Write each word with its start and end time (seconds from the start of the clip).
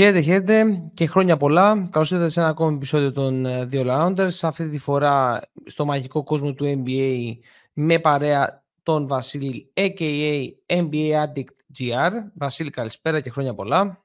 Χαίρετε, 0.00 0.20
χαίρετε 0.20 0.88
και 0.94 1.06
χρόνια 1.06 1.36
πολλά. 1.36 1.88
Καλώς 1.90 2.10
ήρθατε 2.10 2.30
σε 2.30 2.40
ένα 2.40 2.48
ακόμη 2.48 2.76
επεισόδιο 2.76 3.12
των 3.12 3.46
ε, 3.46 3.64
δύο 3.64 3.82
Rounders. 3.86 4.38
Αυτή 4.42 4.68
τη 4.68 4.78
φορά 4.78 5.40
στο 5.64 5.84
μαγικό 5.84 6.22
κόσμο 6.22 6.54
του 6.54 6.64
NBA 6.64 7.32
με 7.72 7.98
παρέα 7.98 8.64
τον 8.82 9.06
Βασίλη, 9.06 9.72
a.k.a. 9.74 10.50
NBA 10.66 11.24
Addict 11.24 11.78
GR. 11.78 12.10
Βασίλη, 12.34 12.70
καλησπέρα 12.70 13.20
και 13.20 13.30
χρόνια 13.30 13.54
πολλά. 13.54 14.04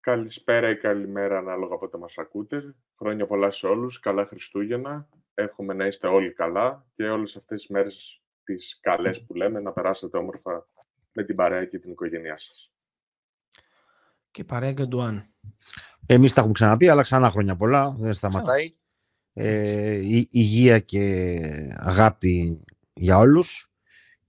Καλησπέρα 0.00 0.70
ή 0.70 0.76
καλημέρα 0.76 1.38
ανάλογα 1.38 1.74
από 1.74 1.98
μας 1.98 2.18
ακούτε. 2.18 2.74
Χρόνια 2.98 3.26
πολλά 3.26 3.50
σε 3.50 3.66
όλους. 3.66 4.00
Καλά 4.00 4.26
Χριστούγεννα. 4.26 5.08
Εύχομαι 5.34 5.74
να 5.74 5.86
είστε 5.86 6.06
όλοι 6.06 6.32
καλά 6.32 6.86
και 6.94 7.08
όλες 7.08 7.36
αυτές 7.36 7.60
τις 7.60 7.70
μέρες 7.70 8.22
τις 8.44 8.78
καλές 8.80 9.24
που 9.24 9.34
λέμε 9.34 9.60
να 9.60 9.72
περάσετε 9.72 10.16
όμορφα 10.16 10.66
με 11.12 11.24
την 11.24 11.36
παρέα 11.36 11.64
και 11.64 11.78
την 11.78 11.90
οικογένειά 11.90 12.38
σας. 12.38 12.70
Και 14.30 14.44
παρέα 14.44 14.72
και 14.72 14.84
Ντουάν. 14.84 15.24
Εμείς 16.06 16.32
τα 16.32 16.40
έχουμε 16.40 16.54
ξαναπεί, 16.54 16.88
αλλά 16.88 17.02
ξανά 17.02 17.30
χρόνια 17.30 17.56
πολλά, 17.56 17.96
δεν 17.98 18.12
σταματάει. 18.12 18.74
Ε, 19.32 20.00
υγεία 20.30 20.78
και 20.78 21.36
αγάπη 21.76 22.62
για 22.92 23.18
όλους 23.18 23.70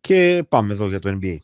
και 0.02 0.46
πάμε 0.50 0.74
εδώ 0.74 0.88
για 0.88 1.00
το 1.00 1.18
NBA. 1.22 1.38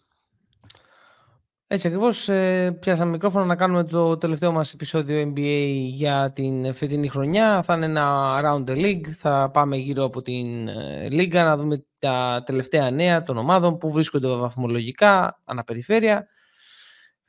Έτσι 1.70 1.88
ακριβώς. 1.88 2.30
Ε, 2.30 2.78
πιάσαμε 2.80 3.12
μικρόφωνο 3.12 3.46
να 3.46 3.56
κάνουμε 3.56 3.84
το 3.84 4.18
τελευταίο 4.18 4.52
μας 4.52 4.74
επεισόδιο 4.74 5.34
NBA 5.36 5.76
για 5.90 6.32
την 6.32 6.74
φετινή 6.74 7.08
χρονιά. 7.08 7.62
Θα 7.64 7.74
είναι 7.76 7.86
ένα 7.86 8.40
Round 8.44 8.70
the 8.70 8.76
League. 8.76 9.08
Θα 9.18 9.50
πάμε 9.54 9.78
γύρω 9.78 10.04
από 10.04 10.22
την 10.22 10.68
ε, 10.68 11.10
Λίγκα 11.10 11.44
να 11.44 11.58
δούμε 11.58 11.86
τα 12.00 12.44
τελευταία 12.46 12.92
νέα 12.92 13.24
των 13.24 13.38
ομάδων 13.38 13.78
που 13.78 13.92
βρίσκονται 13.92 14.28
βαθμολογικά, 14.28 15.42
αναπεριφέρεια. 15.44 16.28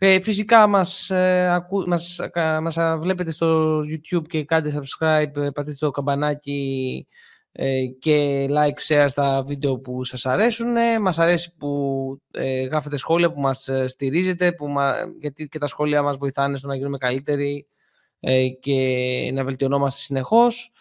Ε, 0.01 0.21
φυσικά 0.21 0.67
μας, 0.67 1.11
ε, 1.11 1.67
μας, 1.87 2.21
μας 2.63 2.77
βλέπετε 2.99 3.31
στο 3.31 3.79
YouTube 3.81 4.27
και 4.29 4.45
κάντε 4.45 4.81
subscribe, 4.81 5.37
ε, 5.37 5.51
πατήστε 5.51 5.87
το 5.87 5.91
καμπανάκι 5.91 7.07
ε, 7.53 7.87
και 7.99 8.47
like, 8.51 8.87
share 8.89 9.07
στα 9.09 9.45
βίντεο 9.47 9.79
που 9.79 10.05
σας 10.05 10.27
αρέσουν. 10.27 10.77
Μας 11.01 11.19
αρέσει 11.19 11.55
που 11.59 12.23
ε, 12.31 12.63
γράφετε 12.63 12.97
σχόλια, 12.97 13.33
που 13.33 13.41
μας 13.41 13.69
στηρίζετε, 13.87 14.53
που 14.53 14.75
γιατί 15.21 15.49
και 15.49 15.59
τα 15.59 15.67
σχόλια 15.67 16.03
μας 16.03 16.17
βοηθάνε 16.17 16.57
στο 16.57 16.67
να 16.67 16.77
γίνουμε 16.77 16.99
καλύτεροι 16.99 17.67
και 18.61 19.31
να 19.33 19.45
βελτιωνόμαστε 19.45 20.01
συνεχώς. 20.01 20.73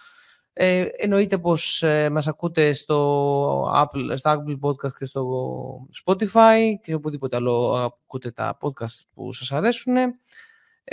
Ε, 0.60 0.88
εννοείται 0.98 1.38
πως 1.38 1.84
ε, 1.84 2.10
μας 2.10 2.28
ακούτε 2.28 2.74
στο 2.74 3.72
Apple, 3.76 4.14
στα 4.16 4.44
Apple 4.44 4.60
Podcast 4.60 4.94
και 4.98 5.06
στο 5.06 5.88
Spotify 6.06 6.60
και 6.82 6.94
οπουδήποτε 6.94 7.36
άλλο 7.36 7.72
ακούτε 7.72 8.32
τα 8.32 8.58
podcast 8.62 9.02
που 9.14 9.34
σας 9.34 9.52
αρέσουν. 9.52 9.96
Ε, 9.96 10.16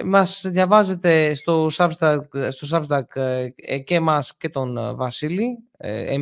μας 0.05 0.45
διαβάζετε 0.49 1.35
στο 1.35 1.67
Substack, 1.77 2.21
στο 2.49 2.67
Substack 2.71 3.17
ε, 3.55 3.79
και 3.79 4.01
μας 4.01 4.37
και 4.37 4.49
τον 4.49 4.97
Βασίλη, 4.97 5.59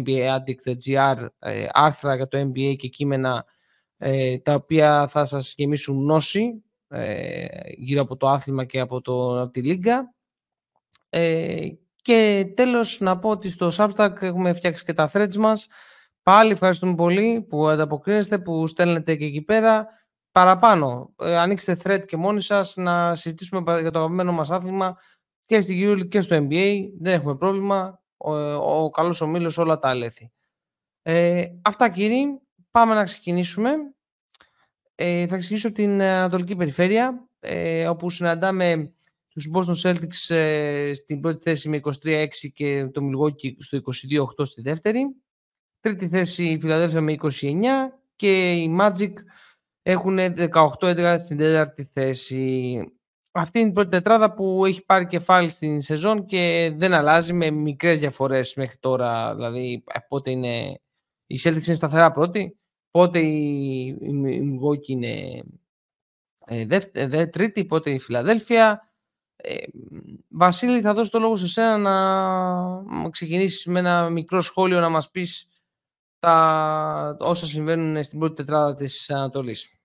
NBA 0.05 0.37
Addict 0.37 0.75
GR, 0.87 1.27
άρθρα 1.73 2.15
για 2.15 2.29
το 2.29 2.39
NBA 2.39 2.77
και 2.77 2.89
κείμενα 2.89 3.45
τα 4.43 4.55
οποία 4.55 5.07
θα 5.07 5.25
σας 5.25 5.55
γεμίσουν 5.57 5.99
γνώση 5.99 6.63
γύρω 7.77 8.03
από 8.03 8.17
το 8.17 8.29
άθλημα 8.29 8.65
και 8.65 8.81
από, 8.81 9.01
το, 9.01 9.41
από 9.41 9.53
τη 9.53 9.61
Λίγκα. 9.61 10.15
Και 12.03 12.53
τέλος 12.57 13.01
να 13.01 13.19
πω 13.19 13.29
ότι 13.29 13.51
στο 13.51 13.71
Substack 13.77 14.13
έχουμε 14.21 14.55
φτιάξει 14.55 14.85
και 14.85 14.93
τα 14.93 15.11
threads 15.13 15.37
μας. 15.37 15.67
Πάλι 16.23 16.53
ευχαριστούμε 16.53 16.95
πολύ 16.95 17.47
που 17.49 17.69
ανταποκρίνεστε, 17.69 18.39
που 18.39 18.67
στέλνετε 18.67 19.15
και 19.15 19.25
εκεί 19.25 19.43
πέρα. 19.43 19.87
Παραπάνω, 20.31 21.15
ε, 21.21 21.37
ανοίξτε 21.37 21.77
thread 21.83 22.01
και 22.07 22.17
μόνοι 22.17 22.43
σας 22.43 22.77
να 22.77 23.15
συζητήσουμε 23.15 23.81
για 23.81 23.91
το 23.91 23.99
αγαπημένο 23.99 24.33
μας 24.33 24.51
άθλημα 24.51 24.97
και 25.45 25.61
στη 25.61 25.85
EuroLeague 25.85 26.09
και 26.09 26.21
στο 26.21 26.37
NBA. 26.37 26.77
Δεν 27.01 27.15
έχουμε 27.15 27.37
πρόβλημα. 27.37 28.01
Ο, 28.17 28.35
ο 28.53 28.91
καλός 28.91 29.21
ομίλος 29.21 29.59
όλα 29.59 29.79
τα 29.79 29.89
αλέθη. 29.89 30.33
Ε, 31.03 31.45
αυτά 31.63 31.89
κύριοι, 31.89 32.41
πάμε 32.71 32.95
να 32.95 33.05
ξεκινήσουμε. 33.05 33.71
Ε, 34.95 35.27
θα 35.27 35.37
ξεκινήσω 35.37 35.67
από 35.67 35.77
την 35.77 36.03
Ανατολική 36.03 36.57
Περιφέρεια, 36.57 37.29
ε, 37.41 37.89
όπου 37.89 38.11
συναντάμε 38.11 38.93
τους 39.33 39.49
Boston 39.53 39.75
Celtics 39.83 40.35
ε, 40.35 40.95
στην 40.95 41.21
πρώτη 41.21 41.43
θέση 41.43 41.69
με 41.69 41.81
23-6 42.05 42.27
και 42.53 42.87
το 42.93 43.01
Milwaukee 43.05 43.53
στο 43.59 43.79
22-8 44.39 44.47
στη 44.47 44.63
δεύτερη. 44.63 45.17
Τρίτη 45.81 46.09
θέση 46.09 46.45
η 46.45 46.61
Φιλαδέλφια 46.61 47.01
με 47.01 47.17
29 47.21 47.63
και 48.17 48.53
οι 48.53 48.77
Magic 48.81 49.13
έχουν 49.83 50.19
18-11 50.53 51.17
στην 51.19 51.37
τέταρτη 51.37 51.91
θέση. 51.93 52.77
Αυτή 53.31 53.59
είναι 53.59 53.69
η 53.69 53.73
πρώτη 53.73 53.89
τετράδα 53.89 54.35
που 54.35 54.65
έχει 54.65 54.85
πάρει 54.85 55.07
κεφάλι 55.07 55.49
στην 55.49 55.81
σεζόν 55.81 56.27
και 56.27 56.73
δεν 56.77 56.93
αλλάζει 56.93 57.33
με 57.33 57.51
μικρές 57.51 57.99
διαφορές 57.99 58.55
μέχρι 58.55 58.77
τώρα. 58.81 59.35
Δηλαδή 59.35 59.85
πότε 60.09 60.31
είναι... 60.31 60.81
Η 61.27 61.39
Celtics 61.43 61.67
είναι 61.67 61.77
σταθερά 61.77 62.13
πρώτη, 62.13 62.59
πότε 62.91 63.19
η, 63.19 63.99
Milwaukee 64.03 64.89
είναι 64.89 65.43
ε, 66.47 67.27
τρίτη, 67.27 67.65
πότε 67.65 67.91
η 67.91 67.99
Φιλαδέλφια 67.99 68.92
ε, 69.45 69.67
Βασίλη, 70.29 70.81
θα 70.81 70.95
δώσω 70.95 71.11
το 71.11 71.19
λόγο 71.19 71.37
σε 71.37 71.47
σένα 71.47 71.79
να 72.83 73.11
ξεκινήσεις 73.11 73.67
με 73.67 73.79
ένα 73.79 74.11
μικρό 74.11 74.41
σχόλιο 74.41 74.81
να 74.81 74.89
μας 74.89 75.11
πεις 75.11 75.47
τα 76.19 77.17
όσα 77.21 77.47
συμβαίνουν 77.47 78.03
στην 78.03 78.19
πρώτη 78.19 78.35
τετράδα 78.35 78.75
της 78.75 79.11
Ανατολής. 79.11 79.81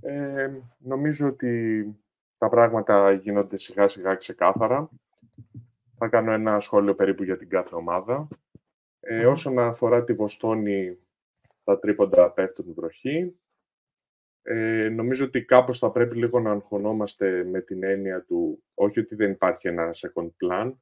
Ε, 0.00 0.50
νομίζω 0.78 1.28
ότι 1.28 1.84
τα 2.38 2.48
πράγματα 2.48 3.12
γίνονται 3.12 3.56
σιγά 3.56 3.88
σιγά 3.88 4.14
ξεκάθαρα. 4.14 4.88
Θα 5.98 6.08
κάνω 6.08 6.32
ένα 6.32 6.60
σχόλιο 6.60 6.94
περίπου 6.94 7.22
για 7.22 7.36
την 7.36 7.48
κάθε 7.48 7.74
ομάδα. 7.74 8.28
Ε, 9.00 9.26
Όσον 9.26 9.58
αφορά 9.58 10.04
τη 10.04 10.12
Βοστόνη, 10.12 10.98
τα 11.64 11.78
τρίποντα 11.78 12.30
πέφτουν 12.30 12.74
βροχή. 12.74 13.36
Ε, 14.46 14.88
νομίζω 14.88 15.24
ότι 15.24 15.44
κάπως 15.44 15.78
θα 15.78 15.90
πρέπει 15.90 16.16
λίγο 16.16 16.40
να 16.40 16.50
αγχωνόμαστε 16.50 17.44
με 17.44 17.60
την 17.60 17.82
έννοια 17.82 18.22
του, 18.22 18.64
όχι 18.74 19.00
ότι 19.00 19.14
δεν 19.14 19.30
υπάρχει 19.30 19.68
ένα 19.68 19.90
second 19.92 20.28
plan, 20.28 20.72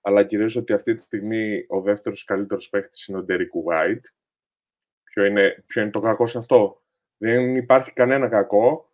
αλλά 0.00 0.24
κυρίως 0.24 0.56
ότι 0.56 0.72
αυτή 0.72 0.94
τη 0.94 1.02
στιγμή 1.02 1.64
ο 1.68 1.80
δεύτερος 1.80 2.24
καλύτερος 2.24 2.68
παίχτης 2.68 3.06
είναι 3.06 3.18
ο 3.18 3.24
Derek 3.28 3.70
White. 3.70 4.04
Ποιο 5.04 5.24
είναι, 5.24 5.64
ποιο 5.66 5.82
είναι 5.82 5.90
το 5.90 6.00
κακό 6.00 6.26
σε 6.26 6.38
αυτό; 6.38 6.82
Δεν 7.16 7.56
υπάρχει 7.56 7.92
κανένα 7.92 8.28
κακό, 8.28 8.92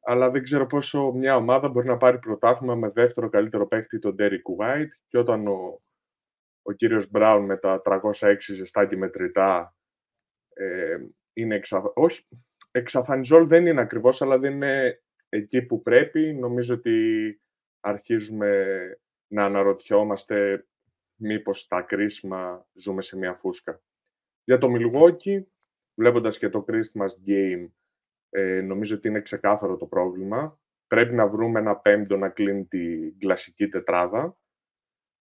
αλλά 0.00 0.30
δεν 0.30 0.42
ξέρω 0.42 0.66
πόσο 0.66 1.12
μια 1.12 1.36
ομάδα 1.36 1.68
μπορεί 1.68 1.86
να 1.86 1.96
πάρει 1.96 2.18
πρωτάθλημα 2.18 2.74
με 2.74 2.88
δεύτερο 2.88 3.28
καλύτερο 3.28 3.66
παίχτη 3.66 3.98
τον 3.98 4.16
Derek 4.18 4.58
White 4.58 4.90
και 5.08 5.18
όταν 5.18 5.46
ο, 5.46 5.82
ο 6.62 6.72
κύριος 6.72 7.10
Μπράουν 7.10 7.44
με 7.44 7.56
τα 7.56 7.82
306 7.84 8.36
ζεστά 8.38 8.86
και 8.86 8.96
μετρητά 8.96 9.76
ε, 10.54 10.98
είναι 11.32 11.54
εξα... 11.54 11.92
Όχι, 11.94 12.26
εξαφανιζόλ 12.72 13.46
δεν 13.46 13.66
είναι 13.66 13.80
ακριβώς, 13.80 14.22
αλλά 14.22 14.38
δεν 14.38 14.52
είναι 14.52 15.02
εκεί 15.28 15.62
που 15.62 15.82
πρέπει. 15.82 16.32
Νομίζω 16.32 16.74
ότι 16.74 17.40
αρχίζουμε 17.80 18.76
να 19.26 19.44
αναρωτιόμαστε 19.44 20.66
μήπως 21.16 21.60
στα 21.60 21.82
κρίσιμα 21.82 22.66
ζούμε 22.72 23.02
σε 23.02 23.16
μια 23.16 23.34
φούσκα. 23.34 23.82
Για 24.44 24.58
το 24.58 24.68
Milwaukee, 24.70 25.42
βλέποντας 25.94 26.38
και 26.38 26.48
το 26.48 26.64
Christmas 26.68 27.28
Game, 27.28 27.68
ε, 28.30 28.60
νομίζω 28.60 28.96
ότι 28.96 29.08
είναι 29.08 29.20
ξεκάθαρο 29.20 29.76
το 29.76 29.86
πρόβλημα. 29.86 30.60
Πρέπει 30.86 31.14
να 31.14 31.28
βρούμε 31.28 31.58
ένα 31.58 31.76
πέμπτο 31.76 32.16
να 32.16 32.28
κλείνει 32.28 32.64
την 32.64 33.18
κλασική 33.18 33.68
τετράδα. 33.68 34.36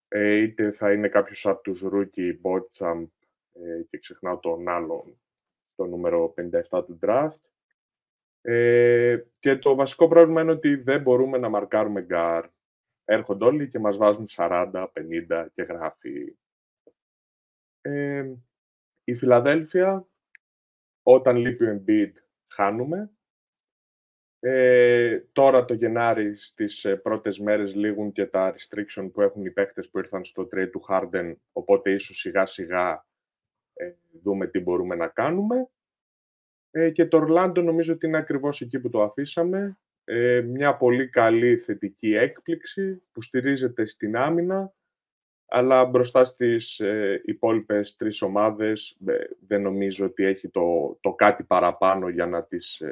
Ε, 0.07 0.35
είτε 0.35 0.71
θα 0.71 0.93
είναι 0.93 1.07
κάποιος 1.07 1.45
από 1.45 1.61
τους 1.61 1.83
rookie 1.85 2.35
Botchamp 2.41 3.07
ε, 3.53 3.83
και 3.89 3.97
ξεχνάω 3.97 4.39
τον 4.39 4.67
άλλον 4.67 5.21
το 5.75 5.85
νούμερο 5.85 6.33
57 6.69 6.85
του 6.85 6.99
draft. 7.01 7.41
Ε, 8.41 9.23
και 9.39 9.57
το 9.57 9.75
βασικό 9.75 10.07
πρόβλημα 10.07 10.41
είναι 10.41 10.51
ότι 10.51 10.75
δεν 10.75 11.01
μπορούμε 11.01 11.37
να 11.37 11.49
μαρκάρουμε 11.49 12.01
γκάρ. 12.01 12.45
Έρχονται 13.05 13.45
όλοι 13.45 13.69
και 13.69 13.79
μας 13.79 13.97
βάζουν 13.97 14.25
40, 14.29 14.87
50 14.93 15.47
και 15.53 15.61
γράφει. 15.61 16.35
Ε, 17.81 18.31
η 19.03 19.13
Φιλαδέλφια, 19.15 20.07
όταν 21.03 21.35
λείπει 21.35 21.65
ο 21.65 21.83
Embiid, 21.83 22.11
χάνουμε. 22.47 23.11
Ε, 24.43 25.19
τώρα 25.31 25.65
το 25.65 25.73
Γενάρη 25.73 26.35
στις 26.35 26.85
ε, 26.85 26.95
πρώτες 26.95 27.39
μέρες 27.39 27.75
λήγουν 27.75 28.11
και 28.11 28.25
τα 28.25 28.55
restriction 28.55 29.09
που 29.13 29.21
έχουν 29.21 29.45
οι 29.45 29.51
παίχτες 29.51 29.89
που 29.89 29.97
ήρθαν 29.97 30.25
στο 30.25 30.47
trade 30.51 30.69
του 30.71 30.85
Harden, 30.87 31.35
οπότε 31.51 31.91
ίσως 31.91 32.17
σιγά 32.17 32.45
σιγά 32.45 33.05
ε, 33.73 33.93
δούμε 34.23 34.47
τι 34.47 34.59
μπορούμε 34.59 34.95
να 34.95 35.07
κάνουμε. 35.07 35.69
Ε, 36.71 36.89
και 36.89 37.05
το 37.05 37.17
Ορλάντο 37.17 37.61
νομίζω 37.61 37.93
ότι 37.93 38.07
είναι 38.07 38.17
ακριβώς 38.17 38.61
εκεί 38.61 38.79
που 38.79 38.89
το 38.89 39.01
αφήσαμε. 39.01 39.77
Ε, 40.03 40.41
μια 40.41 40.77
πολύ 40.77 41.09
καλή 41.09 41.57
θετική 41.57 42.13
έκπληξη 42.13 43.03
που 43.11 43.21
στηρίζεται 43.21 43.85
στην 43.85 44.17
άμυνα, 44.17 44.73
αλλά 45.45 45.85
μπροστά 45.85 46.23
στις 46.23 46.79
ε, 46.79 47.21
υπόλοιπες 47.25 47.95
τρεις 47.95 48.21
ομάδες 48.21 48.97
ε, 49.05 49.17
δεν 49.47 49.61
νομίζω 49.61 50.05
ότι 50.05 50.23
έχει 50.23 50.49
το, 50.49 50.97
το 51.01 51.13
κάτι 51.13 51.43
παραπάνω 51.43 52.09
για 52.09 52.25
να 52.25 52.43
τις, 52.43 52.83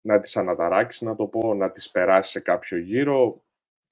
να 0.00 0.20
τις 0.20 0.36
αναταράξει, 0.36 1.04
να 1.04 1.16
το 1.16 1.26
πω, 1.26 1.54
να 1.54 1.70
τις 1.70 1.90
περάσει 1.90 2.30
σε 2.30 2.40
κάποιο 2.40 2.78
γύρο. 2.78 3.44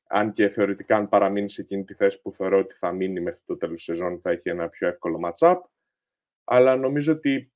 Αν 0.06 0.32
και 0.32 0.48
θεωρητικά 0.48 0.96
αν 0.96 1.08
παραμείνει 1.08 1.50
σε 1.50 1.60
εκείνη 1.60 1.84
τη 1.84 1.94
θέση 1.94 2.22
που 2.22 2.32
θεωρώ 2.32 2.58
ότι 2.58 2.74
θα 2.74 2.92
μείνει 2.92 3.20
μέχρι 3.20 3.40
το 3.46 3.56
τέλος 3.56 3.74
της 3.74 3.84
σεζόν 3.84 4.20
θα 4.20 4.30
έχει 4.30 4.48
ένα 4.48 4.68
πιο 4.68 4.88
εύκολο 4.88 5.20
match-up. 5.24 5.60
Αλλά 6.44 6.76
νομίζω 6.76 7.12
ότι 7.12 7.53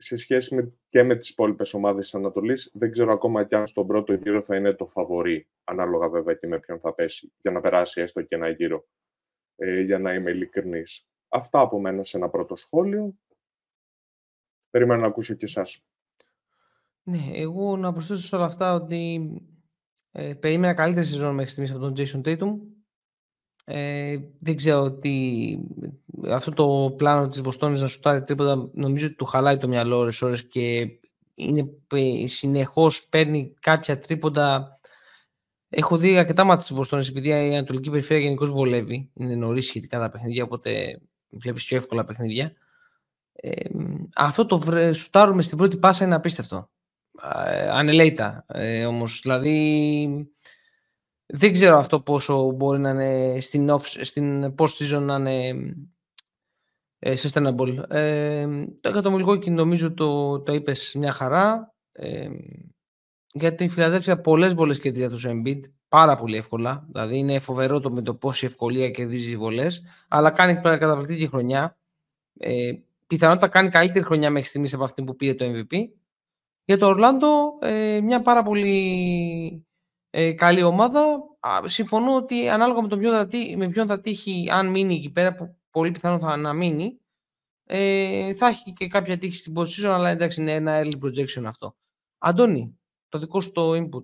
σε 0.00 0.16
σχέση 0.16 0.54
με, 0.54 0.72
και 0.88 1.02
με 1.02 1.16
τις 1.16 1.28
υπόλοιπες 1.28 1.74
ομάδες 1.74 2.04
της 2.04 2.14
Ανατολής, 2.14 2.70
δεν 2.74 2.92
ξέρω 2.92 3.12
ακόμα 3.12 3.44
κι 3.44 3.54
αν 3.54 3.66
στον 3.66 3.86
πρώτο 3.86 4.12
γύρο 4.12 4.42
θα 4.42 4.56
είναι 4.56 4.72
το 4.72 4.86
φαβορή, 4.86 5.48
ανάλογα 5.64 6.08
βέβαια 6.08 6.34
και 6.34 6.46
με 6.46 6.58
ποιον 6.58 6.80
θα 6.80 6.94
πέσει, 6.94 7.32
για 7.40 7.50
να 7.50 7.60
περάσει 7.60 8.00
έστω 8.00 8.22
και 8.22 8.34
ένα 8.34 8.48
γύρο, 8.48 8.88
ε, 9.56 9.80
για 9.80 9.98
να 9.98 10.14
είμαι 10.14 10.30
ειλικρινής. 10.30 11.08
Αυτά 11.28 11.60
από 11.60 11.80
μένα 11.80 12.04
σε 12.04 12.16
ένα 12.16 12.28
πρώτο 12.28 12.56
σχόλιο. 12.56 13.18
Περιμένω 14.70 15.00
να 15.00 15.06
ακούσω 15.06 15.34
και 15.34 15.44
εσάς. 15.44 15.84
Ναι, 17.02 17.30
εγώ 17.32 17.76
να 17.76 17.92
προσθέσω 17.92 18.20
σε 18.20 18.36
όλα 18.36 18.44
αυτά 18.44 18.74
ότι 18.74 19.32
ε, 20.10 20.34
περίμενα 20.34 20.74
καλύτερη 20.74 21.06
σεζόν 21.06 21.34
μέχρι 21.34 21.50
στιγμής 21.50 21.70
από 21.70 21.80
τον 21.80 21.92
Jason 21.96 22.22
Tatum. 22.24 22.58
Ε, 23.70 24.18
δεν 24.38 24.56
ξέρω 24.56 24.80
ότι 24.80 25.58
αυτό 26.30 26.50
το 26.52 26.94
πλάνο 26.96 27.28
της 27.28 27.40
Βοστόνης 27.40 27.80
να 27.80 27.86
σουτάρει 27.86 28.24
τρίποτα 28.24 28.70
νομίζω 28.72 29.06
ότι 29.06 29.14
του 29.14 29.24
χαλάει 29.24 29.56
το 29.56 29.68
μυαλό 29.68 29.96
ώρες 29.98 30.22
ώρες 30.22 30.44
και 30.44 30.88
είναι, 31.34 31.68
ε, 31.92 32.26
συνεχώς 32.26 33.06
παίρνει 33.10 33.54
κάποια 33.60 33.98
τρίποντα 33.98 34.78
Έχω 35.70 35.96
δει 35.96 36.18
αρκετά 36.18 36.44
μάτια 36.44 36.66
της 36.66 36.76
Βοστόνης 36.76 37.08
επειδή 37.08 37.28
η 37.28 37.32
Ανατολική 37.32 37.90
Περιφέρεια 37.90 38.22
γενικώς 38.22 38.50
βολεύει. 38.50 39.10
Είναι 39.14 39.34
νωρίς 39.34 39.66
σχετικά 39.66 39.98
τα 39.98 40.08
παιχνίδια, 40.08 40.44
οπότε 40.44 41.00
βλέπεις 41.28 41.64
πιο 41.64 41.76
εύκολα 41.76 42.04
παιχνίδια. 42.04 42.52
Ε, 43.32 43.68
αυτό 44.14 44.46
το 44.46 44.62
σουτάρουμε 44.92 45.42
στην 45.42 45.58
πρώτη 45.58 45.76
πάσα 45.76 46.04
είναι 46.04 46.14
απίστευτο. 46.14 46.70
Ε, 47.46 47.68
ανελέητα 47.68 48.44
ε, 48.48 48.86
όμως. 48.86 49.20
Δηλαδή 49.22 50.30
δεν 51.30 51.52
ξέρω 51.52 51.76
αυτό 51.76 52.00
πόσο 52.00 52.50
μπορεί 52.50 52.78
να 52.78 52.90
είναι 52.90 53.40
στην, 53.40 53.70
off, 53.70 53.80
στην 53.80 54.54
post-season 54.58 55.00
να 55.00 55.14
είναι 55.14 55.74
ε, 56.98 57.14
sustainable. 57.16 57.82
Ε, 57.88 58.46
το 58.80 58.88
εκατομμυλικό 58.88 59.38
νομίζω 59.50 59.94
το, 59.94 60.40
το 60.40 60.52
είπες 60.52 60.94
μια 60.94 61.12
χαρά. 61.12 61.74
Ε, 61.92 62.28
για 63.32 63.54
την 63.54 63.68
Φιλαδέλφια 63.68 64.20
πολλές 64.20 64.54
βολές 64.54 64.78
και 64.78 64.88
για 64.88 65.08
τους 65.08 65.26
Embiid. 65.28 65.60
Πάρα 65.88 66.16
πολύ 66.16 66.36
εύκολα. 66.36 66.86
Δηλαδή 66.90 67.18
είναι 67.18 67.38
φοβερό 67.38 67.80
το 67.80 67.90
με 67.90 68.02
το 68.02 68.14
πόση 68.14 68.46
ευκολία 68.46 68.90
κερδίζει 68.90 69.32
οι 69.32 69.36
βολές. 69.36 69.82
Αλλά 70.08 70.30
κάνει 70.30 70.54
καταπληκτική 70.54 71.28
χρονιά. 71.28 71.78
Ε, 72.38 72.72
πιθανότατα 73.06 73.48
κάνει 73.48 73.68
καλύτερη 73.68 74.04
χρονιά 74.04 74.30
μέχρι 74.30 74.48
στιγμής 74.48 74.74
από 74.74 74.84
αυτή 74.84 75.04
που 75.04 75.16
πήρε 75.16 75.34
το 75.34 75.44
MVP. 75.44 75.76
Για 76.64 76.78
το 76.78 76.86
Ορλάντο, 76.86 77.58
ε, 77.60 78.00
μια 78.00 78.22
πάρα 78.22 78.42
πολύ 78.42 79.67
ε, 80.10 80.32
καλή 80.32 80.62
ομάδα. 80.62 81.18
συμφωνώ 81.64 82.16
ότι 82.16 82.48
ανάλογα 82.48 82.82
με, 82.82 82.88
τον 82.88 82.98
ποιο 82.98 83.10
θα, 83.10 83.28
με 83.56 83.68
ποιον 83.68 83.86
θα 83.86 84.00
τύχει, 84.00 84.48
αν 84.50 84.70
μείνει 84.70 84.94
εκεί 84.94 85.10
πέρα, 85.10 85.34
που 85.34 85.56
πολύ 85.70 85.90
πιθανό 85.90 86.18
θα 86.18 86.36
να 86.36 86.52
μείνει, 86.52 86.98
ε, 87.64 88.34
θα 88.34 88.46
έχει 88.46 88.72
και 88.72 88.88
κάποια 88.88 89.18
τύχη 89.18 89.36
στην 89.36 89.54
position, 89.56 89.84
αλλά 89.84 90.10
εντάξει 90.10 90.40
είναι 90.40 90.52
ένα 90.52 90.82
early 90.82 90.98
projection 91.04 91.44
αυτό. 91.44 91.76
Αντώνη, 92.18 92.78
το 93.08 93.18
δικό 93.18 93.40
σου 93.40 93.52
το 93.52 93.72
input. 93.72 94.02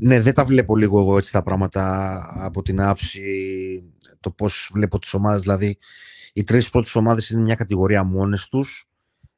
Ναι, 0.00 0.20
δεν 0.20 0.34
τα 0.34 0.44
βλέπω 0.44 0.76
λίγο 0.76 1.00
εγώ 1.00 1.18
έτσι 1.18 1.32
τα 1.32 1.42
πράγματα 1.42 2.22
από 2.44 2.62
την 2.62 2.80
άψη 2.80 3.82
το 4.20 4.30
πώς 4.30 4.70
βλέπω 4.72 4.98
τις 4.98 5.14
ομάδες. 5.14 5.42
Δηλαδή, 5.42 5.78
οι 6.32 6.44
τρεις 6.44 6.70
πρώτες 6.70 6.94
ομάδες 6.94 7.30
είναι 7.30 7.42
μια 7.42 7.54
κατηγορία 7.54 8.04
μόνες 8.04 8.48
τους 8.48 8.88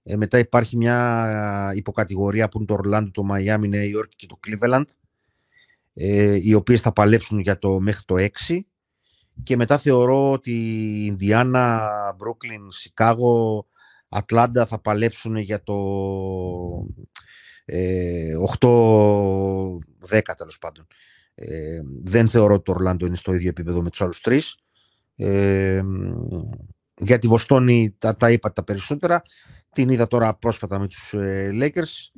ε, 0.09 0.17
μετά 0.17 0.39
υπάρχει 0.39 0.77
μια 0.77 1.73
υποκατηγορία 1.75 2.49
που 2.49 2.59
είναι 2.59 2.67
το 2.67 2.75
Ορλάντο, 2.75 3.11
το 3.11 3.23
Μαϊάμι, 3.23 3.69
Νέα 3.69 3.85
Υόρκη 3.85 4.17
και 4.17 4.27
το 4.27 4.39
Cleveland, 4.47 4.85
ε, 5.93 6.39
οι 6.43 6.55
οποίες 6.55 6.83
θα 6.83 6.93
παλέψουν 6.93 7.39
για 7.39 7.59
το 7.59 7.81
μέχρι 7.81 8.03
το 8.05 8.15
6. 8.19 8.61
Και 9.43 9.57
μετά 9.57 9.79
θεωρώ 9.79 10.33
ότι 10.33 10.53
η 10.53 11.05
Ινδιάνα, 11.07 11.89
Μπρούκλιν, 12.17 12.71
Σικάγο, 12.71 13.67
Ατλάντα 14.09 14.67
θα 14.67 14.81
παλέψουν 14.81 15.37
για 15.37 15.63
το 15.63 15.77
ε, 17.65 18.35
8-10 18.61 19.79
τέλος 20.37 20.59
πάντων. 20.59 20.87
Ε, 21.35 21.81
δεν 22.03 22.29
θεωρώ 22.29 22.55
ότι 22.55 22.63
το 22.63 22.73
Ορλάντο 22.73 23.07
είναι 23.07 23.17
στο 23.17 23.33
ίδιο 23.33 23.49
επίπεδο 23.49 23.83
με 23.83 23.91
τους 23.91 24.01
άλλους 24.03 24.21
τρεις. 24.21 24.57
Ε, 25.17 25.83
για 26.99 27.19
τη 27.19 27.27
Βοστόνη 27.27 27.95
τα, 27.99 28.17
τα 28.17 28.31
είπα 28.31 28.53
τα 28.53 28.65
περισσότερα. 28.65 29.23
Την 29.77 29.89
είδα 29.89 30.07
τώρα 30.07 30.35
πρόσφατα 30.35 30.79
με 30.79 30.87
τους 30.87 31.15
ε, 31.15 31.51
Lakers. 31.53 32.11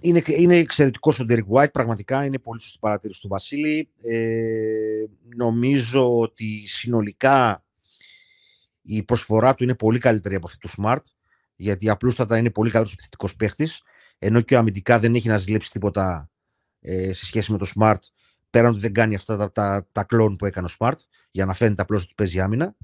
Είναι, 0.00 0.22
είναι 0.26 0.56
εξαιρετικό 0.56 1.14
ο 1.20 1.24
Derek 1.28 1.46
White, 1.52 1.72
πραγματικά 1.72 2.24
είναι 2.24 2.38
πολύ 2.38 2.60
σωστή 2.60 2.78
παρατήρηση 2.80 3.20
του 3.20 3.28
Βασίλη. 3.28 3.88
Ε, 4.02 5.04
νομίζω 5.36 6.18
ότι 6.18 6.66
συνολικά 6.66 7.64
η 8.82 9.02
προσφορά 9.02 9.54
του 9.54 9.62
είναι 9.62 9.74
πολύ 9.74 9.98
καλύτερη 9.98 10.34
από 10.34 10.46
αυτή 10.46 10.58
του 10.58 10.68
Smart, 10.76 11.02
γιατί 11.56 11.88
απλούστατα 11.88 12.38
είναι 12.38 12.50
πολύ 12.50 12.70
καλύτερος 12.70 12.92
επιθετικός 12.92 13.36
παίχτης, 13.36 13.82
ενώ 14.18 14.40
και 14.40 14.54
ο 14.54 14.58
αμυντικά 14.58 14.98
δεν 14.98 15.14
έχει 15.14 15.28
να 15.28 15.38
ζηλέψει 15.38 15.70
τίποτα 15.70 16.30
ε, 16.80 17.12
σε 17.12 17.26
σχέση 17.26 17.52
με 17.52 17.58
το 17.58 17.66
Smart, 17.74 18.00
πέραν 18.50 18.70
ότι 18.70 18.80
δεν 18.80 18.92
κάνει 18.92 19.14
αυτά 19.14 19.36
τα, 19.36 19.52
τα, 19.52 19.88
τα 19.92 20.04
κλόν 20.04 20.36
που 20.36 20.46
έκανε 20.46 20.66
ο 20.70 20.74
Smart, 20.78 20.98
για 21.30 21.46
να 21.46 21.54
φαίνεται 21.54 21.82
απλώς 21.82 22.02
ότι 22.02 22.12
παίζει 22.16 22.40
άμυνα. 22.40 22.76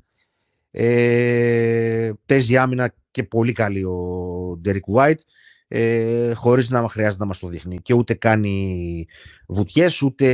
Ε, 0.75 2.13
παίζει 2.27 2.57
άμυνα 2.57 2.95
και 3.11 3.25
πολύ 3.25 3.53
καλή 3.53 3.85
ο 3.85 4.59
Ντέρικ 4.61 4.85
White 4.95 5.21
ε, 5.69 6.33
χωρίς 6.35 6.71
να 6.71 6.89
χρειάζεται 6.89 7.23
να 7.23 7.27
μας 7.27 7.39
το 7.39 7.49
δείχνει 7.49 7.79
και 7.79 7.95
ούτε 7.95 8.15
κάνει 8.15 9.07
βουτιές 9.47 10.03
ούτε 10.03 10.27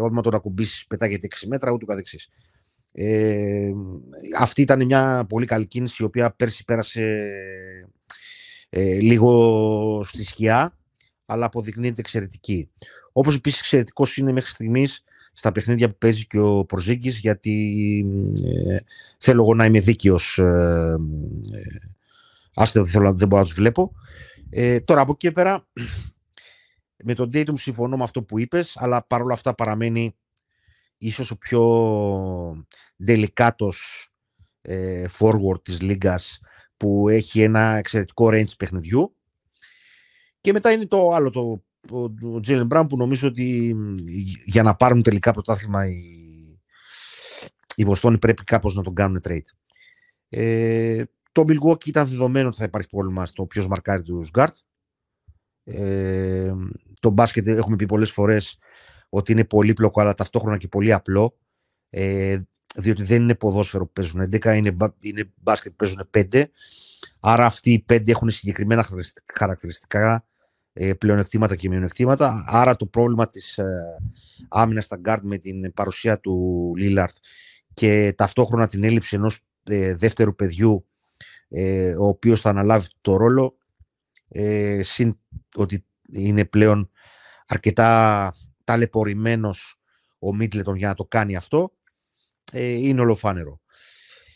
όταν 0.00 0.22
τον 0.22 0.34
ακουμπήσεις 0.34 0.86
πετάγεται 0.86 1.28
6 1.42 1.46
μέτρα 1.46 1.70
ούτε 1.70 1.84
καθεξής. 1.84 2.28
Ε, 2.92 3.70
αυτή 4.38 4.62
ήταν 4.62 4.84
μια 4.84 5.26
πολύ 5.28 5.46
καλή 5.46 5.66
κίνηση 5.66 6.02
η 6.02 6.06
οποία 6.06 6.30
πέρσι 6.30 6.64
πέρασε 6.64 7.30
ε, 8.68 9.00
λίγο 9.00 10.02
στη 10.04 10.24
σκιά 10.24 10.78
αλλά 11.26 11.46
αποδεικνύεται 11.46 12.00
εξαιρετική. 12.00 12.70
Όπως 13.12 13.34
επίσης 13.34 13.60
εξαιρετικός 13.60 14.16
είναι 14.16 14.32
μέχρι 14.32 14.50
στιγμής 14.50 15.04
στα 15.32 15.52
παιχνίδια 15.52 15.90
που 15.90 15.98
παίζει 15.98 16.26
και 16.26 16.38
ο 16.38 16.64
Προζήγκης 16.64 17.18
γιατί 17.18 18.06
ε, 18.44 18.76
θέλω 19.18 19.42
εγώ 19.42 19.54
να 19.54 19.64
είμαι 19.64 19.80
δίκαιος 19.80 20.38
ε, 20.38 20.96
Άστε 22.54 22.80
δεν, 22.82 23.16
δεν 23.16 23.28
μπορώ 23.28 23.42
να 23.42 23.44
τους 23.44 23.54
βλέπω. 23.54 23.92
Ε, 24.50 24.80
τώρα 24.80 25.00
από 25.00 25.12
εκεί 25.12 25.26
και 25.26 25.32
πέρα, 25.32 25.68
με 27.04 27.14
τον 27.14 27.30
Dayton 27.32 27.58
συμφωνώ 27.58 27.96
με 27.96 28.02
αυτό 28.02 28.22
που 28.22 28.38
είπες, 28.38 28.76
αλλά 28.76 29.06
παρόλα 29.06 29.32
αυτά 29.34 29.54
παραμένει 29.54 30.16
ίσως 30.98 31.30
ο 31.30 31.36
πιο 31.36 32.66
τελικάτος 33.04 34.08
ε, 34.62 35.04
forward 35.18 35.62
της 35.62 35.80
λίγας 35.80 36.40
που 36.76 37.08
έχει 37.08 37.40
ένα 37.42 37.76
εξαιρετικό 37.76 38.28
range 38.32 38.56
παιχνιδιού. 38.58 39.14
Και 40.40 40.52
μετά 40.52 40.72
είναι 40.72 40.86
το 40.86 41.10
άλλο, 41.10 41.30
το, 41.30 41.64
ο 42.32 42.40
Τζέλεν 42.40 42.66
Μπράουν 42.66 42.86
που 42.86 42.96
νομίζω 42.96 43.28
ότι 43.28 43.76
για 44.44 44.62
να 44.62 44.74
πάρουν 44.74 45.02
τελικά 45.02 45.32
πρωτάθλημα 45.32 45.86
οι, 45.86 46.02
οι 47.74 47.84
Βοστόνοι 47.84 48.18
πρέπει 48.18 48.44
κάπως 48.44 48.74
να 48.74 48.82
τον 48.82 48.94
κάνουν 48.94 49.20
trade. 49.28 49.40
Ε, 50.28 51.02
το 51.32 51.44
Milwaukee 51.48 51.86
ήταν 51.86 52.08
δεδομένο 52.08 52.48
ότι 52.48 52.56
θα 52.56 52.64
υπάρχει 52.64 52.88
πρόβλημα 52.88 53.26
στο 53.26 53.46
ποιος 53.46 53.66
μαρκάρει 53.66 54.02
τους 54.02 54.30
Γκάρτ. 54.30 54.54
Ε, 55.64 56.54
το 57.00 57.10
μπάσκετ 57.10 57.48
έχουμε 57.48 57.76
πει 57.76 57.86
πολλές 57.86 58.10
φορές 58.10 58.58
ότι 59.08 59.32
είναι 59.32 59.44
πολύπλοκο 59.44 60.00
αλλά 60.00 60.14
ταυτόχρονα 60.14 60.56
και 60.56 60.68
πολύ 60.68 60.92
απλό. 60.92 61.38
Ε, 61.88 62.40
διότι 62.74 63.02
δεν 63.02 63.22
είναι 63.22 63.34
ποδόσφαιρο 63.34 63.86
που 63.86 63.92
παίζουν 63.92 64.20
11, 64.20 64.56
είναι, 64.56 64.76
είναι 65.00 65.32
μπάσκετ 65.34 65.70
που 65.70 65.76
παίζουν 65.76 66.10
5. 66.14 66.44
Άρα 67.20 67.46
αυτοί 67.46 67.72
οι 67.72 67.84
5 67.88 68.08
έχουν 68.08 68.30
συγκεκριμένα 68.30 68.86
χαρακτηριστικά, 69.34 70.14
ε, 70.14 70.29
πλεονεκτήματα 70.98 71.56
και 71.56 71.68
μειονεκτήματα. 71.68 72.44
Άρα 72.46 72.76
το 72.76 72.86
πρόβλημα 72.86 73.28
της 73.28 73.58
ε, 73.58 73.96
άμυνας 74.48 74.84
στα 74.84 74.96
γκάρτ 74.96 75.22
με 75.24 75.38
την 75.38 75.72
παρουσία 75.72 76.20
του 76.20 76.72
Λίλαρντ 76.76 77.16
και 77.74 78.14
ταυτόχρονα 78.16 78.68
την 78.68 78.84
έλλειψη 78.84 79.16
ενός 79.16 79.38
ε, 79.62 79.94
δεύτερου 79.94 80.34
παιδιού 80.34 80.86
ε, 81.48 81.94
ο 81.94 82.06
οποίος 82.06 82.40
θα 82.40 82.50
αναλάβει 82.50 82.86
το 83.00 83.16
ρόλο 83.16 83.56
ε, 84.28 84.80
συν 84.82 85.18
ότι 85.56 85.84
είναι 86.12 86.44
πλέον 86.44 86.90
αρκετά 87.46 88.34
ταλαιπωρημένος 88.64 89.80
ο 90.18 90.34
Μίτλετον 90.34 90.74
για 90.74 90.88
να 90.88 90.94
το 90.94 91.04
κάνει 91.04 91.36
αυτό 91.36 91.72
ε, 92.52 92.68
είναι 92.68 93.00
ολοφάνερο. 93.00 93.60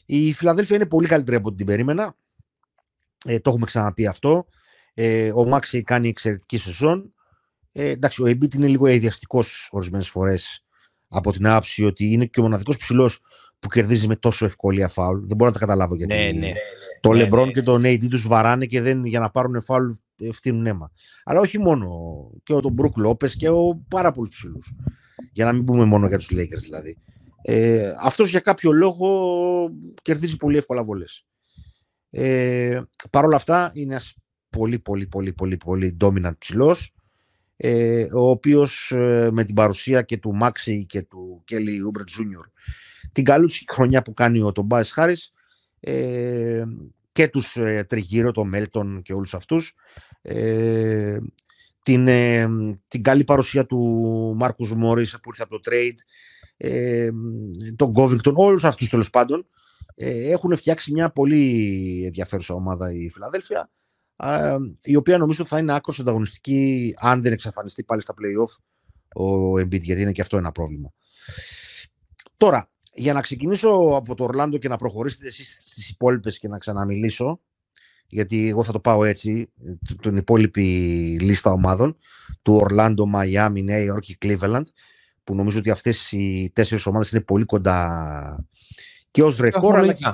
Η 0.06 0.32
Φιλαδέλφια 0.32 0.76
είναι 0.76 0.86
πολύ 0.86 1.08
καλύτερη 1.08 1.36
από 1.36 1.48
ό,τι 1.48 1.56
την 1.56 1.66
περίμενα. 1.66 2.16
Ε, 3.26 3.38
το 3.38 3.50
έχουμε 3.50 3.66
ξαναπεί 3.66 4.06
αυτό. 4.06 4.46
Ε, 4.94 5.32
ο 5.34 5.44
Μάξι 5.44 5.82
κάνει 5.82 6.08
εξαιρετική 6.08 6.58
σεζόν. 6.58 7.14
Ε, 7.72 7.88
εντάξει, 7.88 8.22
ο 8.22 8.26
Εμπίτ 8.26 8.54
είναι 8.54 8.66
λίγο 8.66 8.86
αειδιαστικός 8.86 9.68
ορισμένες 9.72 10.08
φορές 10.08 10.64
από 11.08 11.32
την 11.32 11.46
άψη 11.46 11.84
ότι 11.84 12.12
είναι 12.12 12.26
και 12.26 12.40
ο 12.40 12.42
μοναδικός 12.42 12.76
ψηλός 12.76 13.20
που 13.58 13.68
κερδίζει 13.68 14.06
με 14.06 14.16
τόσο 14.16 14.44
ευκολία 14.44 14.88
φάουλ. 14.88 15.20
Δεν 15.22 15.36
μπορώ 15.36 15.50
να 15.50 15.52
τα 15.52 15.58
καταλάβω 15.58 15.94
γιατί. 15.94 16.14
Ναι, 16.14 16.30
ναι. 16.32 16.52
Το 17.00 17.12
ναι, 17.12 17.16
Λεμπρόν 17.16 17.46
ναι. 17.46 17.52
και 17.52 17.62
το 17.62 17.74
AD 17.74 18.08
τους 18.08 18.26
βαράνε 18.26 18.66
και 18.66 18.80
δεν, 18.80 19.04
για 19.04 19.20
να 19.20 19.30
πάρουν 19.30 19.62
φάουλ 19.62 19.90
ε, 20.16 20.32
φτύνουν 20.32 20.66
αίμα. 20.66 20.90
Αλλά 21.24 21.40
όχι 21.40 21.58
μόνο. 21.58 21.88
Και 22.42 22.52
ο 22.54 22.60
τον 22.60 22.72
Μπρουκ 22.72 22.96
Λόπες 22.96 23.36
και 23.36 23.48
ο 23.48 23.84
πάρα 23.88 24.10
πολλούς 24.10 24.30
ψηλούς. 24.30 24.72
Για 25.32 25.44
να 25.44 25.52
μην 25.52 25.64
πούμε 25.64 25.84
μόνο 25.84 26.06
για 26.06 26.18
τους 26.18 26.28
Lakers 26.32 26.62
δηλαδή. 26.62 26.98
Ε, 27.42 27.92
αυτός 28.00 28.30
για 28.30 28.40
κάποιο 28.40 28.72
λόγο 28.72 29.70
κερδίζει 30.02 30.36
πολύ 30.36 30.56
εύκολα 30.56 30.84
βολές. 30.84 31.26
Ε, 32.10 32.80
Παρ' 33.10 33.24
όλα 33.24 33.36
αυτά 33.36 33.70
είναι 33.74 33.92
ένας 33.92 34.14
πολύ 34.56 34.78
πολύ 34.78 35.06
πολύ 35.06 35.32
πολύ 35.32 35.56
πολύ 35.56 35.96
dominant 36.00 36.38
ψηλός 36.38 36.94
ε, 37.56 38.06
ο 38.12 38.30
οποίος 38.30 38.92
ε, 38.92 39.28
με 39.32 39.44
την 39.44 39.54
παρουσία 39.54 40.02
και 40.02 40.16
του 40.16 40.34
Μάξι 40.34 40.86
και 40.86 41.02
του 41.02 41.42
Κέλλη 41.44 41.82
Ούμπρετ 41.82 42.06
Τζούνιορ 42.06 42.46
την 43.12 43.24
καλή 43.24 43.50
χρονιά 43.68 44.02
που 44.02 44.14
κάνει 44.14 44.42
ο 44.42 44.52
τον 44.52 44.64
Μπάις 44.64 44.92
Χάρης 44.92 45.32
ε, 45.80 46.64
και 47.12 47.28
τους 47.28 47.56
ε, 47.56 47.84
τριγύρω, 47.88 48.30
τον 48.30 48.48
Μέλτον 48.48 49.02
και 49.02 49.12
όλους 49.12 49.34
αυτούς 49.34 49.74
ε, 50.22 51.18
την, 51.82 52.08
ε, 52.08 52.48
την 52.88 53.02
καλή 53.02 53.24
παρουσία 53.24 53.66
του 53.66 53.78
Μάρκους 54.36 54.74
Μόρις 54.74 55.12
που 55.20 55.28
ήρθε 55.28 55.42
από 55.42 55.60
το 55.60 55.70
trade 55.70 55.98
ε, 56.56 57.10
τον 57.76 57.92
Covington, 57.96 58.32
όλους 58.34 58.64
αυτούς 58.64 58.88
τέλος 58.88 59.10
πάντων 59.10 59.46
ε, 59.94 60.30
έχουν 60.30 60.56
φτιάξει 60.56 60.92
μια 60.92 61.10
πολύ 61.10 62.02
ενδιαφέρουσα 62.04 62.54
ομάδα 62.54 62.92
η 62.92 63.10
Φιλαδέλφια 63.10 63.70
η 64.82 64.96
οποία 64.96 65.18
νομίζω 65.18 65.44
θα 65.44 65.58
είναι 65.58 65.74
άκρως 65.74 66.00
ανταγωνιστική 66.00 66.94
αν 66.98 67.22
δεν 67.22 67.32
εξαφανιστεί 67.32 67.82
πάλι 67.82 68.02
στα 68.02 68.14
play-off 68.14 68.62
ο 69.22 69.52
Embiid, 69.52 69.80
γιατί 69.80 70.00
είναι 70.00 70.12
και 70.12 70.20
αυτό 70.20 70.36
ένα 70.36 70.52
πρόβλημα. 70.52 70.92
Τώρα, 72.36 72.70
για 72.92 73.12
να 73.12 73.20
ξεκινήσω 73.20 73.68
από 73.70 74.14
το 74.14 74.24
Ορλάντο 74.24 74.58
και 74.58 74.68
να 74.68 74.76
προχωρήσετε 74.76 75.26
εσείς 75.28 75.64
στις 75.66 75.90
υπόλοιπες 75.90 76.38
και 76.38 76.48
να 76.48 76.58
ξαναμιλήσω, 76.58 77.40
γιατί 78.06 78.48
εγώ 78.48 78.64
θα 78.64 78.72
το 78.72 78.80
πάω 78.80 79.04
έτσι, 79.04 79.52
την 80.02 80.16
υπόλοιπη 80.16 80.62
λίστα 81.20 81.50
ομάδων, 81.50 81.96
του 82.42 82.54
Ορλάντο, 82.54 83.06
Μαϊάμι, 83.06 83.62
Νέα 83.62 83.78
Υόρκη, 83.78 84.16
Cleveland, 84.20 84.64
που 85.24 85.34
νομίζω 85.34 85.58
ότι 85.58 85.70
αυτές 85.70 86.12
οι 86.12 86.50
τέσσερις 86.54 86.86
ομάδες 86.86 87.12
είναι 87.12 87.22
πολύ 87.22 87.44
κοντά 87.44 88.46
και 89.10 89.22
ως 89.22 89.36
ρεκόρ, 89.36 89.76
αλλά 89.76 89.92
και, 89.92 90.06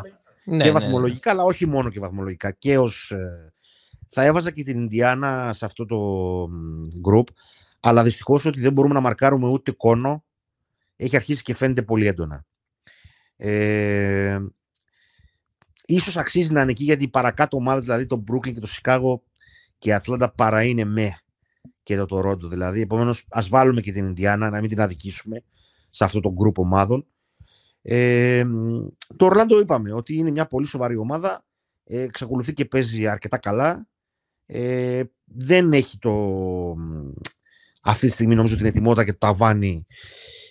ναι, 0.44 0.56
και 0.56 0.64
ναι, 0.64 0.70
βαθμολογικά, 0.70 1.30
αλλά 1.30 1.42
όχι 1.42 1.66
μόνο 1.66 1.90
και 1.90 2.00
βαθμολογικά, 2.00 2.50
και 2.50 2.78
ως... 2.78 3.10
Ε, 3.10 3.52
θα 4.12 4.24
έβαζα 4.24 4.50
και 4.50 4.62
την 4.62 4.78
Ινδιάνα 4.78 5.52
σε 5.52 5.64
αυτό 5.64 5.86
το 5.86 6.42
group, 7.08 7.24
αλλά 7.80 8.02
δυστυχώς 8.02 8.44
ότι 8.44 8.60
δεν 8.60 8.72
μπορούμε 8.72 8.94
να 8.94 9.00
μαρκάρουμε 9.00 9.48
ούτε 9.48 9.70
κώνο, 9.70 10.24
έχει 10.96 11.16
αρχίσει 11.16 11.42
και 11.42 11.54
φαίνεται 11.54 11.82
πολύ 11.82 12.06
έντονα. 12.06 12.44
Ε, 13.36 14.38
ίσως 15.86 16.16
αξίζει 16.16 16.52
να 16.52 16.62
είναι 16.62 16.70
εκεί 16.70 16.84
γιατί 16.84 17.04
οι 17.04 17.08
παρακάτω 17.08 17.56
ομάδες, 17.56 17.84
δηλαδή 17.84 18.06
το 18.06 18.24
Brooklyn 18.30 18.52
και 18.52 18.60
το 18.60 18.68
Chicago 18.82 19.20
και 19.78 19.88
η 19.88 19.92
Ατλάντα 19.92 20.32
παραείναι 20.32 20.84
meh 20.84 21.20
και 21.82 21.96
το 21.96 22.16
Toronto 22.16 22.42
δηλαδή. 22.42 22.80
Επομένως, 22.80 23.24
ας 23.28 23.48
βάλουμε 23.48 23.80
και 23.80 23.92
την 23.92 24.04
Ινδιάνα, 24.04 24.50
να 24.50 24.60
μην 24.60 24.68
την 24.68 24.80
αδικήσουμε 24.80 25.42
σε 25.90 26.04
αυτό 26.04 26.20
το 26.20 26.34
group 26.44 26.54
ομάδων. 26.54 27.06
Ε, 27.82 28.44
το 29.16 29.24
Ορλάντο 29.24 29.60
είπαμε 29.60 29.92
ότι 29.92 30.14
είναι 30.14 30.30
μια 30.30 30.46
πολύ 30.46 30.66
σοβαρή 30.66 30.96
ομάδα. 30.96 31.44
Ε, 31.84 32.00
εξακολουθεί 32.00 32.52
και 32.52 32.64
παίζει 32.64 33.06
αρκετά 33.06 33.38
καλά. 33.38 33.88
Ε, 34.52 35.02
δεν 35.24 35.72
έχει 35.72 35.98
το, 35.98 36.12
αυτή 37.82 38.06
τη 38.06 38.12
στιγμή 38.12 38.34
νομίζω 38.34 38.56
την 38.56 38.66
ετοιμότητα 38.66 39.04
και 39.04 39.12
το 39.12 39.18
ταβάνι 39.18 39.86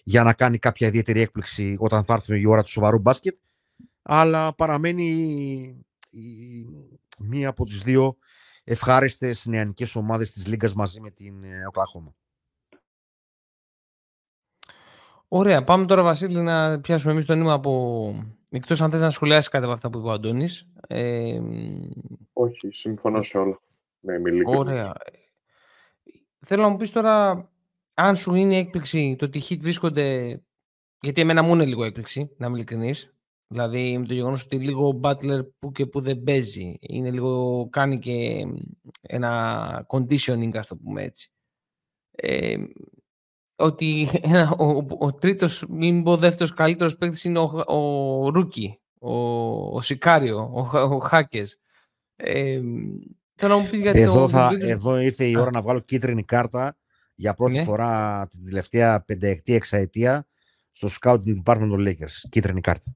για 0.04 0.24
να 0.24 0.34
κάνει 0.34 0.58
κάποια 0.58 0.88
ιδιαίτερη 0.88 1.22
έκπληξη 1.22 1.76
όταν 1.80 2.04
θα 2.04 2.14
έρθει 2.14 2.40
η 2.40 2.48
ώρα 2.48 2.64
του 2.64 2.70
σοβαρού 2.70 3.00
μπάσκετ 3.00 3.38
αλλά 4.02 4.56
παραμένει 4.56 5.86
μία 7.20 7.50
από 7.50 7.66
τις 7.66 7.80
δύο 7.80 8.18
ευχάριστες 8.64 9.46
νεανικές 9.46 9.96
ομάδες 9.96 10.32
της 10.32 10.48
Λίγκας 10.48 10.74
μαζί 10.74 11.02
με 11.02 11.12
την 11.12 11.44
ε, 11.44 11.66
Οκλαχώμα. 11.68 12.16
Ωραία. 15.28 15.64
Πάμε 15.64 15.86
τώρα, 15.86 16.04
Βασίλη, 16.04 16.42
να 16.42 16.80
πιάσουμε 16.80 17.12
εμείς 17.12 17.26
το 17.26 17.36
νήμα 17.36 17.54
από... 17.54 18.14
Εκτός 18.52 18.82
αν 18.82 18.90
θες 18.90 19.02
να 19.02 19.10
σχολιάσεις 19.10 19.50
κάτι 19.50 19.64
από 19.64 19.74
αυτά 19.74 19.90
που 19.90 19.98
είπε 19.98 20.08
ο 20.08 20.12
Αντώνης. 20.12 20.68
Ε... 20.88 21.42
Όχι, 22.34 22.70
συμφωνώ 22.72 23.22
σε 23.22 23.38
όλα. 23.38 23.62
Ναι, 24.00 24.14
Ωραία. 24.46 24.94
Θέλω 26.40 26.62
να 26.62 26.70
μου 26.70 26.78
πεις 26.78 26.92
τώρα 26.92 27.50
αν 27.94 28.16
σου 28.16 28.34
είναι 28.34 28.58
έκπληξη 28.58 29.16
το 29.18 29.26
ότι 29.26 29.38
οι 29.38 29.44
Heat 29.50 29.58
βρίσκονται 29.60 30.40
γιατί 31.02 31.22
εμένα 31.22 31.42
μου 31.42 31.54
είναι 31.54 31.66
λίγο 31.66 31.84
έκπληξη, 31.84 32.36
να 32.38 32.46
είμαι 32.46 32.56
ειλικρινής. 32.56 33.14
Δηλαδή 33.48 33.98
με 33.98 34.06
το 34.06 34.14
γεγονός 34.14 34.44
ότι 34.44 34.60
λίγο 34.60 34.88
ο 34.88 35.00
Butler 35.04 35.42
που 35.60 35.72
και 35.72 35.86
που 35.86 36.02
δεν 36.02 36.24
παίζει. 36.24 36.78
Είναι 36.80 37.12
λίγο, 37.12 37.68
κάνει 37.70 38.00
και 38.00 38.46
ένα 39.02 39.86
conditioning, 39.90 40.56
ας 40.56 40.68
το 40.68 40.76
πούμε 40.76 41.04
έτσι. 41.04 41.32
Ε, 42.12 42.58
ότι 43.56 44.10
ένα, 44.22 44.52
ο, 44.52 44.86
ο, 45.00 45.14
τρίτος, 45.14 45.66
μην 45.70 46.04
πω 46.04 46.18
δεύτερος 46.18 46.54
καλύτερος 46.54 46.98
παίκτης 46.98 47.24
είναι 47.24 47.40
ο, 47.40 47.64
ο 47.68 48.30
Ρούκι, 48.30 48.80
ο, 49.00 49.14
ο 49.76 49.82
Σικάριο, 49.82 50.52
ο, 50.54 50.78
ο 50.78 51.00
Χάκες. 51.00 51.58
Ε, 52.16 52.62
θέλω 53.40 53.56
να 53.56 53.60
μου 53.62 53.68
πεις 53.70 53.80
γιατί 53.80 54.02
εδώ, 54.02 54.30
θα, 54.30 54.52
εδώ 54.60 55.00
ήρθε 55.00 55.26
η 55.26 55.38
ώρα 55.38 55.52
να 55.52 55.62
βγάλω 55.62 55.80
κίτρινη 55.80 56.24
κάρτα 56.24 56.78
για 57.16 57.34
πρώτη 57.34 57.58
ναι. 57.58 57.64
φορά 57.64 58.28
την 58.30 58.46
τελευταία 58.46 59.02
πενταετία, 59.02 59.56
εξαετία 59.56 60.28
στο 60.72 60.90
scouting 61.02 61.36
department 61.44 61.68
των 61.70 61.86
Lakers. 61.88 62.28
Κίτρινη 62.30 62.62
κάρτα. 62.62 62.96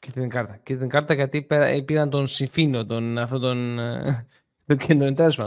Κίτρινη 0.00 0.28
κάρτα. 0.28 0.56
Κίτρινη 0.62 0.90
κάρτα 0.90 1.14
γιατί 1.14 1.46
ε, 1.48 1.80
πήραν 1.80 2.10
τον 2.10 2.26
Σιφίνο, 2.26 2.86
τον, 2.86 3.18
αυτόν 3.18 3.40
τον, 3.40 3.78
ε, 3.78 4.26
τον 4.66 4.76
κέντρο 4.76 5.12
τέλος 5.12 5.40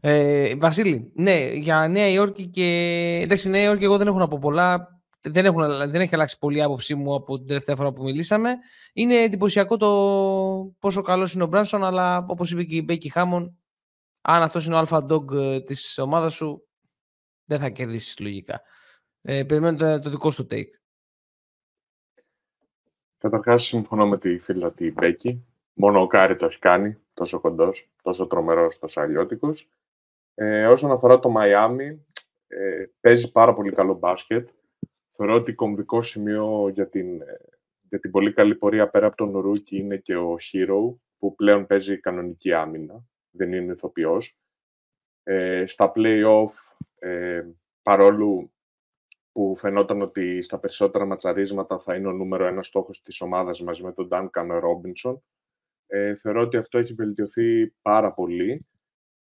Ε, 0.00 0.54
Βασίλη, 0.56 1.12
ναι, 1.14 1.52
για 1.52 1.88
Νέα 1.88 2.08
Υόρκη 2.08 2.46
και. 2.46 2.64
Εντάξει, 3.22 3.48
Νέα 3.48 3.62
Υόρκη, 3.62 3.84
εγώ 3.84 3.96
δεν 3.96 4.06
έχω 4.06 4.18
να 4.18 4.28
πω 4.28 4.38
πολλά. 4.40 4.98
Δεν, 5.20 5.44
έχουν, 5.44 5.62
δεν 5.90 6.00
έχει 6.00 6.14
αλλάξει 6.14 6.38
πολύ 6.38 6.58
η 6.58 6.62
άποψή 6.62 6.94
μου 6.94 7.14
από 7.14 7.38
την 7.38 7.46
τελευταία 7.46 7.76
φορά 7.76 7.92
που 7.92 8.02
μιλήσαμε. 8.02 8.50
Είναι 8.92 9.14
εντυπωσιακό 9.14 9.76
το 9.76 9.88
πόσο 10.78 11.02
καλός 11.02 11.32
είναι 11.32 11.42
ο 11.42 11.46
Μπράνσον, 11.46 11.84
αλλά 11.84 12.24
όπως 12.28 12.50
είπε 12.50 12.62
και 12.62 12.76
η 12.76 12.82
Μπέκη 12.84 13.08
Χάμον, 13.08 13.59
αν 14.20 14.42
αυτός 14.42 14.66
είναι 14.66 14.74
ο 14.74 14.78
alpha 14.78 15.06
dog 15.10 15.32
ε, 15.32 15.60
της 15.60 15.98
ομάδας 15.98 16.34
σου, 16.34 16.68
δεν 17.44 17.58
θα 17.58 17.68
κερδίσεις 17.68 18.18
λογικά. 18.18 18.62
Ε, 19.22 19.44
περιμένω 19.44 20.00
το 20.00 20.10
δικό 20.10 20.30
σου 20.30 20.46
take. 20.50 20.70
Καταρχάς, 23.18 23.64
συμφωνώ 23.64 24.06
με 24.06 24.18
τη 24.18 24.38
φίλη 24.38 24.72
τη 24.72 24.92
Μπέκη. 24.92 25.44
Μόνο 25.72 26.00
ο 26.00 26.06
Κάρι 26.06 26.36
το 26.36 26.46
έχει 26.46 26.58
κάνει, 26.58 26.98
τόσο 27.14 27.40
κοντός, 27.40 27.90
τόσο 28.02 28.26
τρομερός, 28.26 28.78
τόσο 28.78 29.00
αλλιώτικος. 29.00 29.70
Ε, 30.34 30.66
όσον 30.66 30.90
αφορά 30.90 31.18
το 31.18 31.28
Μαϊάμι, 31.28 32.06
ε, 32.46 32.84
παίζει 33.00 33.32
πάρα 33.32 33.54
πολύ 33.54 33.72
καλό 33.72 33.94
μπάσκετ. 33.94 34.48
Θεωρώ 35.08 35.34
ότι 35.34 35.52
κομβικό 35.52 36.02
σημείο 36.02 36.68
για 36.68 36.88
την, 36.88 37.20
ε, 37.20 37.40
για 37.88 38.00
την 38.00 38.10
πολύ 38.10 38.32
καλή 38.32 38.54
πορεία 38.54 38.88
πέρα 38.88 39.06
από 39.06 39.16
τον 39.16 39.38
Ρούκι 39.38 39.76
είναι 39.76 39.96
και 39.96 40.16
ο 40.16 40.36
Hero, 40.40 40.94
που 41.18 41.34
πλέον 41.34 41.66
παίζει 41.66 42.00
κανονική 42.00 42.52
άμυνα, 42.52 43.04
δεν 43.30 43.52
είναι 43.52 43.72
ηθοποιός. 43.72 44.36
Ε, 45.22 45.66
στα 45.66 45.92
play-off, 45.94 46.52
ε, 46.98 47.46
παρόλο 47.82 48.52
που 49.32 49.56
φαινόταν 49.56 50.02
ότι 50.02 50.42
στα 50.42 50.58
περισσότερα 50.58 51.04
ματσαρίσματα 51.04 51.78
θα 51.78 51.94
είναι 51.94 52.08
ο 52.08 52.12
νούμερο 52.12 52.46
ένας 52.46 52.66
στόχος 52.66 53.02
της 53.02 53.20
ομάδας 53.20 53.60
μαζί 53.60 53.82
με 53.82 53.92
τον 53.92 54.08
Duncan 54.10 54.60
Robinson. 54.62 55.16
Ε, 55.86 56.14
θεωρώ 56.14 56.40
ότι 56.40 56.56
αυτό 56.56 56.78
έχει 56.78 56.94
βελτιωθεί 56.94 57.66
πάρα 57.82 58.12
πολύ. 58.12 58.66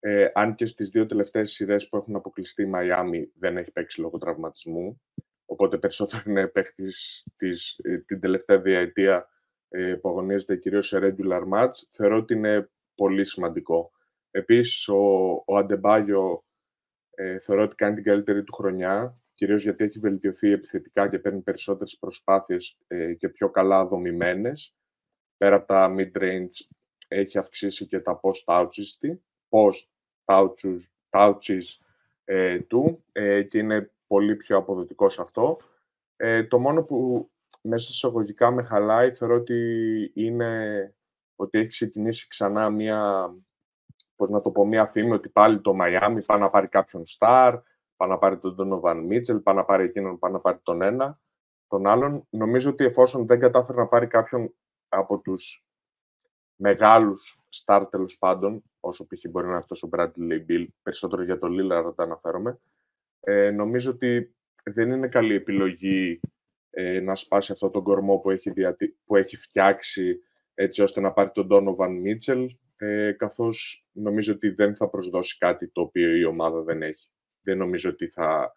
Ε, 0.01 0.31
αν 0.35 0.55
και 0.55 0.67
στις 0.67 0.89
δύο 0.89 1.07
τελευταίες 1.07 1.53
σειρές 1.53 1.89
που 1.89 1.97
έχουν 1.97 2.17
αποκλειστεί 2.17 2.63
η 2.63 2.67
Μαϊάμι 2.67 3.33
δεν 3.35 3.57
έχει 3.57 3.71
παίξει 3.71 4.01
λόγω 4.01 4.19
τραυματισμού. 4.19 5.03
Οπότε 5.47 5.79
περισσότερο 5.79 6.23
είναι 6.27 6.47
παίχτης 6.47 7.27
της, 7.37 7.79
ε, 7.83 7.99
την 7.99 8.21
τελευταία 8.21 8.61
διαετία 8.61 9.29
ε, 9.69 9.95
που 9.95 10.09
αγωνίζεται 10.09 10.57
κυρίως 10.57 10.87
σε 10.87 10.99
regular 11.03 11.43
match. 11.53 11.71
Θεωρώ 11.91 12.17
ότι 12.17 12.35
είναι 12.35 12.71
πολύ 12.95 13.27
σημαντικό. 13.27 13.91
Επίσης, 14.31 14.89
ο, 14.89 14.97
ο 15.47 15.57
Αντεμπάγιο 15.57 16.45
ε, 17.15 17.39
θεωρώ 17.39 17.63
ότι 17.63 17.75
κάνει 17.75 17.95
την 17.95 18.05
καλύτερη 18.05 18.45
του 18.45 18.53
χρονιά 18.53 19.23
κυρίως 19.35 19.63
γιατί 19.63 19.85
έχει 19.85 19.99
βελτιωθεί 19.99 20.51
επιθετικά 20.51 21.09
και 21.09 21.19
παίρνει 21.19 21.41
περισσότερες 21.41 21.99
προσπάθειες 21.99 22.79
ε, 22.87 23.15
και 23.15 23.29
πιο 23.29 23.51
καλά 23.51 23.87
δομημένες. 23.87 24.75
Πέρα 25.37 25.57
από 25.57 25.67
τα 25.67 25.95
mid-range 25.99 26.67
έχει 27.09 27.39
αυξήσει 27.39 27.87
και 27.87 28.01
τα 28.01 28.21
post-ouches, 28.23 29.17
post 29.49 29.87
ε, 32.25 32.61
του 32.61 33.05
ε, 33.13 33.43
και 33.43 33.59
είναι 33.59 33.91
πολύ 34.07 34.37
πιο 34.37 34.57
αποδοτικό 34.57 35.09
σε 35.09 35.23
αυτό. 35.23 35.59
Ε, 36.17 36.45
το 36.45 36.59
μόνο 36.59 36.83
που 36.83 37.31
μέσα 37.63 37.89
εισαγωγικά 37.91 38.51
με 38.51 38.63
χαλάει 38.63 39.13
θεωρώ 39.13 39.35
ότι 39.35 40.11
είναι 40.15 40.95
ότι 41.43 41.59
έχει 41.59 41.69
ξεκινήσει 41.69 42.29
ξανά 42.29 42.71
μία, 42.71 43.31
πώς 44.17 44.29
να 44.29 44.41
το 44.41 44.51
πω, 44.51 44.67
μία 44.67 44.87
φήμη 44.87 45.13
ότι 45.13 45.29
πάλι 45.29 45.61
το 45.61 45.77
Miami 45.81 46.21
πάει 46.27 46.41
να 46.41 46.51
πάρει 46.51 46.69
κάποιον 46.69 47.03
star, 47.19 47.61
πάει 47.97 48.09
να 48.09 48.19
πάρει 48.19 48.39
τον 48.39 48.57
Donovan 48.59 49.03
Μίτσελ, 49.07 49.39
πάει 49.39 49.55
να 49.55 49.65
πάρει 49.65 49.85
εκείνον, 49.85 50.19
πάει 50.19 50.33
να 50.33 50.41
πάρει 50.41 50.59
τον 50.63 50.83
ένα, 50.83 51.21
τον 51.67 51.87
άλλον. 51.87 52.27
Νομίζω 52.31 52.71
ότι 52.71 52.85
εφόσον 52.85 53.27
δεν 53.27 53.41
κατάφερε 53.41 53.79
να 53.79 53.87
πάρει 53.87 54.07
κάποιον 54.07 54.55
από 54.89 55.19
τους 55.19 55.67
μεγάλους 56.57 57.41
star 57.65 57.87
τέλος 57.91 58.19
πάντων, 58.19 58.63
όσο 58.81 59.07
π.χ. 59.07 59.31
μπορεί 59.31 59.45
να 59.45 59.51
είναι 59.51 59.61
αυτός 59.61 59.83
ο 59.83 59.89
Bradley 59.93 60.47
Bill, 60.49 60.67
περισσότερο 60.83 61.23
για 61.23 61.39
το 61.39 61.49
Lillard 61.51 61.93
τα 61.97 62.03
αναφέρομαι, 62.03 62.61
ε, 63.21 63.51
νομίζω 63.51 63.91
ότι 63.91 64.37
δεν 64.65 64.91
είναι 64.91 65.09
καλή 65.09 65.35
επιλογή 65.35 66.21
ε, 66.71 67.01
να 67.01 67.17
σπάσει 67.17 67.53
αυτό 67.53 67.71
τον 67.71 67.83
κορμό 67.83 68.17
που 68.17 68.31
έχει, 68.31 68.53
που 69.05 69.17
έχει 69.17 69.37
φτιάξει 69.37 70.21
έτσι 70.55 70.83
ώστε 70.83 71.01
να 71.01 71.13
πάρει 71.13 71.31
τον 71.31 71.49
Donovan 71.51 71.91
Mitchell, 72.05 72.47
ε, 72.77 73.13
καθώς 73.13 73.87
νομίζω 73.93 74.33
ότι 74.33 74.49
δεν 74.49 74.77
θα 74.77 74.89
προσδώσει 74.89 75.39
κάτι 75.39 75.69
το 75.69 75.81
οποίο 75.81 76.17
η 76.17 76.25
ομάδα 76.25 76.63
δεν 76.63 76.83
έχει. 76.83 77.09
Δεν 77.43 77.59
νομίζω 77.59 77.91
ότι 77.91 78.09
θα, 78.09 78.53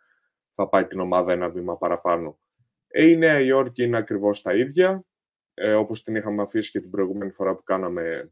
θα 0.56 0.70
πάει 0.70 0.86
την 0.86 1.00
ομάδα 1.00 1.32
ένα 1.32 1.50
βήμα 1.50 1.78
παραπάνω. 1.78 2.40
Ε, 2.88 3.10
η 3.10 3.18
Νέα 3.18 3.40
Υόρκη 3.40 3.84
είναι 3.84 3.98
ακριβώς 3.98 4.42
τα 4.42 4.56
ίδια, 4.56 5.06
ε, 5.54 5.74
όπως 5.74 6.04
την 6.04 6.16
είχαμε 6.16 6.42
αφήσει 6.42 6.72
και 6.72 6.80
την 6.80 6.90
προηγούμενη 6.90 7.32
φορά 7.32 7.56
που 7.56 7.64
κάναμε 7.64 8.32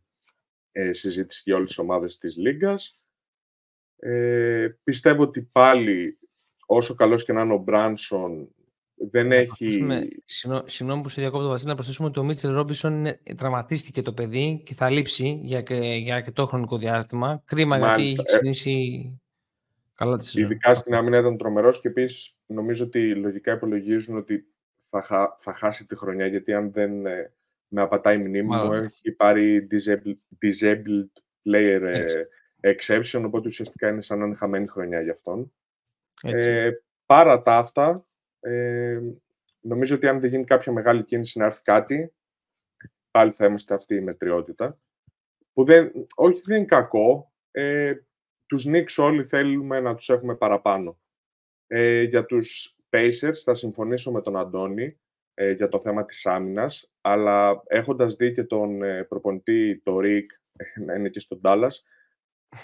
ε, 0.71 0.91
συζήτηση 0.91 1.41
για 1.45 1.55
όλες 1.55 1.67
τις 1.67 1.77
ομάδες 1.77 2.17
της 2.17 2.37
Λίγκας. 2.37 2.99
Ε, 3.95 4.69
πιστεύω 4.83 5.23
ότι 5.23 5.41
πάλι, 5.41 6.19
όσο 6.65 6.95
καλός 6.95 7.23
και 7.23 7.33
να 7.33 7.41
είναι 7.41 7.53
ο 7.53 7.57
Μπράνσον, 7.57 8.55
δεν 8.95 9.31
έχει... 9.31 9.67
Συγγνώμη 10.65 11.01
που 11.01 11.09
σε 11.09 11.21
διακόπτω, 11.21 11.47
Βασίλη, 11.47 11.69
να 11.69 11.75
προσθέσουμε 11.75 12.07
ότι 12.07 12.19
ο 12.19 12.23
Μίτσελ 12.23 12.53
Ρόμπισον 12.53 13.05
τραυματίστηκε 13.37 14.01
το 14.01 14.13
παιδί 14.13 14.61
και 14.65 14.73
θα 14.73 14.89
λείψει 14.89 15.39
για, 15.41 15.63
για 15.97 16.15
αρκετό 16.15 16.45
χρονικό 16.45 16.77
διάστημα. 16.77 17.41
Κρίμα 17.45 17.77
Μάλιστα. 17.77 18.01
γιατί 18.01 18.13
έχει 18.13 18.23
ξεκινήσει 18.23 19.21
καλά 19.93 20.17
τη 20.17 20.25
ζωή. 20.29 20.43
Ειδικά 20.43 20.75
στην 20.75 20.93
άμυνα 20.93 21.17
ήταν 21.17 21.37
τρομερός 21.37 21.81
και 21.81 21.87
επίσης 21.87 22.35
νομίζω 22.45 22.85
ότι 22.85 23.15
λογικά 23.15 23.53
υπολογίζουν 23.53 24.17
ότι 24.17 24.45
θα, 24.89 25.35
θα 25.39 25.53
χάσει 25.53 25.85
τη 25.85 25.95
χρονιά 25.95 26.27
γιατί 26.27 26.53
αν 26.53 26.71
δεν 26.71 27.05
ε, 27.05 27.33
με 27.67 27.81
απατάει 27.81 28.15
η 28.15 28.17
μνήμη 28.17 28.43
μου 28.43 28.73
έχει 28.73 29.11
πάρει 29.11 29.67
disabled, 29.71 30.45
disabled 30.45 31.11
player 31.43 31.81
ε, 31.81 31.99
έτσι. 31.99 32.17
exception 32.61 33.23
οπότε 33.25 33.47
ουσιαστικά 33.47 33.89
είναι 33.89 34.01
σαν 34.01 34.19
να 34.19 34.25
είναι 34.25 34.35
χαμένη 34.35 34.67
χρονιά 34.67 35.01
για 35.01 35.11
αυτόν. 35.11 35.53
Έτσι, 36.23 36.49
ε, 36.49 36.71
Παρά 37.05 37.41
τα 37.41 37.57
αυτά, 37.57 38.05
ε, 38.43 39.01
νομίζω 39.61 39.95
ότι 39.95 40.07
αν 40.07 40.19
δεν 40.19 40.29
γίνει 40.29 40.43
κάποια 40.43 40.71
μεγάλη 40.71 41.03
κίνηση 41.03 41.39
να 41.39 41.45
έρθει 41.45 41.61
κάτι, 41.61 42.13
πάλι 43.11 43.31
θα 43.31 43.45
είμαστε 43.45 43.73
αυτή 43.73 43.95
η 43.95 44.01
μετριότητα. 44.01 44.79
Που 45.53 45.63
δεν, 45.63 45.91
όχι, 46.15 46.41
δεν 46.45 46.57
είναι 46.57 46.65
κακό. 46.65 47.33
Ε, 47.51 47.95
τους 48.45 48.65
Knicks 48.67 48.95
όλοι 48.97 49.23
θέλουμε 49.23 49.79
να 49.79 49.95
τους 49.95 50.09
έχουμε 50.09 50.35
παραπάνω. 50.35 50.99
Ε, 51.67 52.01
για 52.01 52.25
τους 52.25 52.77
Pacers 52.89 53.35
θα 53.43 53.53
συμφωνήσω 53.53 54.11
με 54.11 54.21
τον 54.21 54.37
Αντώνη 54.37 54.99
ε, 55.33 55.51
για 55.51 55.67
το 55.67 55.79
θέμα 55.79 56.05
της 56.05 56.25
άμυνας, 56.25 56.91
αλλά 57.01 57.63
έχοντας 57.67 58.15
δει 58.15 58.31
και 58.31 58.43
τον 58.43 58.83
ε, 58.83 59.03
προπονητή, 59.03 59.81
το 59.83 59.97
Rick, 60.03 60.25
να 60.85 60.93
είναι 60.93 61.09
και 61.09 61.19
στον 61.19 61.41
Dallas, 61.43 61.71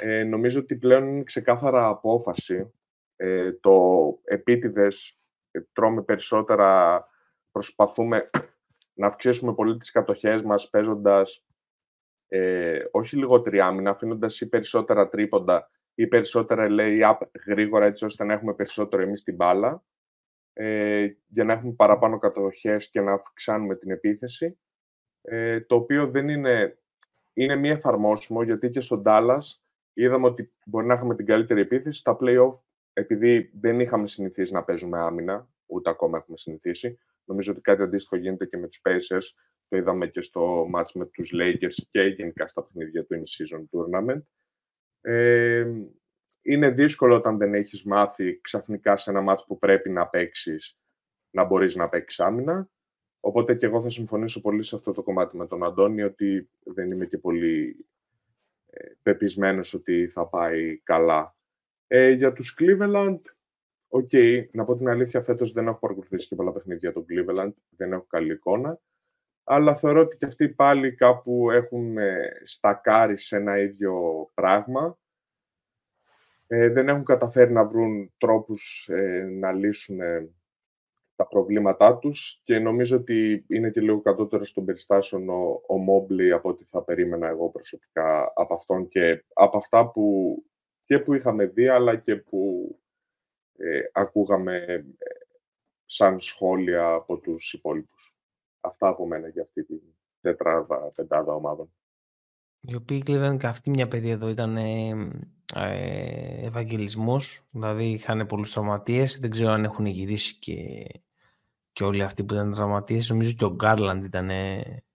ε, 0.02 0.24
νομίζω 0.24 0.60
ότι 0.60 0.76
πλέον 0.76 1.08
είναι 1.08 1.24
ξεκάθαρα 1.24 1.88
απόφαση 1.88 2.74
ε, 3.16 3.52
το 3.52 4.20
επίτηδες 4.24 5.10
ε, 5.10 5.29
τρώμε 5.74 6.02
περισσότερα, 6.02 7.04
προσπαθούμε 7.52 8.30
να 9.00 9.08
αυξήσουμε 9.08 9.54
πολύ 9.54 9.78
τις 9.78 9.92
κατοχές 9.92 10.42
μας 10.42 10.70
παίζοντας 10.70 11.46
ε, 12.28 12.84
όχι 12.92 13.16
λιγότερη 13.16 13.60
άμυνα, 13.60 13.90
αφήνοντας 13.90 14.42
ή 14.42 14.50
περισσότερα 14.50 15.10
τρίποντα 15.10 15.70
ή 15.94 16.08
περισσότερα 16.08 16.68
lay-up 16.70 17.18
γρήγορα 17.46 17.86
έτσι 17.86 18.06
ώστε 18.06 18.24
να 18.24 18.34
έχουμε 18.34 18.54
περισσότερο 18.54 19.02
εμείς 19.02 19.24
την 19.24 19.36
μπάλα 19.36 19.84
ε, 20.54 21.08
για 21.28 21.44
να 21.44 21.54
έχουμε 21.54 21.72
παραπάνω 21.74 22.20
κατοχές 22.20 22.90
και 22.90 23.02
να 23.02 23.14
αυξάνουμε 23.14 23.76
την 23.76 23.92
επίθεση. 23.92 24.60
Ε, 25.22 25.62
το 25.62 25.76
οποίο 25.76 26.08
δεν 26.08 26.30
είναι, 26.30 26.80
είναι 27.34 27.56
μη 27.56 27.70
εφαρμόσιμο 27.70 28.44
γιατί 28.44 28.70
και 28.70 28.82
στον 28.82 29.04
Dallas 29.06 29.40
είδαμε 29.94 30.28
ότι 30.28 30.54
μπορεί 30.66 30.86
να 30.86 30.94
έχουμε 30.94 31.16
την 31.16 31.26
καλύτερη 31.26 31.62
επίθεση 31.62 32.00
στα 32.00 32.18
play-off 32.22 32.60
επειδή 33.00 33.52
δεν 33.60 33.80
είχαμε 33.80 34.08
συνηθίσει 34.08 34.54
να 34.54 34.64
παίζουμε 34.64 35.00
άμυνα, 35.00 35.50
ούτε 35.66 35.90
ακόμα 35.90 36.18
έχουμε 36.18 36.38
συνηθίσει, 36.38 37.00
νομίζω 37.24 37.52
ότι 37.52 37.62
κάτι 37.62 37.82
αντίστοιχο 37.82 38.16
γίνεται 38.16 38.46
και 38.46 38.58
με 38.58 38.68
τους 38.68 38.82
Pacers. 38.84 39.36
Το 39.68 39.78
είδαμε 39.78 40.08
και 40.08 40.22
στο 40.22 40.70
match 40.76 40.92
με 40.94 41.06
τους 41.06 41.32
Lakers 41.34 41.88
και 41.92 42.02
γενικά 42.02 42.48
στα 42.48 42.64
παιχνίδια 42.64 43.06
του 43.06 43.16
In-Season 43.16 43.64
Tournament. 43.72 44.22
Ε, 45.02 45.66
είναι 46.42 46.70
δύσκολο 46.70 47.16
όταν 47.16 47.38
δεν 47.38 47.54
έχεις 47.54 47.84
μάθει 47.84 48.42
ξαφνικά 48.42 48.98
σε 48.98 49.10
ένα 49.10 49.34
match 49.34 49.44
που 49.48 49.58
πρέπει 49.58 49.90
να 49.90 50.08
παίξεις 50.08 50.80
να 51.30 51.44
μπορείς 51.44 51.76
να 51.76 51.90
παίξεις 51.90 52.20
άμυνα. 52.20 52.70
Οπότε 53.20 53.56
και 53.56 53.66
εγώ 53.66 53.82
θα 53.82 53.90
συμφωνήσω 53.90 54.42
πολύ 54.42 54.64
σε 54.64 54.76
αυτό 54.76 54.92
το 54.92 55.04
κομμάτι 55.04 55.38
με 55.38 55.48
τον 55.48 55.64
Αντώνη, 55.64 56.02
ότι 56.04 56.50
δεν 56.64 56.92
είμαι 56.92 57.06
και 57.06 57.18
πολύ 57.18 57.86
ε, 58.66 58.92
πεπεισμένος 59.02 59.74
ότι 59.74 60.08
θα 60.08 60.28
πάει 60.28 60.78
καλά 60.78 61.38
ε, 61.92 62.10
για 62.10 62.34
τους 62.34 62.58
Cleveland, 62.60 63.20
OK, 63.88 64.10
okay, 64.12 64.46
να 64.52 64.66
πω 64.66 64.76
την 64.76 64.90
αλήθεια, 64.90 65.22
φέτος 65.22 65.52
δεν 65.52 65.68
έχω 65.68 65.80
παρακολουθήσει 65.80 66.28
και 66.28 66.36
πολλά 66.36 66.52
παιχνίδια 66.52 66.94
του 66.94 67.06
Cleveland, 67.10 67.54
δεν 67.70 67.94
έχω 67.94 68.06
καλή 68.10 68.34
εικόνα, 68.34 68.80
αλλά 69.44 69.76
θεωρώ 69.76 70.02
ότι 70.02 70.18
και 70.18 70.26
αυτοί 70.26 70.50
πάλι 70.50 70.96
κάπου 70.96 71.52
έχουν 71.52 71.98
ε, 71.98 72.42
στακάρει 72.44 73.18
σε 73.18 73.36
ένα 73.36 73.60
ίδιο 73.60 74.26
πράγμα. 74.34 74.98
Ε, 76.48 76.70
δεν 76.70 76.90
έχουν 76.90 77.04
καταφέρει 77.04 77.52
να 77.52 77.66
βρουν 77.66 78.14
τρόπους 78.18 78.90
ε, 78.92 79.28
να 79.40 79.52
λύσουν 79.52 80.02
ε, 80.02 80.30
τα 81.16 81.28
προβλήματά 81.28 81.98
τους 81.98 82.42
και 82.44 82.60
νομίζω 82.60 82.98
ότι 82.98 83.46
είναι 83.48 83.70
και 83.70 83.82
λίγο 83.82 84.02
κατώτερος 84.02 84.44
των 84.44 84.66
περιστάσεων 84.66 85.30
ο, 85.30 85.62
ο 85.68 85.78
Μόμπλεϊ 85.78 86.32
από 86.32 86.50
ό,τι 86.50 86.64
θα 86.64 86.84
περίμενα 86.84 87.28
εγώ 87.28 87.50
προσωπικά 87.50 88.32
από 88.36 88.54
αυτόν 88.54 88.88
και 88.88 89.26
από 89.34 89.58
αυτά 89.58 89.92
που 89.92 90.36
και 90.90 91.00
που 91.00 91.14
είχαμε 91.14 91.46
δει, 91.46 91.68
αλλά 91.68 91.96
και 91.96 92.16
που 92.16 92.76
ε, 93.58 93.80
ακούγαμε 93.94 94.56
ε, 94.56 94.84
σαν 95.86 96.20
σχόλια 96.20 96.94
από 96.94 97.18
τους 97.18 97.54
υπόλοιπους. 97.54 98.16
Αυτά 98.60 98.88
από 98.88 99.08
μένα 99.08 99.28
για 99.28 99.42
αυτή 99.42 99.64
την 99.64 99.82
τετράδα, 100.22 100.90
πεντάδα 100.96 101.34
ομάδων. 101.34 101.74
Οι 102.60 102.76
οποίοι 102.76 103.04
κλέβαιναν 103.04 103.38
και 103.38 103.48
αυτή 103.48 103.70
μια 103.70 103.88
περίοδο 103.88 104.30
ήταν 104.30 104.58
ε, 104.58 104.90
ε, 105.56 106.46
ευαγγελισμός, 106.46 107.48
δηλαδή 107.50 107.84
είχαν 107.84 108.26
πολλούς 108.26 108.52
τραυματίες, 108.52 109.20
δεν 109.20 109.30
ξέρω 109.30 109.52
αν 109.52 109.64
έχουν 109.64 109.86
γυρίσει 109.86 110.36
και, 110.40 110.86
και 111.72 111.84
όλοι 111.84 112.04
αυτοί 112.04 112.24
που 112.24 112.34
ήταν 112.34 112.54
τραυματίες. 112.54 113.10
Νομίζω 113.10 113.36
και 113.36 113.46
ο 113.46 113.54
Γκάρλαντ 113.56 114.04
ήταν 114.04 114.30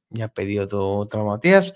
μια 0.09 0.29
περίοδο 0.29 1.07
τραυματίας. 1.07 1.73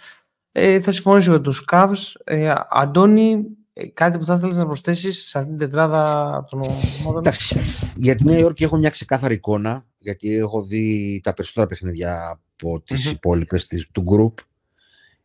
Ε, 0.52 0.81
θα 0.81 0.90
συμφωνήσω 0.90 1.31
για 1.31 1.40
τους 1.40 1.64
Cavs. 1.72 2.20
Ε, 2.24 2.54
Αντώνη, 2.68 3.33
ε, 3.33 3.46
κάτι 3.94 4.18
που 4.18 4.24
θα 4.24 4.34
ήθελα 4.34 4.54
να 4.54 4.66
προσθέσεις 4.66 5.28
σε 5.28 5.38
αυτήν 5.38 5.56
την 5.56 5.66
τετράδα 5.66 6.44
των 6.50 6.60
ομάδων. 6.60 7.18
Εντάξει. 7.18 7.60
Για 7.96 8.14
τη 8.14 8.24
Νέα 8.24 8.38
Υόρκη 8.38 8.64
έχω 8.64 8.76
μια 8.76 8.90
ξεκάθαρη 8.90 9.34
εικόνα, 9.34 9.86
γιατί 9.98 10.34
έχω 10.34 10.62
δει 10.62 11.20
τα 11.22 11.34
περισσότερα 11.34 11.66
παιχνίδια 11.66 12.40
από 12.52 12.80
τις 12.80 13.08
mm-hmm. 13.08 13.12
υπόλοιπες 13.12 13.66
του 13.92 14.04
group. 14.12 14.44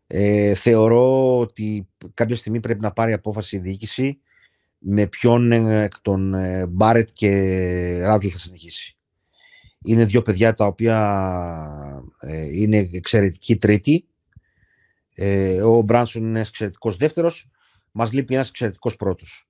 Ε, 0.08 0.56
θεωρώ 0.56 1.40
ότι 1.40 1.88
κάποια 2.14 2.36
στιγμή 2.36 2.60
πρέπει 2.60 2.80
να 2.80 2.92
πάρει 2.92 3.14
απόφαση 3.14 3.56
η 3.56 3.60
διοίκηση 3.60 4.20
με 4.78 5.08
ποιον 5.08 5.52
εκ 5.52 5.94
των 6.02 6.36
Μπάρετ 6.70 7.10
και 7.14 7.30
Ράντλ 8.04 8.28
θα 8.32 8.38
συνεχίσει. 8.38 8.98
Είναι 9.86 10.06
δύο 10.06 10.22
παιδιά 10.22 10.54
τα 10.54 10.66
οποία 10.66 10.98
ε, 12.20 12.46
είναι 12.46 12.90
εξαιρετικοί 12.94 13.56
τρίτη. 13.56 14.06
Ε, 15.16 15.62
ο 15.62 15.82
Μπράνσον 15.82 16.24
είναι 16.24 16.40
εξαιρετικός 16.40 16.96
δεύτερος 16.96 17.52
μας 17.94 18.14
λείπει 18.14 18.34
ένας 18.34 18.50
εξαιρετικός 18.50 18.96
πρώτος. 18.96 19.48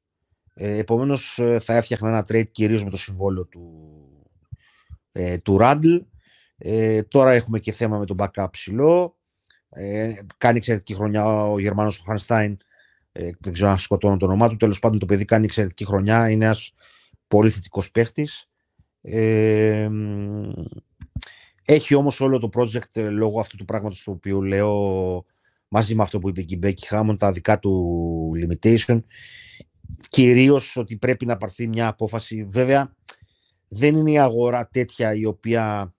Ε, 0.53 0.77
επομένως 0.77 1.39
ε, 1.39 1.59
θα 1.59 1.75
έφτιαχνα 1.75 2.07
ένα 2.07 2.25
trade 2.27 2.51
κυρίως 2.51 2.83
με 2.83 2.89
το 2.89 2.97
συμβόλαιο 2.97 3.45
του, 3.45 3.89
ε, 5.11 5.37
του 5.37 5.57
Ράντλ. 5.57 5.95
Ε, 6.57 7.03
τώρα 7.03 7.31
έχουμε 7.31 7.59
και 7.59 7.71
θέμα 7.71 7.97
με 7.97 8.05
τον 8.05 8.17
backup 8.19 8.47
ψηλό. 8.51 9.17
Ε, 9.69 10.13
κάνει 10.37 10.57
εξαιρετική 10.57 10.93
χρονιά 10.93 11.25
ο 11.25 11.59
Γερμανός 11.59 11.99
ο 11.99 12.03
Χανστάιν. 12.05 12.57
Ε, 13.11 13.29
δεν 13.39 13.53
ξέρω 13.53 13.69
αν 13.69 13.77
σκοτώνω 13.77 14.17
το 14.17 14.25
όνομά 14.25 14.49
του. 14.49 14.57
Τέλος 14.57 14.79
πάντων 14.79 14.99
το 14.99 15.05
παιδί 15.05 15.25
κάνει 15.25 15.45
εξαιρετική 15.45 15.85
χρονιά. 15.85 16.29
Είναι 16.29 16.45
ένας 16.45 16.73
πολύ 17.27 17.49
θετικός 17.49 17.91
παίχτης. 17.91 18.49
Ε, 19.01 19.89
έχει 21.63 21.95
όμως 21.95 22.21
όλο 22.21 22.39
το 22.39 22.49
project 22.53 22.95
ε, 22.95 23.09
λόγω 23.09 23.39
αυτού 23.39 23.57
του 23.57 23.65
πράγματος 23.65 24.03
το 24.03 24.11
οποίο 24.11 24.41
λέω 24.41 25.25
μαζί 25.75 25.95
με 25.95 26.03
αυτό 26.03 26.19
που 26.19 26.29
είπε 26.29 26.41
και 26.41 26.55
η 26.55 26.57
Μπέκη 26.61 26.87
Χάμον, 26.87 27.17
τα 27.17 27.31
δικά 27.31 27.59
του 27.59 28.31
limitation. 28.35 29.03
Κυρίως 30.09 30.77
ότι 30.77 30.95
πρέπει 30.97 31.25
να 31.25 31.37
πάρθει 31.37 31.67
μια 31.67 31.87
απόφαση. 31.87 32.43
Βέβαια, 32.43 32.95
δεν 33.67 33.95
είναι 33.95 34.11
η 34.11 34.19
αγορά 34.19 34.67
τέτοια 34.67 35.13
η 35.13 35.25
οποία 35.25 35.93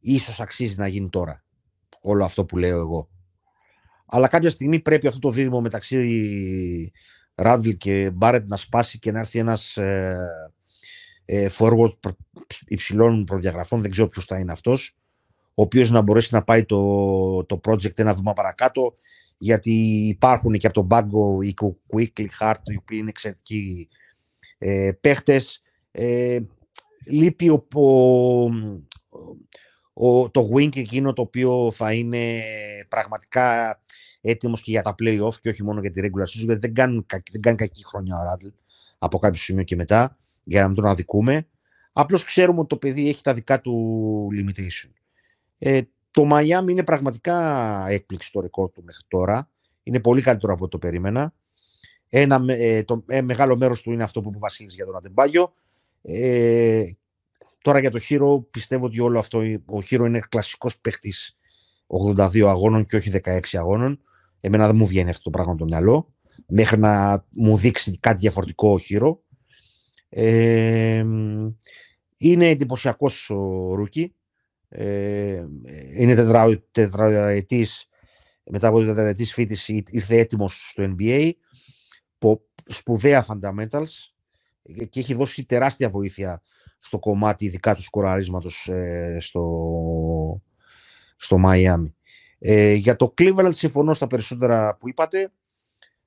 ίσως 0.00 0.40
αξίζει 0.40 0.78
να 0.78 0.88
γίνει 0.88 1.08
τώρα. 1.08 1.44
Όλο 2.00 2.24
αυτό 2.24 2.44
που 2.44 2.56
λέω 2.56 2.78
εγώ. 2.78 3.08
Αλλά 4.06 4.28
κάποια 4.28 4.50
στιγμή 4.50 4.80
πρέπει 4.80 5.06
αυτό 5.06 5.18
το 5.18 5.30
δίδυμο 5.30 5.60
μεταξύ 5.60 6.92
Ράντλ 7.34 7.70
και 7.70 8.10
Μπάρετ 8.14 8.48
να 8.48 8.56
σπάσει 8.56 8.98
και 8.98 9.12
να 9.12 9.18
έρθει 9.18 9.38
ένας 9.38 9.76
ε, 9.76 10.16
ε, 11.24 11.48
forward 11.52 11.98
υψηλών 12.66 13.24
προδιαγραφών. 13.24 13.80
Δεν 13.80 13.90
ξέρω 13.90 14.08
ποιος 14.08 14.24
θα 14.24 14.38
είναι 14.38 14.52
αυτός 14.52 14.96
ο 15.58 15.62
οποίος 15.62 15.90
να 15.90 16.00
μπορέσει 16.00 16.34
να 16.34 16.42
πάει 16.42 16.64
το, 16.64 17.44
το 17.44 17.60
project 17.68 17.98
ένα 17.98 18.14
βήμα 18.14 18.32
παρακάτω 18.32 18.94
γιατί 19.38 19.72
υπάρχουν 20.08 20.52
και 20.52 20.66
από 20.66 20.74
τον 20.74 20.86
πάγκο 20.86 21.38
οι 21.42 21.54
Quickly, 21.92 22.26
Hart, 22.40 22.62
οι 22.64 22.76
οποίοι 22.76 22.98
είναι 23.00 23.08
εξαιρετικοί 23.08 23.88
ε, 24.58 24.90
παίχτες. 25.00 25.62
Ε, 25.90 26.38
λείπει 27.06 27.48
ο, 27.48 27.66
ο, 29.92 30.30
το 30.30 30.48
wing 30.54 30.76
εκείνο 30.76 31.12
το 31.12 31.22
οποίο 31.22 31.70
θα 31.74 31.92
είναι 31.92 32.42
πραγματικά 32.88 33.80
έτοιμος 34.20 34.62
και 34.62 34.70
για 34.70 34.82
τα 34.82 34.94
play-off 35.02 35.34
και 35.40 35.48
όχι 35.48 35.64
μόνο 35.64 35.80
για 35.80 35.90
τη 35.90 36.00
regular 36.02 36.22
season, 36.22 36.44
γιατί 36.44 36.60
δεν, 36.60 36.74
κάνουν, 36.74 37.06
δεν 37.30 37.40
κάνει 37.40 37.56
κακή 37.56 37.84
χρονιά 37.84 38.18
ο 38.18 38.22
Ράντλ 38.22 38.46
από 38.98 39.18
κάποιο 39.18 39.40
σημείο 39.40 39.64
και 39.64 39.76
μετά, 39.76 40.18
για 40.44 40.60
να 40.60 40.66
μην 40.66 40.76
τον 40.76 40.86
αδικούμε. 40.86 41.46
Απλώς 41.92 42.24
ξέρουμε 42.24 42.58
ότι 42.58 42.68
το 42.68 42.76
παιδί 42.76 43.08
έχει 43.08 43.22
τα 43.22 43.34
δικά 43.34 43.60
του 43.60 44.28
limitation. 44.32 44.90
Ε, 45.58 45.80
το 46.10 46.28
Miami 46.32 46.68
είναι 46.68 46.84
πραγματικά 46.84 47.86
έκπληξη 47.88 48.32
το 48.32 48.40
ρεκόρ 48.40 48.70
του 48.70 48.82
μέχρι 48.84 49.02
τώρα. 49.08 49.50
Είναι 49.82 50.00
πολύ 50.00 50.22
καλύτερο 50.22 50.52
από 50.52 50.64
ό,τι 50.64 50.70
το 50.70 50.78
περίμενα. 50.78 51.34
Ένα, 52.08 52.44
ε, 52.46 52.82
το, 52.82 53.04
ε, 53.06 53.22
μεγάλο 53.22 53.56
μέρος 53.56 53.82
του 53.82 53.92
είναι 53.92 54.04
αυτό 54.04 54.20
που 54.20 54.28
είπε 54.28 54.36
ο 54.36 54.40
Βασίλης 54.40 54.74
για 54.74 54.84
τον 54.84 54.96
Αντεμπάγιο. 54.96 55.54
Ε, 56.02 56.84
τώρα 57.62 57.78
για 57.78 57.90
το 57.90 57.98
Χείρο 57.98 58.46
πιστεύω 58.50 58.84
ότι 58.84 59.00
όλο 59.00 59.18
αυτό, 59.18 59.42
ο 59.66 59.82
Χείρο 59.82 60.06
είναι 60.06 60.20
κλασικός 60.28 60.78
παίχτης 60.78 61.36
82 61.86 62.46
αγώνων 62.46 62.86
και 62.86 62.96
όχι 62.96 63.10
16 63.24 63.40
αγώνων. 63.52 64.00
Εμένα 64.40 64.66
δεν 64.66 64.76
μου 64.76 64.86
βγαίνει 64.86 65.10
αυτό 65.10 65.22
το 65.22 65.30
πράγμα 65.30 65.50
από 65.52 65.60
το 65.60 65.66
μυαλό. 65.66 66.12
Μέχρι 66.46 66.78
να 66.78 67.24
μου 67.30 67.56
δείξει 67.56 67.98
κάτι 67.98 68.18
διαφορετικό 68.18 68.72
ο 68.72 68.78
Χείρο. 68.78 69.22
Ε, 70.08 71.04
είναι 72.16 72.48
εντυπωσιακός 72.48 73.30
ο 73.30 73.74
Ρούκι. 73.74 74.14
Ε, 74.68 75.44
είναι 75.96 76.14
τετρα, 76.14 76.62
τετραετής, 76.70 77.88
μετά 78.50 78.68
από 78.68 78.84
τετραετής 78.84 79.32
φίτηση 79.32 79.82
ήρθε 79.90 80.16
έτοιμος 80.16 80.68
στο 80.70 80.94
NBA. 80.96 81.30
Σπουδαία 82.66 83.26
fundamentals 83.28 83.90
και 84.88 85.00
έχει 85.00 85.14
δώσει 85.14 85.44
τεράστια 85.44 85.90
βοήθεια 85.90 86.42
στο 86.78 86.98
κομμάτι 86.98 87.44
ειδικά 87.44 87.74
του 87.74 87.82
σκοραρίσματος 87.82 88.68
ε, 88.68 89.18
στο, 89.20 89.42
στο 91.16 91.36
Miami. 91.46 91.92
Ε, 92.38 92.72
για 92.72 92.96
το 92.96 93.14
Cleveland 93.18 93.54
συμφωνώ 93.54 93.94
στα 93.94 94.06
περισσότερα 94.06 94.76
που 94.76 94.88
είπατε. 94.88 95.32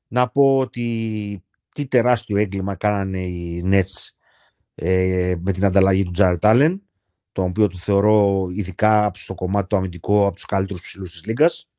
Να 0.08 0.30
πω 0.30 0.58
ότι 0.58 1.43
τι 1.74 1.86
τεράστιο 1.86 2.38
έγκλημα 2.38 2.76
κάνανε 2.76 3.21
οι 3.21 3.63
Nets 3.65 4.10
ε, 4.76 5.36
με 5.39 5.52
την 5.52 5.65
ανταλλαγή 5.65 6.04
του 6.04 6.12
Jared 6.17 6.39
Allen, 6.39 6.80
το 7.31 7.43
οποίο 7.43 7.67
του 7.67 7.77
θεωρώ 7.77 8.47
ειδικά 8.51 9.11
στο 9.13 9.35
κομμάτι 9.35 9.67
του 9.67 9.75
αμυντικό 9.75 10.25
από 10.25 10.35
τους 10.35 10.45
καλύτερους 10.45 10.81
ψηλούς 10.81 11.11
της 11.11 11.25
Λίγκας. 11.25 11.69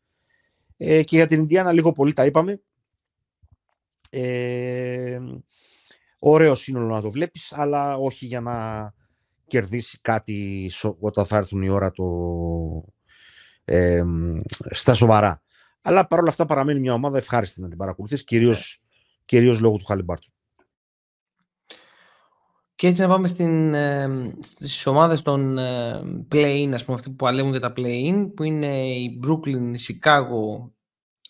Ε, 0.77 1.03
και 1.03 1.17
για 1.17 1.27
την 1.27 1.41
Ινδιάνα 1.41 1.73
λίγο 1.73 1.93
πολύ 1.93 2.13
τα 2.13 2.25
είπαμε. 2.25 2.61
Ε, 4.11 5.19
ωραίο 6.19 6.55
σύνολο 6.55 6.87
να 6.87 7.01
το 7.01 7.11
βλέπεις, 7.11 7.53
αλλά 7.53 7.97
όχι 7.97 8.27
για 8.27 8.41
να 8.41 8.55
κερδίσει 9.47 9.99
κάτι 10.01 10.71
όταν 11.01 11.27
θα 11.27 11.37
έρθουν 11.37 11.63
η 11.63 11.69
ώρα 11.69 11.91
το, 11.91 12.05
ε, 13.65 14.03
στα 14.71 14.95
σοβαρά. 14.95 15.43
Αλλά 15.83 16.07
παρόλα 16.07 16.29
αυτά 16.29 16.47
παραμένει 16.47 16.81
μια 16.81 16.93
ομάδα 16.93 17.19
ευχάριστη 17.19 17.61
να 17.61 17.69
την 17.69 17.79
παρακολουθείς, 17.79 18.25
κυρίως, 18.25 18.81
ναι. 18.81 18.89
κυρίως 19.25 19.61
λόγω 19.61 19.77
του 19.77 19.85
Χαλιμπάρτου. 19.85 20.32
Και 22.83 22.89
έτσι 22.89 23.01
να 23.01 23.09
πάμε 23.09 23.29
στην, 23.29 23.75
ε, 23.75 24.35
στις 24.41 24.87
ομάδες 24.87 25.23
των 25.23 25.59
ε, 25.59 26.01
play-in, 26.31 26.71
ας 26.75 26.85
πούμε, 26.85 26.97
αυτοί 26.97 27.09
που 27.11 27.17
παλεύουν 27.17 27.51
για 27.51 27.61
τα 27.61 27.73
play-in, 27.77 28.33
που 28.37 28.43
είναι 28.43 28.87
η 28.87 29.21
Brooklyn, 29.27 29.75
η 29.75 29.79
Chicago, 29.87 30.71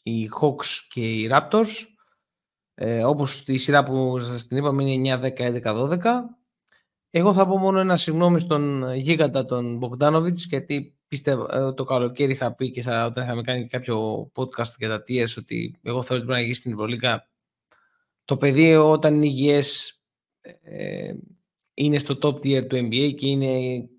οι 0.02 0.28
Hawks 0.40 0.66
και 0.88 1.00
οι 1.00 1.30
Raptors. 1.32 1.68
Ε, 2.74 3.04
όπως 3.04 3.44
η 3.46 3.58
σειρά 3.58 3.82
που 3.82 4.18
σας 4.18 4.46
την 4.46 4.56
είπαμε 4.56 4.90
είναι 4.90 5.14
9, 5.14 5.20
10, 5.20 5.38
11, 5.38 5.74
12. 5.74 5.98
Εγώ 7.10 7.32
θα 7.32 7.46
πω 7.46 7.58
μόνο 7.58 7.78
ένα 7.78 7.96
συγγνώμη 7.96 8.40
στον 8.40 8.94
γίγαντα 8.94 9.44
τον 9.44 9.80
Bogdanovic, 9.82 10.34
γιατί 10.34 10.98
πίστευα 11.08 11.66
ε, 11.66 11.72
το 11.72 11.84
καλοκαίρι 11.84 12.32
είχα 12.32 12.54
πει 12.54 12.70
και 12.70 12.82
θα, 12.82 13.06
όταν 13.06 13.24
είχαμε 13.24 13.42
κάνει 13.42 13.66
κάποιο 13.66 14.30
podcast 14.34 14.74
για 14.78 14.88
τα 14.88 15.02
TS 15.08 15.34
ότι 15.38 15.78
εγώ 15.82 16.02
θέλω 16.02 16.18
ότι 16.18 16.26
πρέπει 16.26 16.38
να 16.38 16.40
γίνει 16.40 16.54
στην 16.54 16.72
Ευρωλίκα. 16.72 17.28
Το 18.24 18.36
παιδί 18.36 18.74
όταν 18.74 19.14
είναι 19.14 19.26
υγιές 19.26 19.96
ε, 20.40 21.14
είναι 21.74 21.98
στο 21.98 22.18
top 22.22 22.34
tier 22.34 22.66
του 22.68 22.76
NBA 22.76 23.14
και, 23.16 23.28
είναι, 23.28 23.48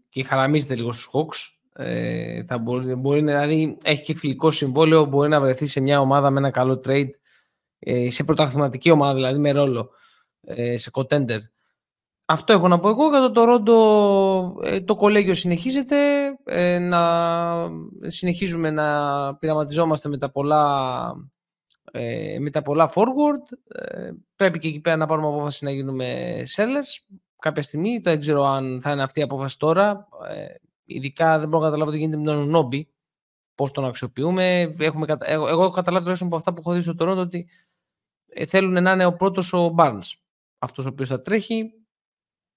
και 0.09 0.23
χαραμίζεται 0.23 0.75
λίγο 0.75 0.91
στους 0.91 1.09
Hawks. 1.13 1.51
Ε, 1.75 2.43
θα 2.43 2.57
μπορεί, 2.57 2.95
μπορεί, 2.95 3.21
δηλαδή 3.21 3.77
έχει 3.83 4.03
και 4.03 4.15
φιλικό 4.15 4.51
συμβόλαιο, 4.51 5.05
μπορεί 5.05 5.29
να 5.29 5.39
βρεθεί 5.39 5.65
σε 5.65 5.79
μια 5.79 5.99
ομάδα 5.99 6.29
με 6.29 6.39
ένα 6.39 6.51
καλό 6.51 6.81
trade, 6.85 7.09
ε, 7.79 8.09
σε 8.09 8.23
πρωταθληματική 8.23 8.91
ομάδα 8.91 9.13
δηλαδή 9.13 9.39
με 9.39 9.51
ρόλο, 9.51 9.89
ε, 10.41 10.77
σε 10.77 10.91
contender. 10.93 11.39
Αυτό 12.25 12.53
έχω 12.53 12.67
να 12.67 12.79
πω 12.79 12.89
εγώ. 12.89 13.09
Για 13.09 13.31
το 13.31 13.41
Toronto 13.41 14.65
ε, 14.65 14.81
το 14.81 14.95
κολέγιο 14.95 15.35
συνεχίζεται. 15.35 15.95
Ε, 16.45 16.79
να 16.79 17.01
συνεχίζουμε 18.01 18.69
να 18.69 19.35
πειραματιζόμαστε 19.35 20.09
με 20.09 20.17
τα 20.17 20.31
πολλά, 20.31 21.13
ε, 21.91 22.37
με 22.39 22.49
τα 22.49 22.61
πολλά 22.61 22.91
forward. 22.95 23.57
Ε, 23.67 24.11
πρέπει 24.35 24.59
και 24.59 24.67
εκεί 24.67 24.79
πέρα 24.79 24.95
να 24.95 25.05
πάρουμε 25.05 25.27
απόφαση 25.27 25.63
να 25.63 25.71
γίνουμε 25.71 26.37
sellers 26.55 27.15
κάποια 27.43 27.61
στιγμή. 27.61 27.97
Δεν 27.97 28.19
ξέρω 28.19 28.43
αν 28.43 28.79
θα 28.81 28.91
είναι 28.91 29.03
αυτή 29.03 29.19
η 29.19 29.23
απόφαση 29.23 29.59
τώρα. 29.59 30.07
Ε, 30.29 30.45
ειδικά 30.83 31.39
δεν 31.39 31.47
μπορώ 31.47 31.63
να 31.63 31.69
καταλάβω 31.69 31.91
τι 31.91 31.97
γίνεται 31.97 32.17
με 32.17 32.23
τον 32.23 32.49
Νόμπι. 32.49 32.87
Πώς 33.55 33.71
τον 33.71 33.85
αξιοποιούμε. 33.85 34.75
Έχουμε, 34.79 35.05
εγώ, 35.19 35.47
εγώ 35.47 35.61
έχω 35.61 35.71
καταλάβει 35.71 36.01
τουλάχιστον 36.01 36.27
από 36.27 36.35
αυτά 36.35 36.53
που 36.53 36.59
έχω 36.59 36.73
δει 36.73 36.81
στο 36.81 36.95
Toronto 36.99 37.17
ότι 37.17 37.49
ε, 38.25 38.45
θέλουν 38.45 38.83
να 38.83 38.91
είναι 38.91 39.05
ο 39.05 39.13
πρώτος 39.13 39.53
ο 39.53 39.75
Barnes. 39.77 40.11
Αυτός 40.57 40.85
ο 40.85 40.89
οποίος 40.89 41.09
θα 41.09 41.21
τρέχει 41.21 41.73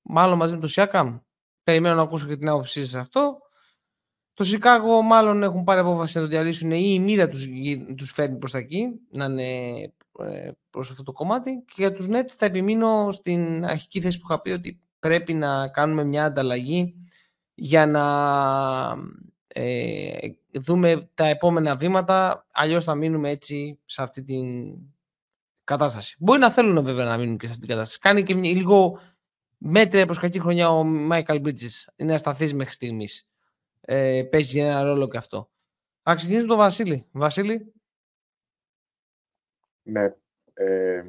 μάλλον 0.02 0.38
μαζί 0.38 0.54
με 0.54 0.60
τον 0.60 0.68
Σιάκαμ. 0.68 1.18
Περιμένω 1.62 1.94
να 1.94 2.02
ακούσω 2.02 2.26
και 2.26 2.36
την 2.36 2.48
άποψή 2.48 2.86
σε 2.86 2.98
αυτό. 2.98 3.38
Το 4.32 4.44
Σικάγο 4.44 5.02
μάλλον 5.02 5.42
έχουν 5.42 5.64
πάρει 5.64 5.80
απόφαση 5.80 6.16
να 6.16 6.22
το 6.22 6.28
διαλύσουν 6.28 6.70
ή 6.70 6.90
η 6.94 6.98
μοίρα 6.98 7.28
τους, 7.28 7.46
τους 7.96 8.10
φέρνει 8.10 8.38
προς 8.38 8.50
τα 8.50 8.58
εκεί, 8.58 9.00
να 9.10 9.24
είναι 9.24 9.44
ε, 9.82 9.92
προς 10.70 10.90
αυτό 10.90 11.02
το 11.02 11.12
κομμάτι. 11.12 11.64
Και 11.66 11.74
για 11.76 11.92
τους 11.92 12.06
Nets 12.08 12.34
θα 12.38 12.46
επιμείνω 12.46 13.10
στην 13.10 13.64
αρχική 13.64 14.00
θέση 14.00 14.18
που 14.18 14.26
είχα 14.30 14.40
πει 14.40 14.50
ότι 14.50 14.80
πρέπει 14.98 15.34
να 15.34 15.68
κάνουμε 15.68 16.04
μια 16.04 16.24
ανταλλαγή 16.24 16.94
για 17.54 17.86
να 17.86 18.04
ε, 19.46 20.28
δούμε 20.52 21.10
τα 21.14 21.26
επόμενα 21.26 21.76
βήματα, 21.76 22.46
αλλιώς 22.52 22.84
θα 22.84 22.94
μείνουμε 22.94 23.30
έτσι 23.30 23.78
σε 23.84 24.02
αυτή 24.02 24.22
την 24.22 24.78
κατάσταση. 25.64 26.16
Μπορεί 26.18 26.40
να 26.40 26.50
θέλουν 26.50 26.84
βέβαια 26.84 27.04
να 27.04 27.16
μείνουν 27.16 27.38
και 27.38 27.46
σε 27.46 27.52
αυτή 27.52 27.66
την 27.66 27.74
κατάσταση. 27.74 27.98
Κάνει 27.98 28.22
και 28.22 28.34
λίγο 28.34 29.00
μέτρια 29.58 30.04
προς 30.04 30.18
κακή 30.18 30.40
χρονιά 30.40 30.70
ο 30.70 30.84
Μάικαλ 30.84 31.40
Μπρίτζης. 31.40 31.90
Είναι 31.96 32.14
ασταθής 32.14 32.54
μέχρι 32.54 32.72
στιγμής. 32.72 33.28
Ε, 33.80 34.22
παίζει 34.30 34.58
ένα 34.58 34.82
ρόλο 34.82 35.08
και 35.08 35.16
αυτό. 35.16 35.50
Θα 36.02 36.14
ξεκινήσουμε 36.14 36.48
τον 36.48 36.58
Βασίλη. 36.58 37.06
Βασίλη. 37.12 37.72
Ναι. 39.86 40.14
Ε, 40.54 41.02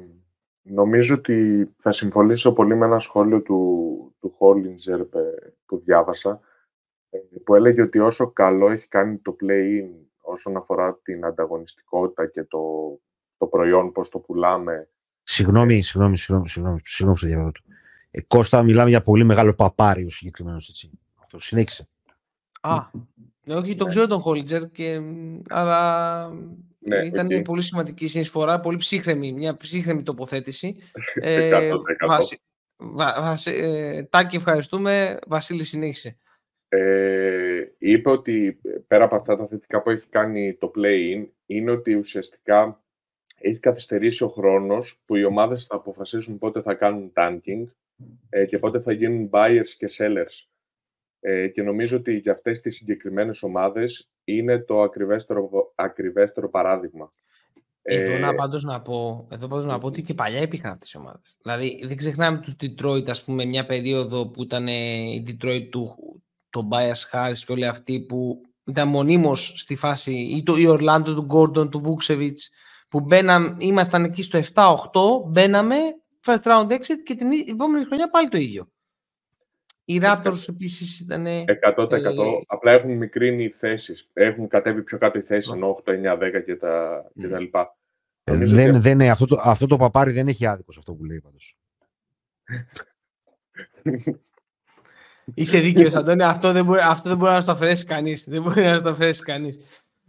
νομίζω 0.62 1.14
ότι 1.14 1.68
θα 1.78 1.92
συμφωνήσω 1.92 2.52
πολύ 2.52 2.74
με 2.74 2.86
ένα 2.86 2.98
σχόλιο 2.98 3.42
του, 3.42 4.14
του 4.20 4.30
Χόλιντζερ 4.30 5.00
που 5.66 5.78
διάβασα 5.84 6.40
ε, 7.10 7.18
που 7.44 7.54
έλεγε 7.54 7.82
ότι 7.82 7.98
όσο 7.98 8.30
καλό 8.30 8.70
έχει 8.70 8.88
κάνει 8.88 9.18
το 9.18 9.36
play-in 9.40 9.88
όσον 10.20 10.56
αφορά 10.56 10.98
την 11.02 11.24
ανταγωνιστικότητα 11.24 12.26
και 12.26 12.44
το, 12.44 12.60
το 13.36 13.46
προϊόν, 13.46 13.92
πώς 13.92 14.08
το 14.08 14.18
πουλάμε. 14.18 14.88
Συγγνώμη, 15.22 15.82
συγγνώμη, 15.82 16.16
συγγνώμη, 16.16 16.48
συγγνώμη, 16.48 16.80
συγγνώμη, 16.84 17.18
συγγνώμη 17.18 17.52
ε, 18.10 18.20
Κώστα, 18.20 18.62
μιλάμε 18.62 18.88
για 18.88 19.02
πολύ 19.02 19.24
μεγάλο 19.24 19.54
παπάριο 19.54 20.10
συγκεκριμένος 20.10 20.68
έτσι. 20.68 20.90
Αυτό 21.14 21.38
συνέχισε. 21.38 21.88
Α, 22.60 22.76
ναι, 23.44 23.54
όχι, 23.54 23.74
τον 23.74 23.88
ξέρω 23.88 24.06
τον 24.06 24.20
Χόλιτζερ, 24.20 24.70
και, 24.70 25.00
αλλά 25.48 26.30
ναι, 26.78 27.06
ήταν 27.06 27.26
okay. 27.26 27.44
πολύ 27.44 27.62
σημαντική 27.62 28.06
συνεισφορά, 28.06 28.60
πολύ 28.60 28.76
ψύχρεμη, 28.76 29.32
μια 29.32 29.56
ψύχρεμη 29.56 30.02
τοποθέτηση. 30.02 30.76
ε, 31.14 31.70
βασι, 32.06 32.38
βα, 32.76 33.38
ε, 33.44 34.02
Τάκη, 34.02 34.36
ευχαριστούμε. 34.36 35.18
Βασίλη, 35.26 35.62
συνέχισε. 35.62 36.18
Ε, 36.68 37.64
είπε 37.78 38.10
ότι 38.10 38.60
πέρα 38.86 39.04
από 39.04 39.16
αυτά 39.16 39.36
τα 39.36 39.46
θετικά 39.46 39.82
που 39.82 39.90
έχει 39.90 40.06
κάνει 40.08 40.54
το 40.54 40.70
play-in, 40.76 41.26
είναι 41.46 41.70
ότι 41.70 41.94
ουσιαστικά 41.94 42.82
έχει 43.40 43.58
καθυστερήσει 43.58 44.24
ο 44.24 44.28
χρόνος 44.28 45.00
που 45.04 45.16
οι 45.16 45.24
ομάδες 45.24 45.66
θα 45.66 45.76
αποφασίσουν 45.76 46.38
πότε 46.38 46.62
θα 46.62 46.74
κάνουν 46.74 47.12
tanking 47.16 47.66
ε, 48.28 48.44
και 48.44 48.58
πότε 48.58 48.80
θα 48.80 48.92
γίνουν 48.92 49.30
buyers 49.32 49.68
και 49.78 49.86
sellers. 49.98 50.46
Ε, 51.20 51.48
και 51.48 51.62
νομίζω 51.62 51.96
ότι 51.96 52.16
για 52.16 52.32
αυτές 52.32 52.60
τις 52.60 52.76
συγκεκριμένες 52.76 53.42
ομάδες 53.42 54.10
είναι 54.36 54.58
το 54.58 54.82
ακριβέστερο, 54.82 55.50
ακριβέστερο 55.74 56.50
παράδειγμα. 56.50 57.12
Εδώ 57.82 58.12
ε, 58.12 58.18
να 58.18 58.34
πάντως 58.34 58.62
να 58.62 58.80
πω, 58.80 59.28
εδώ 59.30 59.46
πάντως 59.48 59.64
να 59.64 59.78
πω 59.78 59.86
ότι 59.86 60.02
και 60.02 60.14
παλιά 60.14 60.40
υπήρχαν 60.40 60.70
αυτές 60.70 60.92
οι 60.92 60.98
ομάδες. 60.98 61.36
Δηλαδή 61.42 61.82
δεν 61.84 61.96
ξεχνάμε 61.96 62.38
τους 62.38 62.54
Detroit, 62.60 63.08
ας 63.08 63.24
πούμε, 63.24 63.44
μια 63.44 63.66
περίοδο 63.66 64.28
που 64.28 64.42
ήταν 64.42 64.66
η 64.66 65.24
Detroit 65.26 65.68
του, 65.70 65.96
το 66.50 66.68
Bias 66.72 67.10
Harris 67.12 67.38
και 67.46 67.52
όλοι 67.52 67.66
αυτοί 67.66 68.00
που 68.00 68.40
ήταν 68.64 68.88
μονίμως 68.88 69.52
στη 69.56 69.76
φάση 69.76 70.12
ή 70.12 70.42
το 70.42 70.56
η 70.56 70.66
Ορλάντο 70.66 71.14
του 71.14 71.22
Γκόρντον, 71.22 71.70
του 71.70 71.80
Βούξεβιτς 71.80 72.50
που 72.88 73.00
μπαίναμε, 73.00 73.56
ήμασταν 73.58 74.04
εκεί 74.04 74.22
στο 74.22 74.38
7-8, 74.54 74.74
μπαίναμε 75.28 75.76
first 76.26 76.42
round 76.42 76.70
exit 76.70 77.02
και 77.04 77.14
την 77.14 77.28
επόμενη 77.50 77.84
χρονιά 77.84 78.10
πάλι 78.10 78.28
το 78.28 78.36
ίδιο. 78.38 78.68
Οι 79.90 80.00
Raptors 80.02 80.48
επίσης 80.48 81.00
ήταν. 81.00 81.26
100%. 81.26 81.46
Ε, 81.46 81.98
Απλά 82.46 82.72
έχουν 82.72 82.96
μικρύνει 82.96 83.44
οι 83.44 83.48
θέσεις. 83.48 84.08
Έχουν 84.12 84.48
κατέβει 84.48 84.82
πιο 84.82 84.98
κάτω 84.98 85.18
οι 85.18 85.22
θέσεις 85.22 85.52
ενώ 85.52 85.82
8, 85.84 85.92
9, 85.92 86.18
10 86.18 86.42
και 86.44 86.56
τα, 86.56 87.04
και 87.20 87.28
τα 87.28 87.40
λοιπά. 87.40 87.76
Ε, 88.24 88.36
δεν, 88.36 88.70
ότι... 88.70 88.78
δεν, 88.78 89.00
αυτό, 89.00 89.26
το, 89.26 89.40
αυτό 89.44 89.66
το 89.66 89.76
παπάρι 89.76 90.12
δεν 90.12 90.28
έχει 90.28 90.46
άδικο 90.46 90.72
αυτό 90.78 90.94
που 90.94 91.04
λέει 91.04 91.20
πάντως. 91.20 91.56
Είσαι 95.34 95.60
δίκαιος, 95.60 95.94
Αντώνη. 95.94 96.22
Αυτό 96.22 96.52
δεν, 96.52 96.64
μπορεί, 96.64 96.80
αυτό 96.80 97.08
δεν 97.08 97.18
μπορεί 97.18 97.32
να 97.32 97.44
το 97.44 97.52
αφαιρέσει 97.52 97.84
κανείς. 97.84 98.24
Δεν 98.28 98.42
μπορεί 98.42 98.62
να 98.62 98.82
το 98.82 98.88
αφαιρέσει 98.88 99.22
κανείς. 99.22 99.56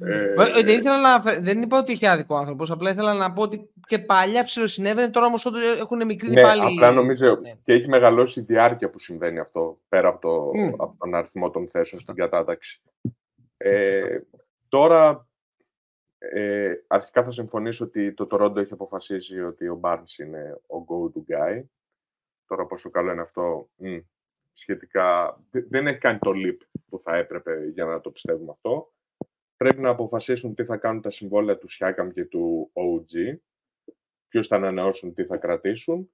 Ε, 0.02 0.34
δεν, 0.64 0.80
ήθελα 0.80 1.02
να, 1.02 1.40
δεν 1.42 1.62
είπα 1.62 1.78
ότι 1.78 1.92
είχε 1.92 2.08
άδικο 2.08 2.36
ο 2.36 2.38
άνθρωπος. 2.38 2.72
Απλά 2.72 2.92
ήθελα 2.92 3.14
να 3.14 3.34
πω 3.34 3.42
ότι 3.42 3.70
και 3.88 4.00
παλιά 4.00 4.44
ψιλοσυνέβαινε. 4.44 5.10
Τώρα 5.10 5.26
όμως 5.26 5.46
έχουν 5.80 6.06
μικρύνει 6.06 6.34
ναι, 6.34 6.42
πάλι. 6.42 6.62
Απλά 6.62 6.92
νομίζω 6.92 7.36
ναι. 7.36 7.54
και 7.64 7.74
έχει 7.74 7.88
μεγαλώσει 7.88 8.40
η 8.40 8.44
διάρκεια 8.44 8.90
που 8.90 9.00
συμβαίνει 9.00 9.40
αυτό 9.40 9.80
πέρα 9.90 10.08
από, 10.08 10.20
το, 10.20 10.50
mm. 10.50 10.74
από 10.78 10.96
τον 11.00 11.16
αριθμό 11.16 11.50
των 11.50 11.70
θέσεων 11.70 12.02
στην 12.02 12.16
κατάταξη. 12.16 12.82
Ε, 13.58 14.20
τώρα 14.68 15.28
ε, 16.18 16.74
αρχικά 16.88 17.24
θα 17.24 17.32
συμφωνήσω 17.32 17.86
ότι 17.86 18.14
το 18.14 18.28
Toronto 18.32 18.56
έχει 18.56 18.74
αποφασίσει 18.74 19.42
ότι 19.42 19.68
ο 19.68 19.80
Barnes 19.84 20.20
είναι 20.20 20.60
ο 20.68 20.86
go-to 20.88 21.34
guy. 21.34 21.64
Τώρα 22.48 22.66
πόσο 22.66 22.90
καλό 22.90 23.12
είναι 23.12 23.22
αυτό, 23.22 23.70
μ, 23.76 23.98
σχετικά 24.54 25.38
δεν 25.50 25.88
έχει 25.88 25.98
κάνει 25.98 26.20
το 26.20 26.32
leap 26.36 26.58
που 26.90 27.00
θα 27.00 27.16
έπρεπε 27.16 27.70
για 27.74 27.86
να 27.86 28.02
το 28.02 28.12
πιστεύουμε 28.12 28.52
αυτό 28.52 28.94
πρέπει 29.60 29.82
να 29.82 29.90
αποφασίσουν 29.90 30.56
τι 30.56 30.64
θα 30.64 30.78
κάνουν 30.78 31.02
τα 31.02 31.12
συμβόλαια 31.12 31.58
του 31.58 31.68
Σιάκαμ 31.68 32.10
και 32.10 32.26
του 32.26 32.72
OG, 32.74 33.38
ποιους 34.28 34.48
θα 34.48 34.56
ανανεώσουν, 34.56 35.14
τι 35.14 35.24
θα 35.24 35.38
κρατήσουν. 35.38 36.12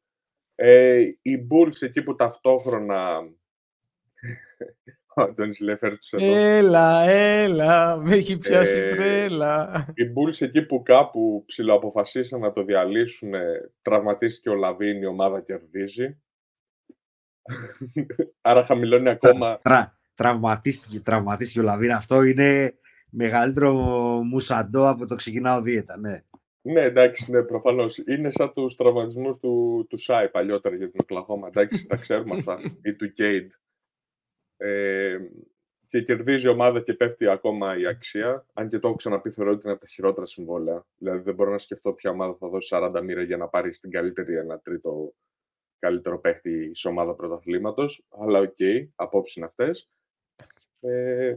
Ε, 0.55 0.99
οι 1.21 1.47
Bulls 1.49 1.81
εκεί 1.81 2.01
που 2.01 2.15
ταυτόχρονα... 2.15 3.19
Ο 5.17 5.21
Αντώνης 5.21 5.59
εδώ. 5.59 6.35
Έλα, 6.35 7.01
έλα, 7.09 7.97
με 7.97 8.15
έχει 8.15 8.37
πιάσει 8.37 8.77
ε, 8.77 8.95
τρέλα. 8.95 9.85
Οι 9.93 10.03
Bulls 10.03 10.41
εκεί 10.41 10.61
που 10.61 10.81
κάπου 10.83 11.43
ψηλοαποφασίσαν 11.45 12.39
να 12.39 12.53
το 12.53 12.63
διαλύσουν, 12.63 13.31
τραυματίστηκε 13.81 14.49
ο 14.49 14.55
Λαβίν, 14.55 15.01
η 15.01 15.05
ομάδα 15.05 15.41
κερδίζει. 15.41 16.21
Άρα 18.41 18.63
χαμηλώνει 18.63 19.09
ακόμα... 19.09 19.57
Τρα, 19.57 19.99
τραυματίστηκε, 20.15 20.99
τραυματίστηκε 20.99 21.59
ο 21.59 21.63
Λαβίν. 21.63 21.91
Αυτό 21.91 22.23
είναι 22.23 22.79
μεγαλύτερο 23.15 23.73
μουσαντό 24.23 24.87
από 24.87 25.05
το 25.05 25.15
ξεκινάω 25.15 25.61
δίαιτα, 25.61 25.97
ναι. 25.97 26.23
Ναι, 26.61 26.81
εντάξει, 26.81 27.31
ναι, 27.31 27.43
προφανώς. 27.43 27.97
Είναι 27.97 28.31
σαν 28.31 28.53
τους 28.53 28.75
τραυματισμούς 28.75 29.37
του, 29.37 29.85
του 29.89 29.97
Σάι 29.97 30.29
παλιότερα 30.29 30.75
για 30.75 30.89
την 30.89 30.99
Οκλαχώμα. 31.03 31.47
Εντάξει, 31.47 31.85
τα 31.85 31.95
ξέρουμε 31.95 32.35
αυτά. 32.35 32.57
ή 32.81 32.93
του 32.93 33.11
Κέιντ. 33.11 33.51
Ε, 34.57 35.17
και 35.87 36.01
κερδίζει 36.01 36.45
η 36.45 36.49
ομάδα 36.49 36.81
και 36.81 36.93
πέφτει 36.93 37.27
ακόμα 37.27 37.77
η 37.77 37.87
αξία. 37.87 38.45
Αν 38.53 38.69
και 38.69 38.79
το 38.79 38.87
έχω 38.87 38.95
ξαναπεί, 38.95 39.29
θεωρώ 39.29 39.51
ότι 39.51 39.61
είναι 39.63 39.71
από 39.71 39.81
τα 39.81 39.87
χειρότερα 39.87 40.25
συμβόλαια. 40.25 40.85
Δηλαδή, 40.97 41.19
δεν 41.23 41.35
μπορώ 41.35 41.51
να 41.51 41.57
σκεφτώ 41.57 41.93
ποια 41.93 42.11
ομάδα 42.11 42.35
θα 42.35 42.47
δώσει 42.47 42.75
40 42.75 43.01
μύρια 43.03 43.21
για 43.21 43.37
να 43.37 43.47
πάρει 43.47 43.73
στην 43.73 43.91
καλύτερη 43.91 44.35
ένα 44.35 44.59
τρίτο 44.59 45.13
καλύτερο 45.79 46.19
παίχτη 46.19 46.71
σε 46.73 46.87
ομάδα 46.87 47.13
πρωταθλήματος. 47.13 48.05
Αλλά 48.09 48.39
OK, 48.39 48.55
okay, 48.59 48.87
απόψεις 48.95 49.35
είναι 49.35 49.45
αυτές. 49.45 49.89
Ε, 50.79 51.35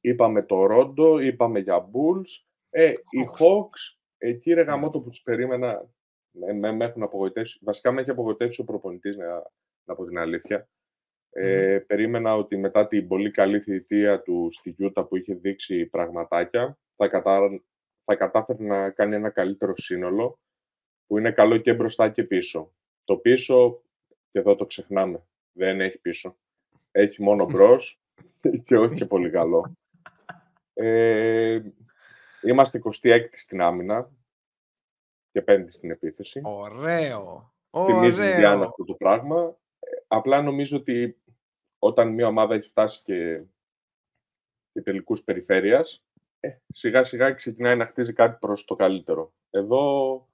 Είπαμε 0.00 0.42
Τορόντο, 0.42 1.18
είπαμε 1.18 1.58
για 1.58 1.90
Bulls. 1.92 2.44
Ε, 2.70 2.88
οι 2.90 3.26
Hawks, 3.38 3.98
εκεί 4.18 4.52
ρε 4.52 4.62
γαμώτο 4.62 4.98
ναι. 4.98 5.04
που 5.04 5.10
τους 5.10 5.22
περίμενα, 5.22 5.90
με, 6.30 6.72
με, 6.72 6.84
έχουν 6.84 7.02
απογοητεύσει. 7.02 7.58
Βασικά 7.62 7.92
με 7.92 8.00
έχει 8.00 8.10
απογοητεύσει 8.10 8.60
ο 8.60 8.64
προπονητής, 8.64 9.16
να, 9.16 9.50
να 9.84 9.94
πω 9.94 10.04
την 10.04 10.18
αλήθεια. 10.18 10.68
Ε, 11.30 11.78
Περίμενα 11.86 12.36
ότι 12.36 12.56
μετά 12.56 12.88
την 12.88 13.08
πολύ 13.08 13.30
καλή 13.30 13.60
θητεία 13.60 14.22
του 14.22 14.48
στη 14.50 14.70
Γιούτα 14.70 15.04
που 15.04 15.16
είχε 15.16 15.34
δείξει 15.34 15.86
πραγματάκια, 15.86 16.78
θα, 16.90 17.08
κατά, 17.08 17.60
θα 18.04 18.14
κατάφερε 18.14 18.64
να 18.64 18.90
κάνει 18.90 19.14
ένα 19.14 19.30
καλύτερο 19.30 19.74
σύνολο 19.74 20.38
που 21.06 21.18
είναι 21.18 21.32
καλό 21.32 21.56
και 21.56 21.74
μπροστά 21.74 22.08
και 22.08 22.24
πίσω. 22.24 22.72
Το 23.04 23.16
πίσω, 23.16 23.82
και 24.30 24.38
εδώ 24.38 24.56
το 24.56 24.66
ξεχνάμε, 24.66 25.26
δεν 25.52 25.80
έχει 25.80 25.98
πίσω. 25.98 26.36
Έχει 26.90 27.22
μόνο 27.22 27.46
μπρος 27.50 28.00
και 28.64 28.76
όχι 28.76 28.94
και 28.94 29.06
πολύ 29.06 29.30
καλό. 29.30 29.72
Ε, 30.82 31.62
είμαστε 32.42 32.80
26 33.02 33.20
στην 33.32 33.60
άμυνα 33.60 34.10
και 35.32 35.44
5 35.46 35.64
στην 35.68 35.90
επίθεση. 35.90 36.40
Ωραίο. 36.44 37.54
Θυμίζει 37.84 38.26
η 38.26 38.34
Διάννα 38.34 38.64
αυτό 38.64 38.84
το 38.84 38.94
πράγμα. 38.94 39.56
Ε, 39.78 39.88
απλά 40.06 40.42
νομίζω 40.42 40.76
ότι 40.76 41.22
όταν 41.78 42.08
μια 42.08 42.26
ομάδα 42.26 42.54
έχει 42.54 42.68
φτάσει 42.68 43.02
και, 43.02 43.42
και 44.72 44.82
τελικούς 44.82 45.22
περιφέρειας, 45.22 46.04
ε, 46.40 46.50
σιγά 46.74 47.02
σιγά 47.04 47.32
ξεκινάει 47.32 47.76
να 47.76 47.86
χτίζει 47.86 48.12
κάτι 48.12 48.36
προς 48.40 48.64
το 48.64 48.76
καλύτερο. 48.76 49.32
Εδώ 49.50 50.28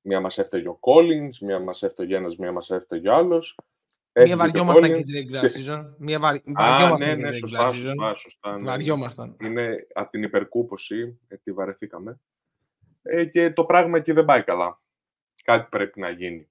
μία 0.00 0.20
μας 0.20 0.38
έφταιγε 0.38 0.68
ο 0.68 0.74
Κόλλινς, 0.74 1.40
μία 1.40 1.58
μας 1.58 1.82
έφταιγε 1.82 2.16
ένας, 2.16 2.36
μία 2.36 2.52
μας 2.52 2.70
έφταιγε 2.70 3.08
ο 3.08 3.14
άλλος. 3.14 3.58
Μία 4.24 4.36
βαριόμασταν 4.36 4.94
και 4.94 5.02
την 5.02 5.14
regular 5.14 5.44
season. 5.44 5.94
Μία 5.98 6.18
βαριόμασταν 6.18 7.08
ναι, 7.08 7.14
ναι, 7.14 7.30
την 7.30 7.38
σωστά, 7.40 7.72
σωστά, 7.72 8.14
σωστά, 8.14 8.58
ναι. 8.58 8.64
Βαριόμασταν. 8.64 9.36
Είναι 9.40 9.86
από 9.94 10.10
την 10.10 10.22
υπερκούποση, 10.22 11.20
γιατί 11.28 11.52
βαρεθήκαμε. 11.52 12.20
Ε, 13.02 13.24
και 13.24 13.52
το 13.52 13.64
πράγμα 13.64 13.96
εκεί 13.96 14.12
δεν 14.12 14.24
πάει 14.24 14.42
καλά. 14.42 14.80
Κάτι 15.42 15.68
πρέπει 15.70 16.00
να 16.00 16.10
γίνει. 16.10 16.48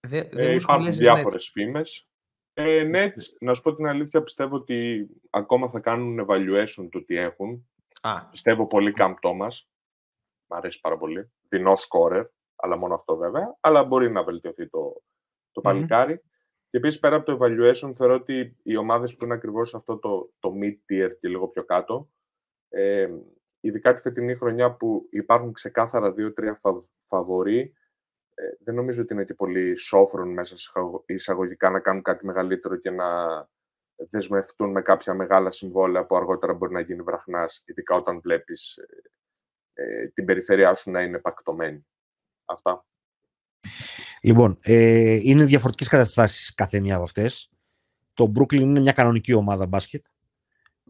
Δε, 0.00 0.18
ε, 0.18 0.54
υπάρχουν 0.54 0.92
διάφορες 0.92 1.48
φήμες. 1.52 2.08
Ε, 2.52 2.90
Nets, 2.92 3.36
να 3.40 3.54
σου 3.54 3.62
πω 3.62 3.74
την 3.74 3.86
αλήθεια, 3.86 4.22
πιστεύω 4.22 4.56
ότι 4.56 5.08
ακόμα 5.30 5.68
θα 5.68 5.80
κάνουν 5.80 6.26
evaluation 6.28 6.88
του 6.90 7.04
τι 7.04 7.16
έχουν. 7.16 7.68
Α. 8.00 8.28
Πιστεύω 8.30 8.66
πολύ 8.66 8.94
Camp 8.96 9.14
Thomas. 9.22 9.52
Μ' 10.46 10.54
αρέσει 10.54 10.80
πάρα 10.80 10.96
πολύ. 10.96 11.32
Δεινό 11.48 11.72
scorer, 11.72 12.24
αλλά 12.56 12.76
μόνο 12.76 12.94
αυτό 12.94 13.16
βέβαια. 13.16 13.56
Αλλά 13.60 13.84
μπορεί 13.84 14.10
να 14.10 14.24
βελτιωθεί 14.24 14.68
το, 14.68 15.02
το 15.52 15.60
παλικάρι. 15.60 16.22
Και 16.74 16.80
επίσης 16.80 17.00
πέρα 17.00 17.16
από 17.16 17.24
το 17.24 17.38
evaluation, 17.40 17.92
θεωρώ 17.94 18.14
ότι 18.14 18.56
οι 18.62 18.76
ομάδες 18.76 19.16
που 19.16 19.24
είναι 19.24 19.34
ακριβώς 19.34 19.74
αυτό 19.74 19.98
το, 19.98 20.32
το 20.38 20.52
mid-tier 20.62 21.10
και 21.20 21.28
λίγο 21.28 21.48
πιο 21.48 21.64
κάτω, 21.64 22.10
ε, 22.68 23.08
ειδικά 23.60 23.94
τη 23.94 24.00
φετινή 24.00 24.34
χρονιά 24.34 24.72
που 24.72 25.08
υπάρχουν 25.10 25.52
ξεκάθαρα 25.52 26.12
δύο-τρία 26.12 26.60
φαβοροί, 27.08 27.74
ε, 28.34 28.42
δεν 28.58 28.74
νομίζω 28.74 29.02
ότι 29.02 29.12
είναι 29.12 29.24
και 29.24 29.34
πολύ 29.34 29.76
σόφρον 29.76 30.32
μέσα 30.32 30.54
εισαγωγικά 31.06 31.70
να 31.70 31.80
κάνουν 31.80 32.02
κάτι 32.02 32.26
μεγαλύτερο 32.26 32.76
και 32.76 32.90
να 32.90 33.06
δεσμευτούν 33.94 34.70
με 34.70 34.82
κάποια 34.82 35.14
μεγάλα 35.14 35.50
συμβόλαια 35.50 36.06
που 36.06 36.16
αργότερα 36.16 36.54
μπορεί 36.54 36.72
να 36.72 36.80
γίνει 36.80 37.02
βραχνάς, 37.02 37.62
ειδικά 37.64 37.96
όταν 37.96 38.20
βλέπεις 38.20 38.76
ε, 38.76 38.86
ε 39.72 40.08
την 40.08 40.24
περιφέρειά 40.24 40.74
σου 40.74 40.90
να 40.90 41.02
είναι 41.02 41.18
πακτωμένη. 41.18 41.86
Αυτά. 42.44 42.84
Λοιπόν, 44.24 44.58
ε, 44.60 45.18
είναι 45.22 45.44
διαφορετικές 45.44 45.88
καταστάσεις 45.88 46.54
κάθε 46.54 46.80
μία 46.80 46.94
από 46.94 47.02
αυτές. 47.02 47.50
Το 48.14 48.32
Brooklyn 48.34 48.60
είναι 48.60 48.80
μια 48.80 48.92
κανονική 48.92 49.32
ομάδα 49.32 49.66
μπάσκετ. 49.66 50.04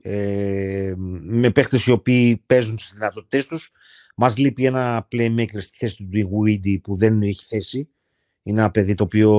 Ε, 0.02 0.92
με 0.96 1.50
παίχτες 1.50 1.86
οι 1.86 1.90
οποίοι 1.90 2.36
παίζουν 2.36 2.78
στις 2.78 2.92
δυνατότητές 2.92 3.46
τους. 3.46 3.70
Μας 4.16 4.36
λείπει 4.36 4.64
ένα 4.64 5.08
playmaker 5.12 5.60
στη 5.60 5.76
θέση 5.76 5.96
του 5.96 6.08
Dinwiddie 6.12 6.80
που 6.82 6.96
δεν 6.96 7.22
έχει 7.22 7.44
θέση. 7.44 7.88
Είναι 8.42 8.60
ένα 8.60 8.70
παιδί 8.70 8.94
το 8.94 9.04
οποίο 9.04 9.30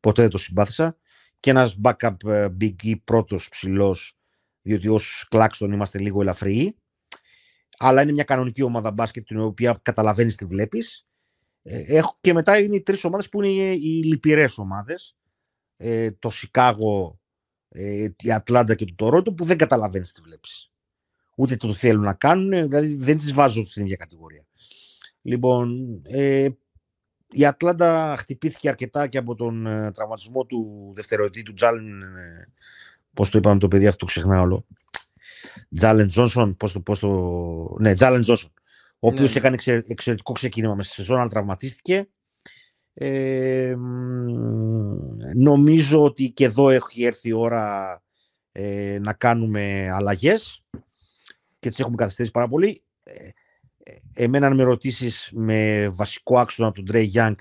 ποτέ 0.00 0.22
δεν 0.22 0.30
το 0.30 0.38
συμπάθησα. 0.38 0.96
Και 1.40 1.50
ένας 1.50 1.76
backup 1.82 2.16
ε, 2.26 2.46
big 2.60 2.74
E 2.84 2.94
πρώτος 3.04 3.48
ψηλός, 3.48 4.18
διότι 4.62 4.88
ως 4.88 5.28
Claxton 5.30 5.68
είμαστε 5.72 5.98
λίγο 5.98 6.20
ελαφριοί. 6.20 6.76
Αλλά 7.78 8.02
είναι 8.02 8.12
μια 8.12 8.24
κανονική 8.24 8.62
ομάδα 8.62 8.90
μπάσκετ 8.90 9.26
την 9.26 9.38
οποία 9.38 9.78
καταλαβαίνεις 9.82 10.36
τη 10.36 10.44
βλέπεις 10.44 11.06
ε, 11.06 11.13
έχω, 11.64 12.16
και 12.20 12.32
μετά 12.32 12.58
είναι 12.58 12.76
οι 12.76 12.82
τρεις 12.82 13.04
ομάδες 13.04 13.28
που 13.28 13.42
είναι 13.42 13.72
οι 13.72 14.04
λυπηρές 14.04 14.58
ομάδες. 14.58 15.16
Ε, 15.76 16.10
το 16.10 16.30
Σικάγο, 16.30 17.20
ε, 17.68 18.08
η 18.20 18.32
Ατλάντα 18.32 18.74
και 18.74 18.84
το 18.84 18.94
Τορόντο 18.96 19.32
που 19.32 19.44
δεν 19.44 19.56
καταλαβαίνεις 19.56 20.12
τι 20.12 20.20
βλέπεις. 20.20 20.70
Ούτε 21.36 21.56
τι 21.56 21.74
θέλουν 21.74 22.02
να 22.02 22.12
κάνουν, 22.14 22.48
δηλαδή 22.48 22.94
δεν 22.94 23.16
τις 23.16 23.32
βάζω 23.32 23.64
στην 23.64 23.84
ίδια 23.84 23.96
κατηγορία. 23.96 24.46
Λοιπόν, 25.22 26.00
ε, 26.04 26.48
η 27.30 27.46
Ατλάντα 27.46 28.16
χτυπήθηκε 28.18 28.68
αρκετά 28.68 29.06
και 29.06 29.18
από 29.18 29.34
τον 29.34 29.66
ε, 29.66 29.90
τραυματισμό 29.90 30.44
του 30.44 30.92
δευτεροετή 30.94 31.42
του 31.42 31.52
Τζάλεν, 31.52 32.02
ε, 32.02 32.52
πώς 33.12 33.30
το 33.30 33.38
είπαμε 33.38 33.58
το 33.58 33.68
παιδί 33.68 33.86
αυτό, 33.86 33.98
το 33.98 34.06
ξεχνάω 34.06 34.42
όλο. 34.42 34.66
Τζάλεν 35.74 36.08
Τζόνσον, 36.08 36.56
πώς 36.56 36.72
το, 36.72 36.80
πώς 36.80 36.98
το... 36.98 37.76
Ναι, 37.78 37.94
Τζάλεν 37.94 38.22
Τζόνσον 38.22 38.52
ο 39.04 39.06
οποίος 39.06 39.34
ναι, 39.34 39.40
ναι. 39.40 39.56
έκανε 39.56 39.82
εξαιρετικό 39.86 40.32
ξεκίνημα 40.32 40.74
μέσα 40.74 40.92
στη 40.92 41.00
σεζόν, 41.00 41.20
αλλά 41.20 41.28
τραυματίστηκε. 41.28 42.08
Ε, 42.94 43.74
νομίζω 45.34 46.02
ότι 46.02 46.30
και 46.30 46.44
εδώ 46.44 46.70
έχει 46.70 47.04
έρθει 47.04 47.28
η 47.28 47.32
ώρα 47.32 48.02
ε, 48.52 48.98
να 49.00 49.12
κάνουμε 49.12 49.90
αλλαγές 49.90 50.64
και 51.58 51.68
τις 51.68 51.78
έχουμε 51.78 51.96
καθυστερήσει 51.96 52.34
πάρα 52.34 52.48
πολύ. 52.48 52.82
Ε, 53.02 53.28
εμένα 54.14 54.46
αν 54.46 54.54
με 54.54 54.62
ρωτήσεις 54.62 55.30
με 55.32 55.88
βασικό 55.88 56.38
άξονα 56.38 56.72
τον 56.72 56.84
Τρέι 56.84 57.12
Young 57.14 57.34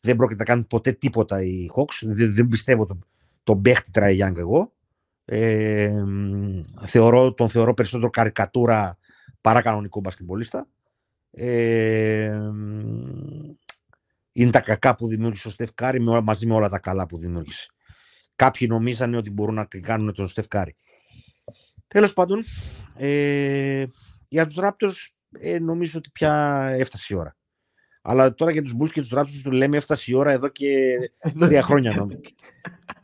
δεν 0.00 0.16
πρόκειται 0.16 0.38
να 0.38 0.44
κάνουν 0.44 0.66
ποτέ 0.66 0.92
τίποτα 0.92 1.42
οι 1.42 1.70
Hawks. 1.76 1.98
Δεν, 2.02 2.34
δεν 2.34 2.48
πιστεύω 2.48 2.86
τον, 2.86 3.06
τον 3.42 3.62
παίχτη 3.62 3.90
Τρέι 3.90 4.18
Young 4.22 4.36
εγώ. 4.36 4.72
Ε, 5.24 5.92
θεωρώ, 6.86 7.34
τον 7.34 7.48
θεωρώ 7.48 7.74
περισσότερο 7.74 8.10
καρικατούρα 8.10 8.98
παρά 9.40 9.62
κανονικό 9.62 10.00
μπασκετμπολίστα. 10.00 10.66
Ε, 11.34 12.38
είναι 14.32 14.50
τα 14.50 14.60
κακά 14.60 14.94
που 14.94 15.06
δημιούργησε 15.06 15.48
ο 15.48 15.50
Στεφκάρη 15.50 16.00
μαζί 16.22 16.46
με 16.46 16.54
όλα 16.54 16.68
τα 16.68 16.78
καλά 16.78 17.06
που 17.06 17.18
δημιούργησε. 17.18 17.66
Κάποιοι 18.36 18.66
νομίζανε 18.70 19.16
ότι 19.16 19.30
μπορούν 19.30 19.54
να 19.54 19.64
κάνουν 19.64 20.12
τον 20.12 20.28
Στεφκάρη. 20.28 20.76
Τέλος 21.86 22.12
πάντων, 22.12 22.44
ε, 22.96 23.84
για 24.28 24.46
τους 24.46 24.56
Raptors 24.60 25.08
ε, 25.40 25.58
νομίζω 25.58 25.98
ότι 25.98 26.10
πια 26.10 26.64
έφτασε 26.78 27.14
η 27.14 27.16
ώρα. 27.16 27.36
Αλλά 28.02 28.34
τώρα 28.34 28.50
για 28.50 28.62
τους 28.62 28.74
Bulls 28.80 28.90
και 28.90 29.00
τους 29.00 29.12
Raptors 29.14 29.40
τους 29.42 29.52
λέμε 29.52 29.76
έφτασε 29.76 30.10
η 30.10 30.14
ώρα 30.14 30.32
εδώ 30.32 30.48
και 30.48 30.96
τρία 31.40 31.62
χρόνια. 31.62 31.94
Νομίζω. 31.96 32.20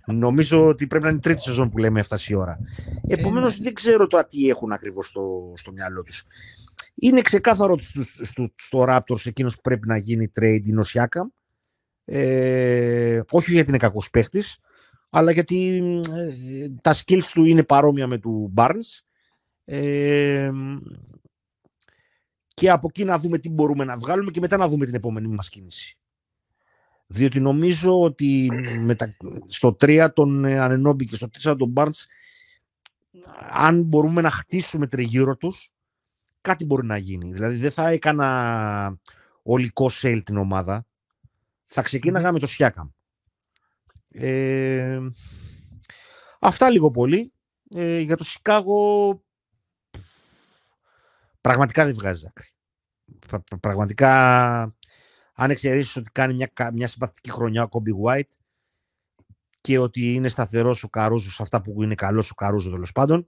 νομίζω 0.07 0.67
ότι 0.67 0.87
πρέπει 0.87 1.05
να 1.05 1.09
είναι 1.09 1.19
η 1.19 1.23
τρίτη 1.23 1.41
σεζόν 1.41 1.71
που 1.71 1.79
λέμε 1.79 2.01
έφτασε 2.01 2.33
η 2.33 2.37
ώρα. 2.37 2.59
Επομένως 3.09 3.55
ε, 3.55 3.59
ναι. 3.59 3.65
δεν 3.65 3.75
ξέρω 3.75 4.07
το 4.07 4.27
τι 4.29 4.49
έχουν 4.49 4.73
ακριβώς 4.73 5.07
στο, 5.07 5.53
στο 5.57 5.73
μυαλό 5.73 6.03
τους. 6.03 6.27
Είναι 7.01 7.21
ξεκάθαρο 7.21 7.73
ότι 7.73 7.85
στο, 7.85 8.25
στο, 8.25 8.49
στο 8.57 8.85
Raptors 8.89 9.27
εκείνος 9.27 9.55
που 9.55 9.61
πρέπει 9.61 9.87
να 9.89 9.97
γίνει 9.97 10.31
trade 10.41 10.63
είναι 10.65 10.81
ο 10.81 10.85
Siakam. 10.95 11.27
Ε, 12.05 13.21
όχι 13.31 13.53
γιατί 13.53 13.69
είναι 13.69 13.79
κακός 13.79 14.11
παίχτης, 14.11 14.59
αλλά 15.11 15.31
γιατί 15.31 15.83
ε, 16.17 16.69
τα 16.83 16.95
skills 16.95 17.25
του 17.33 17.45
είναι 17.45 17.63
παρόμοια 17.63 18.07
με 18.07 18.19
του 18.19 18.53
Barnes. 18.57 19.01
Ε, 19.65 20.51
και 22.55 22.71
από 22.71 22.87
εκεί 22.91 23.05
να 23.05 23.19
δούμε 23.19 23.39
τι 23.39 23.51
μπορούμε 23.51 23.85
να 23.85 23.97
βγάλουμε 23.97 24.31
και 24.31 24.41
μετά 24.41 24.57
να 24.57 24.69
δούμε 24.69 24.85
την 24.85 24.95
επόμενη 24.95 25.29
μας 25.29 25.49
κίνηση. 25.49 25.99
Διότι 27.07 27.41
νομίζω 27.41 28.01
ότι 28.01 28.49
τα, 28.97 29.17
στο 29.47 29.77
3 29.81 30.09
τον 30.15 30.45
Ανενόμπι 30.45 31.05
και 31.05 31.15
στο 31.15 31.29
4 31.43 31.57
τον 31.59 31.73
Barnes 31.77 32.05
αν 33.51 33.83
μπορούμε 33.83 34.21
να 34.21 34.31
χτίσουμε 34.31 34.87
τριγύρω 34.87 35.37
τους 35.37 35.73
κάτι 36.49 36.65
μπορεί 36.65 36.87
να 36.87 36.97
γίνει. 36.97 37.33
Δηλαδή 37.33 37.57
δεν 37.57 37.71
θα 37.71 37.89
έκανα 37.89 38.99
ολικό 39.43 39.89
σέλ 39.89 40.23
την 40.23 40.37
ομάδα. 40.37 40.87
Θα 41.67 41.83
ξεκίναγα 41.83 42.33
με 42.33 42.39
το 42.39 42.47
Σιάκαμ. 42.47 42.89
Ε, 44.09 44.99
αυτά 46.41 46.71
λίγο 46.71 46.91
πολύ. 46.91 47.33
Ε, 47.75 47.99
για 47.99 48.17
το 48.17 48.25
Σικάγο 48.25 49.23
πραγματικά 51.41 51.85
δεν 51.85 51.95
βγάζει 51.95 52.27
άκρη. 52.29 52.49
Πραγματικά 53.61 54.13
αν 55.35 55.51
εξαιρέσεις 55.51 55.97
ότι 55.97 56.11
κάνει 56.13 56.35
μια, 56.35 56.51
μια 56.73 56.89
συμπαθητική 56.89 57.31
χρονιά 57.31 57.63
ο 57.63 57.69
Κόμπι 57.69 57.93
White 58.05 58.37
και 59.61 59.79
ότι 59.79 60.13
είναι 60.13 60.29
σταθερός 60.29 60.83
ο 60.83 60.89
Καρούζος 60.89 61.35
σε 61.35 61.43
αυτά 61.43 61.63
που 61.63 61.83
είναι 61.83 61.95
καλός 61.95 62.31
ο 62.31 62.35
Καρούζος 62.35 62.73
τέλος 62.73 62.93
πάντων 62.93 63.27